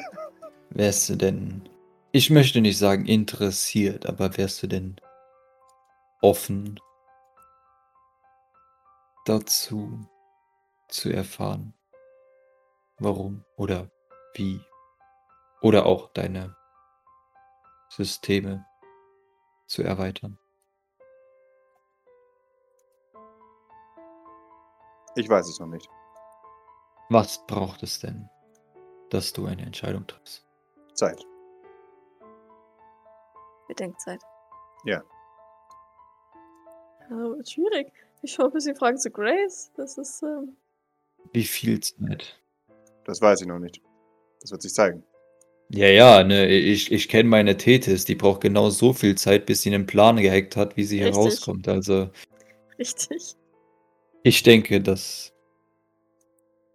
Wärst 0.69 1.09
du 1.09 1.15
denn, 1.15 1.67
ich 2.11 2.29
möchte 2.29 2.61
nicht 2.61 2.77
sagen 2.77 3.05
interessiert, 3.05 4.05
aber 4.05 4.37
wärst 4.37 4.61
du 4.63 4.67
denn 4.67 4.99
offen 6.21 6.79
dazu 9.25 10.07
zu 10.87 11.09
erfahren, 11.09 11.73
warum 12.99 13.43
oder 13.55 13.89
wie 14.35 14.59
oder 15.61 15.85
auch 15.85 16.11
deine 16.13 16.55
Systeme 17.89 18.65
zu 19.67 19.83
erweitern? 19.83 20.37
Ich 25.15 25.27
weiß 25.27 25.49
es 25.49 25.59
noch 25.59 25.67
nicht. 25.67 25.89
Was 27.09 27.45
braucht 27.47 27.83
es 27.83 27.99
denn, 27.99 28.29
dass 29.09 29.31
du 29.31 29.45
eine 29.45 29.61
Entscheidung 29.61 30.05
triffst? 30.05 30.45
Zeit. 30.93 31.23
Bedenkzeit. 33.67 34.19
Ja. 34.85 35.01
Ja, 37.09 37.45
schwierig. 37.45 37.93
Ich 38.23 38.33
schaue 38.33 38.47
ein 38.47 38.51
bisschen 38.53 38.75
Fragen 38.75 38.97
zu 38.97 39.09
Grace. 39.09 39.71
Das 39.77 39.97
ist, 39.97 40.21
ähm, 40.23 40.57
Wie 41.31 41.43
viel 41.43 41.79
Zeit? 41.79 42.41
Das 43.05 43.21
weiß 43.21 43.41
ich 43.41 43.47
noch 43.47 43.59
nicht. 43.59 43.81
Das 44.41 44.51
wird 44.51 44.61
sich 44.61 44.73
zeigen. 44.73 45.03
Ja, 45.69 45.87
ja, 45.87 46.23
ne, 46.23 46.47
ich, 46.47 46.91
ich 46.91 47.09
kenne 47.09 47.27
meine 47.29 47.57
Tethys, 47.57 48.05
die 48.05 48.15
braucht 48.15 48.41
genau 48.41 48.69
so 48.69 48.93
viel 48.93 49.15
Zeit, 49.15 49.45
bis 49.45 49.61
sie 49.61 49.73
einen 49.73 49.85
Plan 49.85 50.17
gehackt 50.17 50.55
hat, 50.55 50.77
wie 50.77 50.83
sie 50.83 50.97
hier 50.97 51.07
Richtig. 51.07 51.25
rauskommt. 51.25 51.67
Also, 51.67 52.09
richtig. 52.79 53.35
ich 54.23 54.43
denke, 54.43 54.81
das 54.81 55.33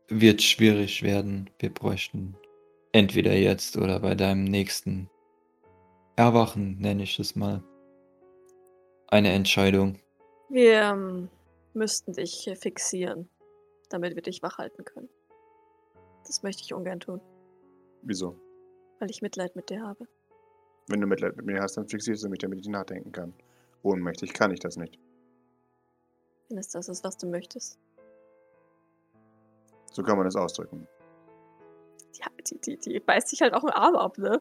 wird 0.08 0.42
schwierig 0.42 1.02
werden. 1.02 1.50
Wir 1.58 1.72
bräuchten 1.72 2.36
entweder 2.92 3.32
jetzt 3.34 3.76
oder 3.76 4.00
bei 4.00 4.14
deinem 4.14 4.44
nächsten 4.44 5.08
Erwachen, 6.16 6.78
nenne 6.78 7.04
ich 7.04 7.18
es 7.18 7.34
mal, 7.36 7.62
eine 9.08 9.32
Entscheidung. 9.32 9.98
Wir 10.48 10.82
ähm, 10.92 11.28
müssten 11.74 12.12
dich 12.12 12.50
fixieren, 12.60 13.28
damit 13.88 14.14
wir 14.14 14.22
dich 14.22 14.42
wach 14.42 14.58
halten 14.58 14.84
können. 14.84 15.08
Das 16.26 16.42
möchte 16.42 16.62
ich 16.62 16.72
ungern 16.74 17.00
tun, 17.00 17.20
Wieso? 18.02 18.36
weil 19.00 19.10
ich 19.10 19.22
Mitleid 19.22 19.56
mit 19.56 19.70
dir 19.70 19.82
habe. 19.82 20.06
Wenn 20.88 21.00
du 21.00 21.06
Mitleid 21.06 21.36
mit 21.36 21.46
mir 21.46 21.60
hast, 21.60 21.76
dann 21.76 21.88
fixierst 21.88 22.24
du 22.24 22.28
mich, 22.28 22.38
damit 22.40 22.60
ich 22.60 22.68
nachdenken 22.68 23.12
kann. 23.12 23.32
ohnmächtig 23.82 24.32
kann 24.32 24.50
ich 24.52 24.60
das 24.60 24.76
nicht. 24.76 24.98
Wenn 26.48 26.58
es 26.58 26.68
das 26.68 26.88
ist, 26.88 27.02
was 27.04 27.16
du 27.16 27.26
möchtest. 27.26 27.78
So 29.92 30.02
kann 30.02 30.16
man 30.16 30.26
es 30.26 30.36
ausdrücken. 30.36 30.86
Ja, 32.14 32.26
die, 32.48 32.58
die, 32.58 32.76
die 32.78 33.00
beißt 33.00 33.28
sich 33.28 33.40
halt 33.42 33.54
auch 33.54 33.62
einen 33.62 33.72
Arm 33.72 33.96
ab, 33.96 34.18
ne? 34.18 34.40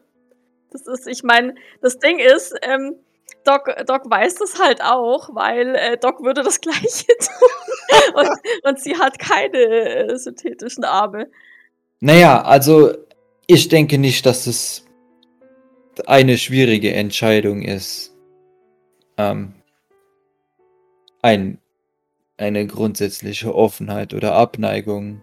Das 0.70 0.86
ist, 0.86 1.06
ich 1.06 1.22
meine, 1.22 1.54
das 1.82 1.98
Ding 1.98 2.18
ist, 2.18 2.54
ähm, 2.62 2.96
Doc, 3.44 3.68
Doc 3.86 4.08
weiß 4.10 4.36
das 4.36 4.58
halt 4.58 4.82
auch, 4.82 5.34
weil 5.34 5.74
äh, 5.74 5.98
Doc 5.98 6.22
würde 6.22 6.42
das 6.42 6.60
Gleiche 6.62 7.06
tun. 7.06 8.14
und, 8.14 8.30
und 8.64 8.80
sie 8.80 8.96
hat 8.96 9.18
keine 9.18 9.58
äh, 9.58 10.16
synthetischen 10.16 10.84
Arme. 10.84 11.30
Naja, 12.00 12.42
also 12.42 12.94
ich 13.46 13.68
denke 13.68 13.98
nicht, 13.98 14.24
dass 14.24 14.46
es 14.46 14.86
eine 16.06 16.38
schwierige 16.38 16.94
Entscheidung 16.94 17.62
ist. 17.62 18.14
Ähm, 19.18 19.54
ein, 21.20 21.58
eine 22.38 22.66
grundsätzliche 22.66 23.54
Offenheit 23.54 24.14
oder 24.14 24.34
Abneigung 24.34 25.22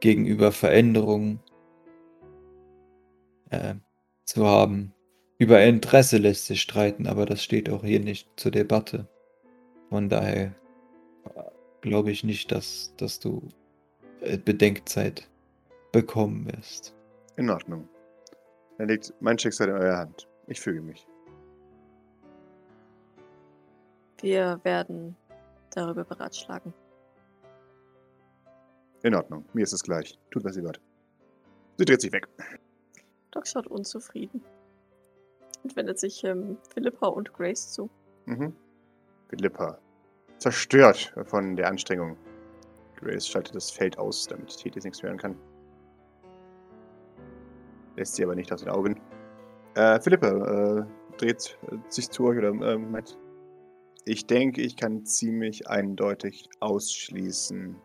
gegenüber 0.00 0.52
Veränderungen 0.52 1.40
äh, 3.50 3.74
zu 4.24 4.46
haben. 4.46 4.92
Über 5.38 5.62
Interesse 5.62 6.18
lässt 6.18 6.46
sich 6.46 6.62
streiten, 6.62 7.06
aber 7.06 7.26
das 7.26 7.42
steht 7.42 7.68
auch 7.70 7.84
hier 7.84 8.00
nicht 8.00 8.28
zur 8.36 8.50
Debatte. 8.50 9.06
Von 9.90 10.08
daher 10.08 10.54
äh, 11.24 11.42
glaube 11.80 12.10
ich 12.10 12.24
nicht, 12.24 12.50
dass, 12.52 12.94
dass 12.96 13.20
du 13.20 13.48
äh, 14.20 14.38
Bedenkzeit 14.38 15.28
bekommen 15.92 16.46
wirst. 16.46 16.94
In 17.36 17.50
Ordnung. 17.50 17.88
Dann 18.78 18.88
liegt 18.88 19.12
mein 19.20 19.38
Schicksal 19.38 19.68
in 19.68 19.74
eurer 19.74 19.98
Hand. 19.98 20.28
Ich 20.46 20.60
füge 20.60 20.80
mich. 20.80 21.06
Wir 24.20 24.58
werden 24.64 25.16
darüber 25.74 26.04
beratschlagen. 26.04 26.72
In 29.06 29.14
Ordnung. 29.14 29.44
Mir 29.52 29.62
ist 29.62 29.72
es 29.72 29.84
gleich. 29.84 30.18
Tut, 30.32 30.42
was 30.42 30.56
ihr 30.56 30.64
wollt. 30.64 30.80
Sie 31.76 31.84
dreht 31.84 32.00
sich 32.00 32.10
weg. 32.10 32.26
Doc 33.30 33.46
schaut 33.46 33.68
unzufrieden 33.68 34.42
und 35.62 35.76
wendet 35.76 36.00
sich 36.00 36.24
ähm, 36.24 36.58
Philippa 36.74 37.06
und 37.06 37.32
Grace 37.32 37.72
zu. 37.72 37.88
Mhm. 38.24 38.52
Philippa. 39.28 39.78
Zerstört 40.38 41.14
von 41.26 41.54
der 41.54 41.68
Anstrengung. 41.68 42.16
Grace 42.96 43.28
schaltet 43.28 43.54
das 43.54 43.70
Feld 43.70 43.96
aus, 43.96 44.26
damit 44.26 44.56
Thetis 44.56 44.82
nichts 44.82 45.00
hören 45.00 45.18
kann. 45.18 45.36
Lässt 47.94 48.16
sie 48.16 48.24
aber 48.24 48.34
nicht 48.34 48.52
aus 48.52 48.62
den 48.62 48.70
Augen. 48.70 49.00
Äh, 49.76 50.00
Philippa 50.00 50.80
äh, 50.80 51.16
dreht 51.16 51.56
sich 51.90 52.10
zu 52.10 52.24
euch 52.24 52.38
oder 52.38 52.48
äh, 52.48 52.76
meint, 52.76 53.16
ich 54.04 54.26
denke, 54.26 54.62
ich 54.62 54.76
kann 54.76 55.04
ziemlich 55.04 55.68
eindeutig 55.68 56.48
ausschließen, 56.58 57.76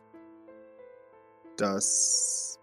dass 1.61 2.59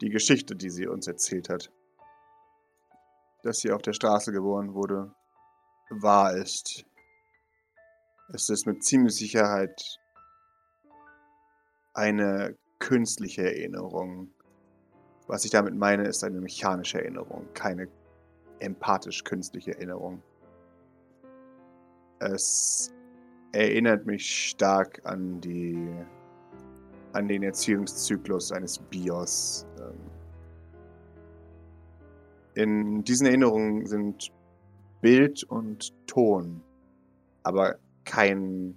die 0.00 0.10
Geschichte, 0.10 0.54
die 0.54 0.70
sie 0.70 0.86
uns 0.86 1.08
erzählt 1.08 1.48
hat, 1.48 1.72
dass 3.42 3.58
sie 3.58 3.72
auf 3.72 3.82
der 3.82 3.92
Straße 3.92 4.30
geboren 4.30 4.74
wurde, 4.74 5.12
wahr 5.90 6.36
ist. 6.36 6.84
Es 8.32 8.48
ist 8.48 8.66
mit 8.66 8.84
ziemlich 8.84 9.16
Sicherheit 9.16 9.98
eine 11.94 12.56
künstliche 12.78 13.42
Erinnerung. 13.42 14.32
Was 15.26 15.44
ich 15.44 15.50
damit 15.50 15.74
meine, 15.74 16.06
ist 16.06 16.22
eine 16.22 16.40
mechanische 16.40 16.98
Erinnerung, 16.98 17.52
keine 17.54 17.88
empathisch-künstliche 18.60 19.74
Erinnerung. 19.74 20.22
Es 22.20 22.92
erinnert 23.52 24.06
mich 24.06 24.50
stark 24.50 25.00
an 25.04 25.40
die 25.40 25.88
an 27.12 27.26
den 27.26 27.42
Erziehungszyklus 27.42 28.52
eines 28.52 28.78
Bios. 28.78 29.66
Ähm, 29.78 29.94
in 32.54 33.04
diesen 33.04 33.26
Erinnerungen 33.26 33.86
sind 33.86 34.30
Bild 35.00 35.44
und 35.44 35.92
Ton, 36.06 36.62
aber 37.44 37.76
kein 38.04 38.76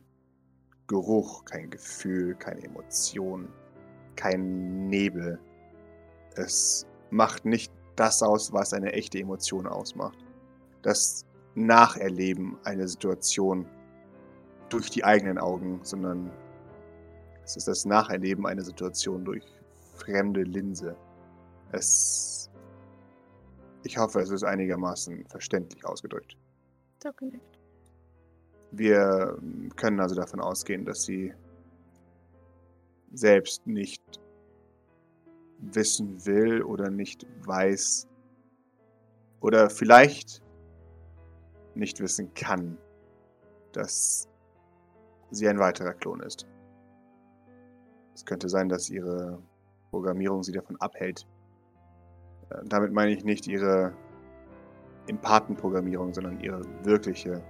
Geruch, 0.88 1.46
kein 1.46 1.70
Gefühl, 1.70 2.36
keine 2.36 2.64
Emotion, 2.64 3.48
kein 4.16 4.88
Nebel. 4.88 5.40
Es 6.36 6.86
macht 7.10 7.46
nicht 7.46 7.72
das 7.96 8.22
aus, 8.22 8.54
was 8.54 8.74
eine 8.74 8.94
echte 8.94 9.20
Emotion 9.20 9.68
ausmacht. 9.68 10.18
Das 10.82 11.26
Nacherleben 11.56 12.58
einer 12.64 12.88
Situation 12.88 13.66
durch 14.74 14.90
die 14.90 15.04
eigenen 15.04 15.38
Augen, 15.38 15.80
sondern 15.84 16.32
es 17.44 17.56
ist 17.58 17.68
das 17.68 17.86
Nacherleben 17.86 18.46
einer 18.46 18.64
Situation 18.64 19.26
durch 19.26 19.44
fremde 19.96 20.44
Linse. 20.44 20.96
Es. 21.72 22.50
Ich 23.84 23.98
hoffe, 23.98 24.20
es 24.20 24.30
ist 24.30 24.44
einigermaßen 24.44 25.26
verständlich 25.28 25.86
ausgedrückt. 25.86 26.38
Danke. 27.00 27.32
Wir 28.72 29.38
können 29.76 30.00
also 30.00 30.16
davon 30.16 30.40
ausgehen, 30.40 30.86
dass 30.86 31.04
sie 31.04 31.34
selbst 33.12 33.66
nicht 33.68 34.02
wissen 35.58 36.26
will 36.26 36.62
oder 36.62 36.90
nicht 36.90 37.26
weiß 37.46 38.08
oder 39.42 39.70
vielleicht 39.70 40.42
nicht 41.76 42.00
wissen 42.00 42.34
kann, 42.34 42.78
dass 43.74 44.31
sie 45.32 45.48
ein 45.48 45.60
weiterer 45.60 45.94
Klon 45.94 46.22
ist. 46.22 46.46
Es 48.14 48.26
könnte 48.26 48.50
sein, 48.50 48.70
dass 48.70 48.90
ihre 48.90 49.42
Programmierung 49.90 50.44
sie 50.44 50.52
davon 50.52 50.80
abhält. 50.80 51.26
Äh, 52.50 52.62
damit 52.66 52.92
meine 52.92 53.12
ich 53.12 53.24
nicht 53.24 53.48
ihre 53.48 53.94
Empathenprogrammierung, 55.08 56.14
sondern 56.14 56.40
ihre 56.40 56.62
wirkliche 56.84 57.42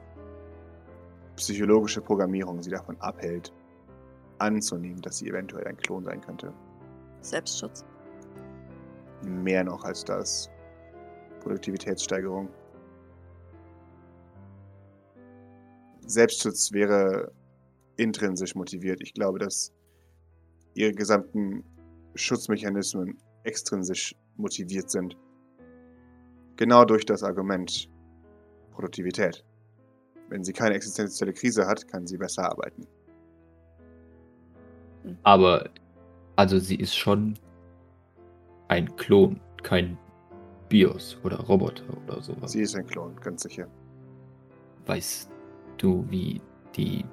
psychologische 1.35 2.01
Programmierung 2.01 2.61
sie 2.61 2.69
davon 2.69 2.99
abhält, 3.01 3.53
anzunehmen, 4.37 5.01
dass 5.01 5.17
sie 5.17 5.29
eventuell 5.29 5.67
ein 5.67 5.77
Klon 5.77 6.03
sein 6.03 6.21
könnte. 6.21 6.53
Selbstschutz. 7.21 7.85
Mehr 9.23 9.63
noch 9.63 9.83
als 9.83 10.03
das. 10.03 10.49
Produktivitätssteigerung. 11.41 12.49
Selbstschutz 16.05 16.71
wäre 16.71 17.31
intrinsisch 18.01 18.55
motiviert. 18.55 18.99
Ich 19.01 19.13
glaube, 19.13 19.37
dass 19.37 19.71
ihre 20.73 20.91
gesamten 20.91 21.63
Schutzmechanismen 22.15 23.17
extrinsisch 23.43 24.15
motiviert 24.37 24.89
sind. 24.89 25.15
Genau 26.57 26.83
durch 26.83 27.05
das 27.05 27.23
Argument 27.23 27.89
Produktivität. 28.71 29.45
Wenn 30.29 30.43
sie 30.43 30.53
keine 30.53 30.75
existenzielle 30.75 31.33
Krise 31.33 31.67
hat, 31.67 31.87
kann 31.87 32.07
sie 32.07 32.17
besser 32.17 32.49
arbeiten. 32.49 32.87
Aber, 35.23 35.69
also 36.35 36.57
sie 36.57 36.75
ist 36.75 36.95
schon 36.95 37.37
ein 38.67 38.95
Klon, 38.95 39.39
kein 39.61 39.97
BIOS 40.69 41.17
oder 41.23 41.37
Roboter 41.37 41.85
oder 42.05 42.21
sowas. 42.21 42.51
Sie 42.51 42.61
ist 42.61 42.75
ein 42.75 42.85
Klon, 42.85 43.15
ganz 43.17 43.43
sicher. 43.43 43.67
Weißt 44.85 45.29
du, 45.77 46.05
wie 46.09 46.41
die 46.75 47.05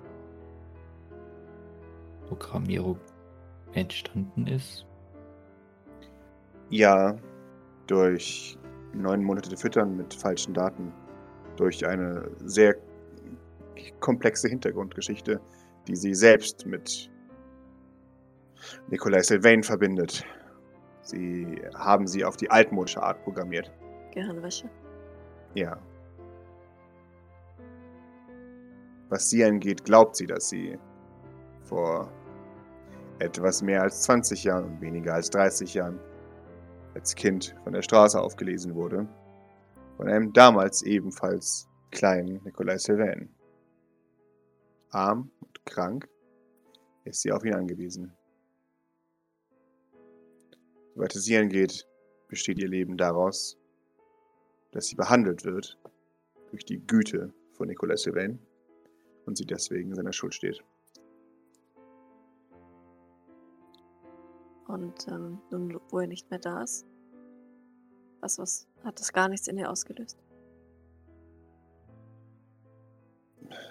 Programmierung 2.29 2.99
entstanden 3.72 4.47
ist? 4.47 4.87
Ja, 6.70 7.16
durch 7.87 8.59
neun 8.93 9.24
Monate 9.24 9.57
Füttern 9.57 9.97
mit 9.97 10.12
falschen 10.12 10.53
Daten. 10.53 10.93
Durch 11.57 11.85
eine 11.87 12.31
sehr 12.45 12.76
komplexe 14.01 14.49
Hintergrundgeschichte, 14.49 15.41
die 15.87 15.97
sie 15.97 16.14
selbst 16.14 16.66
mit 16.66 17.11
Nikolai 18.89 19.22
Sylvain 19.22 19.62
verbindet. 19.62 20.24
Sie 21.01 21.62
haben 21.74 22.07
sie 22.07 22.24
auf 22.24 22.37
die 22.37 22.51
altmodische 22.51 23.03
Art 23.03 23.22
programmiert. 23.24 23.72
Gehirnwäsche. 24.12 24.68
Ja. 25.55 25.79
Was 29.09 29.31
sie 29.31 29.43
angeht, 29.43 29.85
glaubt 29.85 30.16
sie, 30.16 30.26
dass 30.26 30.51
sie 30.51 30.79
vor 31.62 32.12
etwas 33.21 33.62
mehr 33.62 33.83
als 33.83 34.03
20 34.03 34.45
Jahren 34.45 34.64
und 34.64 34.81
weniger 34.81 35.14
als 35.14 35.31
30 35.31 35.75
Jahren 35.75 35.99
als 36.95 37.14
Kind 37.14 37.55
von 37.64 37.73
der 37.73 37.83
Straße 37.83 38.21
aufgelesen 38.21 38.75
wurde. 38.75 39.09
Von 39.97 40.09
einem 40.09 40.33
damals 40.33 40.83
ebenfalls 40.83 41.69
kleinen 41.91 42.43
Nikolai 42.45 42.79
Sylvain. 42.79 43.35
Arm 44.91 45.31
und 45.41 45.64
krank 45.66 46.09
ist 47.05 47.23
sie 47.23 47.33
auf 47.33 47.45
ihn 47.45 47.55
angewiesen. 47.55 48.12
Soweit 50.95 51.14
es 51.14 51.25
sie 51.25 51.37
angeht, 51.37 51.87
besteht 52.29 52.59
ihr 52.59 52.69
Leben 52.69 52.97
daraus, 52.97 53.59
dass 54.73 54.87
sie 54.87 54.97
behandelt 54.97 55.45
wird 55.45 55.79
durch 56.51 56.64
die 56.64 56.85
Güte 56.87 57.33
von 57.53 57.69
Nicolas 57.69 58.03
Sylvain 58.03 58.39
und 59.27 59.37
sie 59.37 59.47
deswegen 59.47 59.91
in 59.91 59.95
seiner 59.95 60.12
Schuld 60.12 60.35
steht. 60.35 60.64
Und 64.69 65.09
ähm, 65.09 65.41
nun, 65.51 65.81
wo 65.91 65.99
er 65.99 66.07
nicht 66.07 66.31
mehr 66.31 66.39
da 66.39 66.62
ist, 66.62 66.87
was, 68.21 68.39
was 68.39 68.69
hat 68.85 69.01
das 69.01 69.12
gar 69.12 69.29
nichts 69.29 69.49
in 69.49 69.57
ihr 69.57 69.71
ausgelöst? 69.71 70.19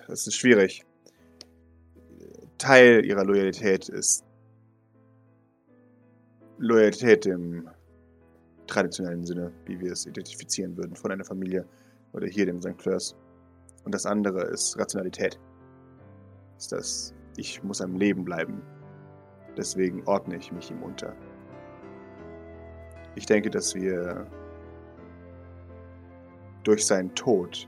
Das 0.08 0.26
ist 0.26 0.36
schwierig. 0.36 0.86
Teil 2.58 3.06
ihrer 3.06 3.24
Loyalität 3.24 3.90
ist 3.90 4.26
Loyalität 6.58 7.28
im 7.28 7.70
traditionellen 8.66 9.24
Sinne, 9.24 9.54
wie 9.66 9.80
wir 9.80 9.92
es 9.92 10.08
identifizieren 10.08 10.76
würden 10.76 10.96
von 10.96 11.12
einer 11.12 11.24
Familie 11.24 11.68
oder 12.14 12.26
hier 12.26 12.48
dem 12.48 12.60
St. 12.60 12.78
Clairs. 12.78 13.16
Und 13.86 13.94
das 13.94 14.08
andere 14.08 14.46
ist 14.46 14.78
Rationalität. 14.80 15.40
Ist 16.58 16.72
das, 16.72 17.14
ich 17.38 17.62
muss 17.64 17.82
am 17.82 17.96
Leben 17.96 18.26
bleiben. 18.26 18.64
Deswegen 19.58 20.04
ordne 20.06 20.38
ich 20.38 20.52
mich 20.52 20.70
ihm 20.70 20.84
unter. 20.84 21.16
Ich 23.16 23.26
denke, 23.26 23.50
dass 23.50 23.74
wir 23.74 24.28
durch 26.64 26.86
seinen 26.86 27.14
Tod 27.16 27.68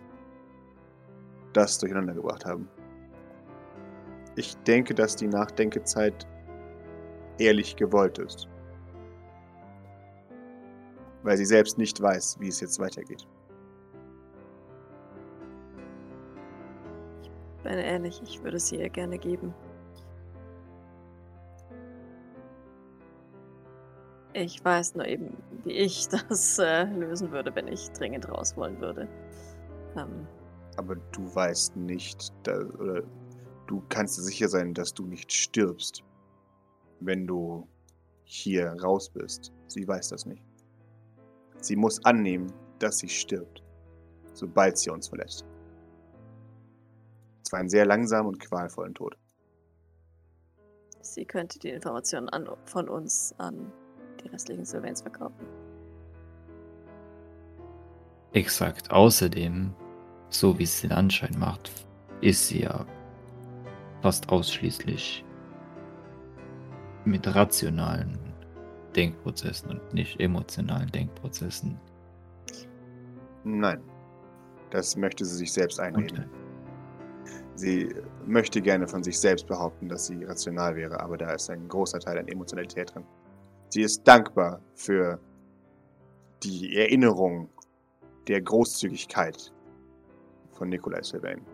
das 1.53 1.79
durcheinander 1.79 2.13
gebracht 2.13 2.45
haben. 2.45 2.69
Ich 4.35 4.55
denke, 4.57 4.93
dass 4.93 5.15
die 5.15 5.27
Nachdenkezeit 5.27 6.27
ehrlich 7.39 7.75
gewollt 7.75 8.19
ist. 8.19 8.47
Weil 11.23 11.37
sie 11.37 11.45
selbst 11.45 11.77
nicht 11.79 11.99
weiß, 11.99 12.39
wie 12.39 12.49
es 12.49 12.59
jetzt 12.61 12.79
weitergeht. 12.79 13.27
Ich 17.23 17.63
bin 17.63 17.73
ehrlich, 17.73 18.21
ich 18.23 18.43
würde 18.43 18.57
es 18.57 18.71
ihr 18.71 18.87
gerne 18.89 19.17
geben. 19.17 19.53
Ich 24.33 24.63
weiß 24.63 24.95
nur 24.95 25.07
eben, 25.07 25.35
wie 25.63 25.71
ich 25.71 26.07
das 26.29 26.59
äh, 26.59 26.83
lösen 26.83 27.31
würde, 27.31 27.53
wenn 27.55 27.67
ich 27.67 27.89
dringend 27.91 28.29
raus 28.29 28.55
wollen 28.55 28.79
würde. 28.79 29.07
Ähm, 29.95 30.27
Aber 30.77 30.95
du 30.95 31.33
weißt 31.33 31.75
nicht, 31.75 32.31
da, 32.43 32.59
oder 32.79 33.03
du 33.67 33.83
kannst 33.89 34.15
sicher 34.23 34.47
sein, 34.47 34.73
dass 34.73 34.93
du 34.93 35.05
nicht 35.05 35.31
stirbst, 35.31 36.03
wenn 36.99 37.25
du 37.25 37.67
hier 38.23 38.75
raus 38.81 39.09
bist. 39.09 39.51
Sie 39.67 39.87
weiß 39.87 40.09
das 40.09 40.25
nicht. 40.25 40.43
Sie 41.61 41.75
muss 41.75 42.03
annehmen, 42.05 42.53
dass 42.77 42.99
sie 42.99 43.09
stirbt, 43.09 43.63
sobald 44.33 44.77
sie 44.77 44.91
uns 44.91 45.07
verlässt. 45.09 45.45
Zwar 47.43 47.59
einen 47.59 47.69
sehr 47.69 47.85
langsamen 47.85 48.27
und 48.27 48.39
qualvollen 48.39 48.93
Tod. 48.93 49.17
sie 51.01 51.25
könnte 51.25 51.57
die 51.57 51.69
Informationen 51.69 52.29
an, 52.29 52.47
von 52.65 52.87
uns 52.87 53.33
an 53.39 53.73
die 54.23 54.29
restlichen 54.29 54.65
Sylvains 54.65 55.01
verkaufen. 55.01 55.45
Exakt. 58.33 58.91
Außerdem, 58.91 59.73
so 60.29 60.57
wie 60.59 60.63
es 60.63 60.81
den 60.81 60.91
Anschein 60.91 61.37
macht, 61.39 61.71
ist 62.21 62.47
sie 62.47 62.61
ja 62.61 62.85
fast 64.01 64.29
ausschließlich 64.29 65.25
mit 67.05 67.33
rationalen 67.33 68.17
Denkprozessen 68.95 69.71
und 69.71 69.93
nicht 69.93 70.19
emotionalen 70.19 70.91
Denkprozessen. 70.91 71.79
Nein, 73.43 73.81
das 74.69 74.95
möchte 74.95 75.25
sie 75.25 75.37
sich 75.37 75.53
selbst 75.53 75.79
einreden. 75.79 76.29
Sie 77.55 77.93
möchte 78.25 78.61
gerne 78.61 78.87
von 78.87 79.03
sich 79.03 79.19
selbst 79.19 79.47
behaupten, 79.47 79.89
dass 79.89 80.07
sie 80.07 80.23
rational 80.23 80.75
wäre, 80.75 80.99
aber 80.99 81.17
da 81.17 81.33
ist 81.33 81.49
ein 81.49 81.67
großer 81.67 81.99
Teil 81.99 82.17
an 82.17 82.27
Emotionalität 82.27 82.93
drin. 82.93 83.03
Sie 83.69 83.81
ist 83.81 84.03
dankbar 84.03 84.61
für 84.73 85.19
die 86.43 86.75
Erinnerung 86.75 87.49
der 88.27 88.41
Großzügigkeit 88.41 89.53
von 90.53 90.69
Nikolai 90.69 91.01
Sylvain. 91.03 91.45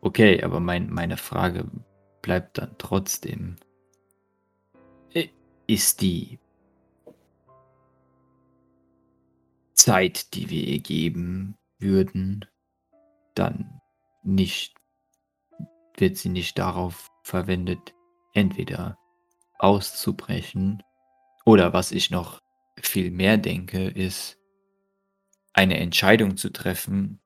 Okay, 0.00 0.42
aber 0.42 0.60
mein, 0.60 0.88
meine 0.90 1.18
Frage 1.18 1.70
bleibt 2.22 2.56
dann 2.58 2.74
trotzdem. 2.78 3.56
äh, 5.12 5.28
Ist 5.66 6.00
die 6.00 6.38
Zeit, 9.74 10.34
die 10.34 10.48
wir 10.48 10.62
ihr 10.62 10.80
geben 10.80 11.58
würden, 11.78 12.46
dann 13.34 13.80
nicht, 14.22 14.79
wird 16.00 16.16
sie 16.16 16.28
nicht 16.28 16.58
darauf 16.58 17.10
verwendet, 17.22 17.94
entweder 18.32 18.98
auszubrechen 19.58 20.82
oder 21.44 21.72
was 21.72 21.92
ich 21.92 22.10
noch 22.10 22.40
viel 22.80 23.10
mehr 23.10 23.36
denke, 23.36 23.88
ist 23.88 24.38
eine 25.52 25.78
Entscheidung 25.78 26.36
zu 26.36 26.50
treffen, 26.50 27.20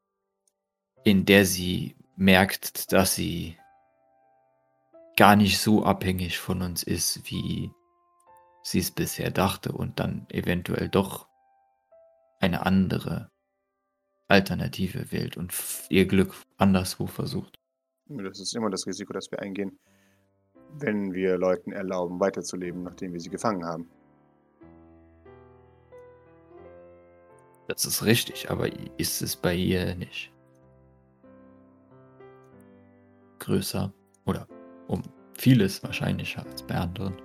in 1.04 1.26
der 1.26 1.44
sie 1.46 1.96
merkt, 2.16 2.92
dass 2.92 3.14
sie 3.14 3.56
gar 5.16 5.36
nicht 5.36 5.58
so 5.58 5.84
abhängig 5.84 6.38
von 6.38 6.62
uns 6.62 6.82
ist, 6.82 7.30
wie 7.30 7.70
sie 8.62 8.78
es 8.78 8.90
bisher 8.90 9.30
dachte 9.30 9.72
und 9.72 10.00
dann 10.00 10.26
eventuell 10.30 10.88
doch 10.88 11.28
eine 12.40 12.66
andere 12.66 13.30
Alternative 14.26 15.12
wählt 15.12 15.36
und 15.36 15.52
ihr 15.90 16.06
Glück 16.06 16.34
anderswo 16.56 17.06
versucht. 17.06 17.58
Das 18.06 18.38
ist 18.38 18.54
immer 18.54 18.70
das 18.70 18.86
Risiko, 18.86 19.12
das 19.12 19.30
wir 19.30 19.40
eingehen, 19.40 19.78
wenn 20.78 21.14
wir 21.14 21.38
Leuten 21.38 21.72
erlauben, 21.72 22.20
weiterzuleben, 22.20 22.82
nachdem 22.82 23.12
wir 23.12 23.20
sie 23.20 23.30
gefangen 23.30 23.64
haben. 23.64 23.88
Das 27.66 27.86
ist 27.86 28.04
richtig, 28.04 28.50
aber 28.50 28.68
ist 28.98 29.22
es 29.22 29.36
bei 29.36 29.54
ihr 29.54 29.94
nicht 29.94 30.30
größer 33.38 33.92
oder 34.26 34.46
um 34.86 35.02
vieles 35.32 35.82
wahrscheinlicher 35.82 36.44
als 36.46 36.62
bei 36.62 36.74
anderen? 36.74 37.16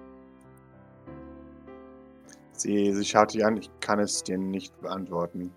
Sie, 2.54 2.94
sie 2.94 3.06
schaut 3.06 3.34
dich 3.34 3.46
an, 3.46 3.58
ich 3.58 3.70
kann 3.80 4.00
es 4.00 4.24
dir 4.24 4.38
nicht 4.38 4.80
beantworten. 4.82 5.52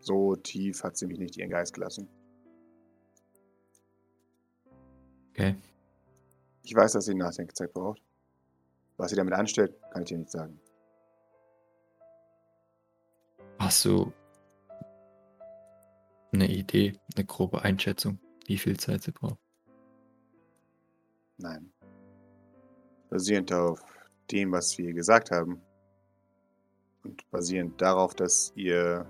So 0.00 0.36
tief 0.36 0.82
hat 0.84 0.96
sie 0.96 1.06
mich 1.06 1.18
nicht 1.18 1.36
ihren 1.36 1.50
Geist 1.50 1.74
gelassen. 1.74 2.08
Okay. 5.32 5.56
Ich 6.62 6.74
weiß, 6.74 6.92
dass 6.92 7.06
sie 7.06 7.14
Nachdenkzeit 7.14 7.72
braucht. 7.72 8.02
Was 8.98 9.10
sie 9.10 9.16
damit 9.16 9.32
anstellt, 9.34 9.74
kann 9.90 10.02
ich 10.02 10.08
dir 10.08 10.18
nicht 10.18 10.30
sagen. 10.30 10.60
Hast 13.58 13.84
du 13.86 14.12
eine 16.32 16.48
Idee, 16.48 16.92
eine 17.16 17.24
grobe 17.24 17.62
Einschätzung, 17.62 18.18
wie 18.46 18.58
viel 18.58 18.76
Zeit 18.78 19.02
sie 19.02 19.12
braucht? 19.12 19.38
Nein. 21.38 21.72
Basierend 23.08 23.52
auf 23.52 23.80
dem, 24.30 24.52
was 24.52 24.76
wir 24.78 24.92
gesagt 24.92 25.30
haben 25.30 25.62
und 27.04 27.28
basierend 27.30 27.80
darauf, 27.80 28.14
dass 28.14 28.52
ihr 28.54 29.06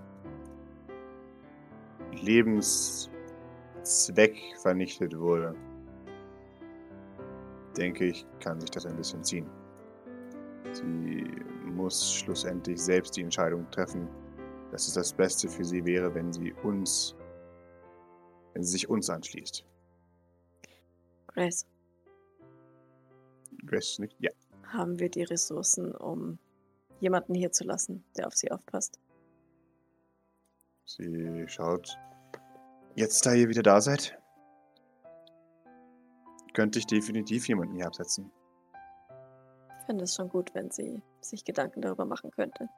Lebenszweck 2.13 3.19
vernichtet 4.61 5.19
wurde, 5.19 5.57
denke 7.73 8.07
ich, 8.07 8.27
kann 8.41 8.61
sich 8.61 8.71
das 8.71 8.87
ein 8.87 8.97
bisschen 8.97 9.23
ziehen. 9.25 9.47
Sie 10.73 11.25
muss 11.67 12.15
schlussendlich 12.15 12.81
selbst 12.81 13.17
die 13.17 13.23
Entscheidung 13.23 13.71
treffen, 13.71 14.09
dass 14.71 14.89
es 14.89 14.95
das 14.95 15.13
Beste 15.13 15.49
für 15.49 15.65
sie 15.65 15.85
wäre, 15.85 16.15
wenn 16.15 16.33
sie 16.33 16.53
uns, 16.63 17.15
wenn 18.55 18.63
sie 18.63 18.73
sich 18.73 18.89
uns 18.89 19.11
anschließt. 19.11 19.65
Grace, 21.29 21.67
Grace 23.67 23.99
nicht? 23.99 24.17
Ja. 24.19 24.31
haben 24.65 24.99
wir 24.99 25.11
die 25.11 25.23
Ressourcen, 25.23 25.95
um 25.95 26.39
jemanden 27.01 27.35
hier 27.35 27.53
zu 27.53 27.65
lassen, 27.65 28.05
der 28.17 28.27
auf 28.27 28.35
sie 28.35 28.51
aufpasst? 28.51 28.99
Sie 30.85 31.45
schaut. 31.47 31.99
Jetzt, 32.95 33.25
da 33.25 33.33
ihr 33.33 33.49
wieder 33.49 33.63
da 33.63 33.81
seid, 33.81 34.19
könnte 36.53 36.79
ich 36.79 36.87
definitiv 36.87 37.49
jemanden 37.49 37.77
hier 37.77 37.87
absetzen. 37.87 38.31
Ich 39.81 39.87
finde 39.87 40.05
es 40.05 40.15
schon 40.15 40.29
gut, 40.29 40.55
wenn 40.55 40.71
sie 40.71 41.03
sich 41.21 41.45
Gedanken 41.45 41.81
darüber 41.83 42.05
machen 42.05 42.31
könnte. 42.31 42.69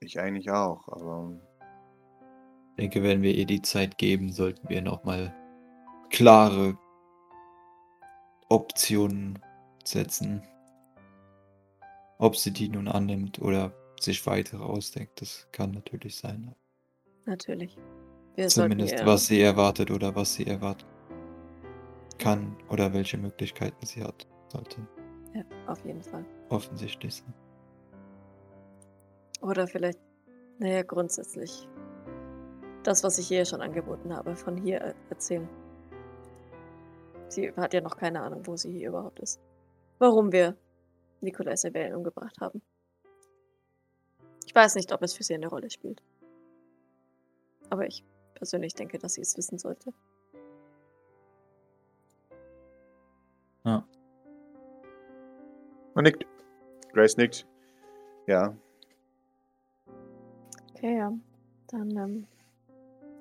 Ich 0.00 0.18
eigentlich 0.20 0.50
auch, 0.50 0.88
aber 0.88 1.32
Ich 2.70 2.76
denke, 2.76 3.02
wenn 3.02 3.22
wir 3.22 3.34
ihr 3.34 3.46
die 3.46 3.62
Zeit 3.62 3.98
geben, 3.98 4.32
sollten 4.32 4.68
wir 4.68 4.82
nochmal 4.82 5.34
klare 6.10 6.76
Optionen 8.48 9.38
setzen. 9.84 10.42
Ob 12.18 12.36
sie 12.36 12.52
die 12.52 12.68
nun 12.68 12.88
annimmt 12.88 13.40
oder 13.40 13.72
sich 14.00 14.26
weitere 14.26 14.62
ausdenkt, 14.62 15.20
das 15.20 15.48
kann 15.52 15.70
natürlich 15.72 16.16
sein. 16.16 16.54
Natürlich. 17.24 17.76
Wir 18.36 18.48
Zumindest 18.48 19.04
was 19.04 19.26
sie 19.26 19.40
erwartet 19.40 19.90
oder 19.90 20.14
was 20.14 20.34
sie 20.34 20.46
erwarten 20.46 20.84
kann 22.18 22.56
oder 22.70 22.92
welche 22.94 23.16
Möglichkeiten 23.18 23.84
sie 23.84 24.02
hat, 24.02 24.26
sollte 24.48 24.86
Ja, 25.34 25.42
auf 25.66 25.84
jeden 25.84 26.02
Fall. 26.02 26.24
offensichtlich 26.50 27.14
sein. 27.16 27.34
Oder 29.42 29.66
vielleicht, 29.66 29.98
naja, 30.58 30.82
grundsätzlich. 30.82 31.68
Das, 32.82 33.02
was 33.04 33.18
ich 33.18 33.30
ihr 33.30 33.44
schon 33.44 33.60
angeboten 33.62 34.14
habe, 34.14 34.34
von 34.36 34.56
hier 34.56 34.78
er- 34.78 34.94
erzählen. 35.10 35.48
Sie 37.28 37.50
hat 37.52 37.74
ja 37.74 37.80
noch 37.80 37.96
keine 37.96 38.22
Ahnung, 38.22 38.46
wo 38.46 38.56
sie 38.56 38.70
hier 38.72 38.88
überhaupt 38.90 39.18
ist. 39.20 39.40
Warum 39.98 40.30
wir 40.32 40.56
Nikolai 41.20 41.56
Sebelin 41.56 41.94
umgebracht 41.94 42.36
haben. 42.40 42.62
Ich 44.46 44.54
weiß 44.54 44.76
nicht, 44.76 44.92
ob 44.92 45.02
es 45.02 45.14
für 45.14 45.22
sie 45.24 45.34
eine 45.34 45.48
Rolle 45.48 45.68
spielt. 45.70 46.02
Aber 47.68 47.86
ich 47.86 48.04
persönlich 48.36 48.74
denke, 48.74 48.98
dass 48.98 49.14
sie 49.14 49.22
es 49.22 49.36
wissen 49.36 49.58
sollte. 49.58 49.92
Man 55.96 56.02
nickt. 56.04 56.26
Grace 56.92 57.16
nickt. 57.16 57.46
Ja. 58.26 58.54
Okay, 60.74 60.98
ja. 60.98 61.10
Dann, 61.68 61.96
ähm, 61.96 62.26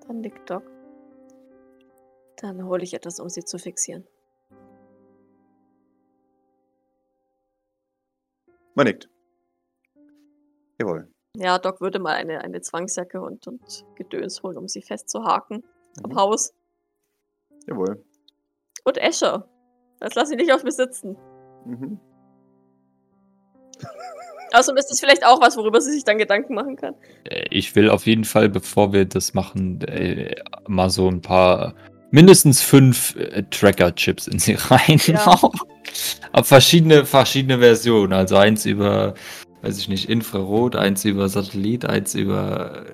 dann 0.05 0.19
nickt 0.19 0.49
Doc. 0.49 0.69
Dann 2.35 2.65
hole 2.65 2.83
ich 2.83 2.93
etwas, 2.93 3.21
um 3.21 3.29
sie 3.29 3.45
zu 3.45 3.57
fixieren. 3.57 4.05
Man 8.73 8.87
nickt. 8.87 9.09
Jawohl. 10.77 11.14
Ja, 11.37 11.59
Doc 11.59 11.81
würde 11.81 11.99
mal 11.99 12.15
eine, 12.15 12.41
eine 12.41 12.61
Zwangsjacke 12.61 13.21
und, 13.21 13.47
und 13.47 13.85
Gedöns 13.95 14.41
holen, 14.43 14.57
um 14.57 14.67
sie 14.67 14.81
festzuhaken 14.81 15.63
am 16.03 16.11
Mhm. 16.11 16.15
Haus. 16.15 16.53
Jawohl. 17.67 18.03
Und 18.83 18.97
Escher. 18.97 19.47
Das 19.99 20.13
lass 20.15 20.29
ich 20.31 20.37
nicht 20.37 20.51
auf 20.53 20.63
mir 20.63 20.71
sitzen. 20.71 21.15
Mhm. 21.65 21.99
Außerdem 24.53 24.77
ist 24.77 24.87
das 24.91 24.99
vielleicht 24.99 25.25
auch 25.25 25.41
was, 25.41 25.57
worüber 25.57 25.81
sie 25.81 25.91
sich 25.91 26.03
dann 26.03 26.17
Gedanken 26.17 26.53
machen 26.53 26.75
kann. 26.77 26.95
Äh, 27.25 27.45
Ich 27.49 27.75
will 27.75 27.89
auf 27.89 28.05
jeden 28.05 28.23
Fall, 28.23 28.47
bevor 28.49 28.93
wir 28.93 29.05
das 29.05 29.33
machen, 29.33 29.81
äh, 29.81 30.35
mal 30.67 30.89
so 30.89 31.09
ein 31.09 31.21
paar, 31.21 31.75
mindestens 32.11 32.61
fünf 32.61 33.15
äh, 33.17 33.43
Tracker-Chips 33.49 34.27
in 34.27 34.39
sie 34.39 34.53
reinhauen. 34.57 35.51
Auf 36.31 36.47
verschiedene, 36.47 37.05
verschiedene 37.05 37.59
Versionen. 37.59 38.13
Also 38.13 38.37
eins 38.37 38.65
über, 38.65 39.15
weiß 39.65 39.79
ich 39.79 39.89
nicht, 39.89 40.09
Infrarot, 40.09 40.75
eins 40.75 41.03
über 41.05 41.27
Satellit, 41.27 41.85
eins 41.85 42.13
über 42.13 42.85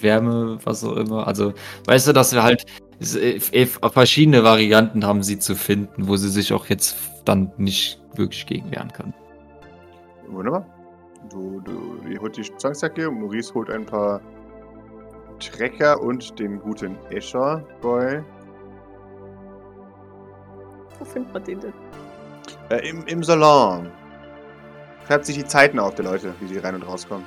Wärme, 0.00 0.58
was 0.64 0.84
auch 0.84 0.96
immer. 0.96 1.26
Also, 1.26 1.52
weißt 1.86 2.08
du, 2.08 2.12
dass 2.12 2.32
wir 2.32 2.44
halt 2.44 2.64
äh, 3.00 3.40
äh, 3.52 3.66
verschiedene 3.66 4.44
Varianten 4.44 5.04
haben, 5.04 5.22
sie 5.22 5.38
zu 5.38 5.56
finden, 5.56 6.06
wo 6.06 6.16
sie 6.16 6.28
sich 6.28 6.52
auch 6.52 6.66
jetzt 6.66 6.96
dann 7.24 7.52
nicht 7.56 8.00
wirklich 8.14 8.46
gegen 8.46 8.70
wehren 8.70 8.92
kann. 8.92 9.12
Wunderbar. 10.28 10.64
Du, 11.30 11.60
du, 11.60 12.08
ihr 12.08 12.20
holt 12.20 12.36
die 12.36 12.42
Zwangsjacke, 12.42 13.10
Maurice 13.10 13.52
holt 13.54 13.70
ein 13.70 13.84
paar 13.84 14.20
Trecker 15.40 16.00
und 16.00 16.38
den 16.38 16.60
guten 16.60 16.96
Escher 17.10 17.64
Boy. 17.80 18.22
Wo 20.98 21.04
findet 21.04 21.32
man 21.32 21.44
den 21.44 21.60
denn? 21.60 21.72
Äh, 22.70 22.88
im, 22.88 23.04
Im 23.06 23.24
Salon. 23.24 23.90
Schreibt 25.06 25.26
sich 25.26 25.36
die 25.36 25.44
Zeiten 25.44 25.78
auf 25.78 25.94
der 25.94 26.06
Leute, 26.06 26.34
wie 26.40 26.48
sie 26.48 26.58
rein 26.58 26.74
und 26.74 26.82
rauskommen. 26.82 27.26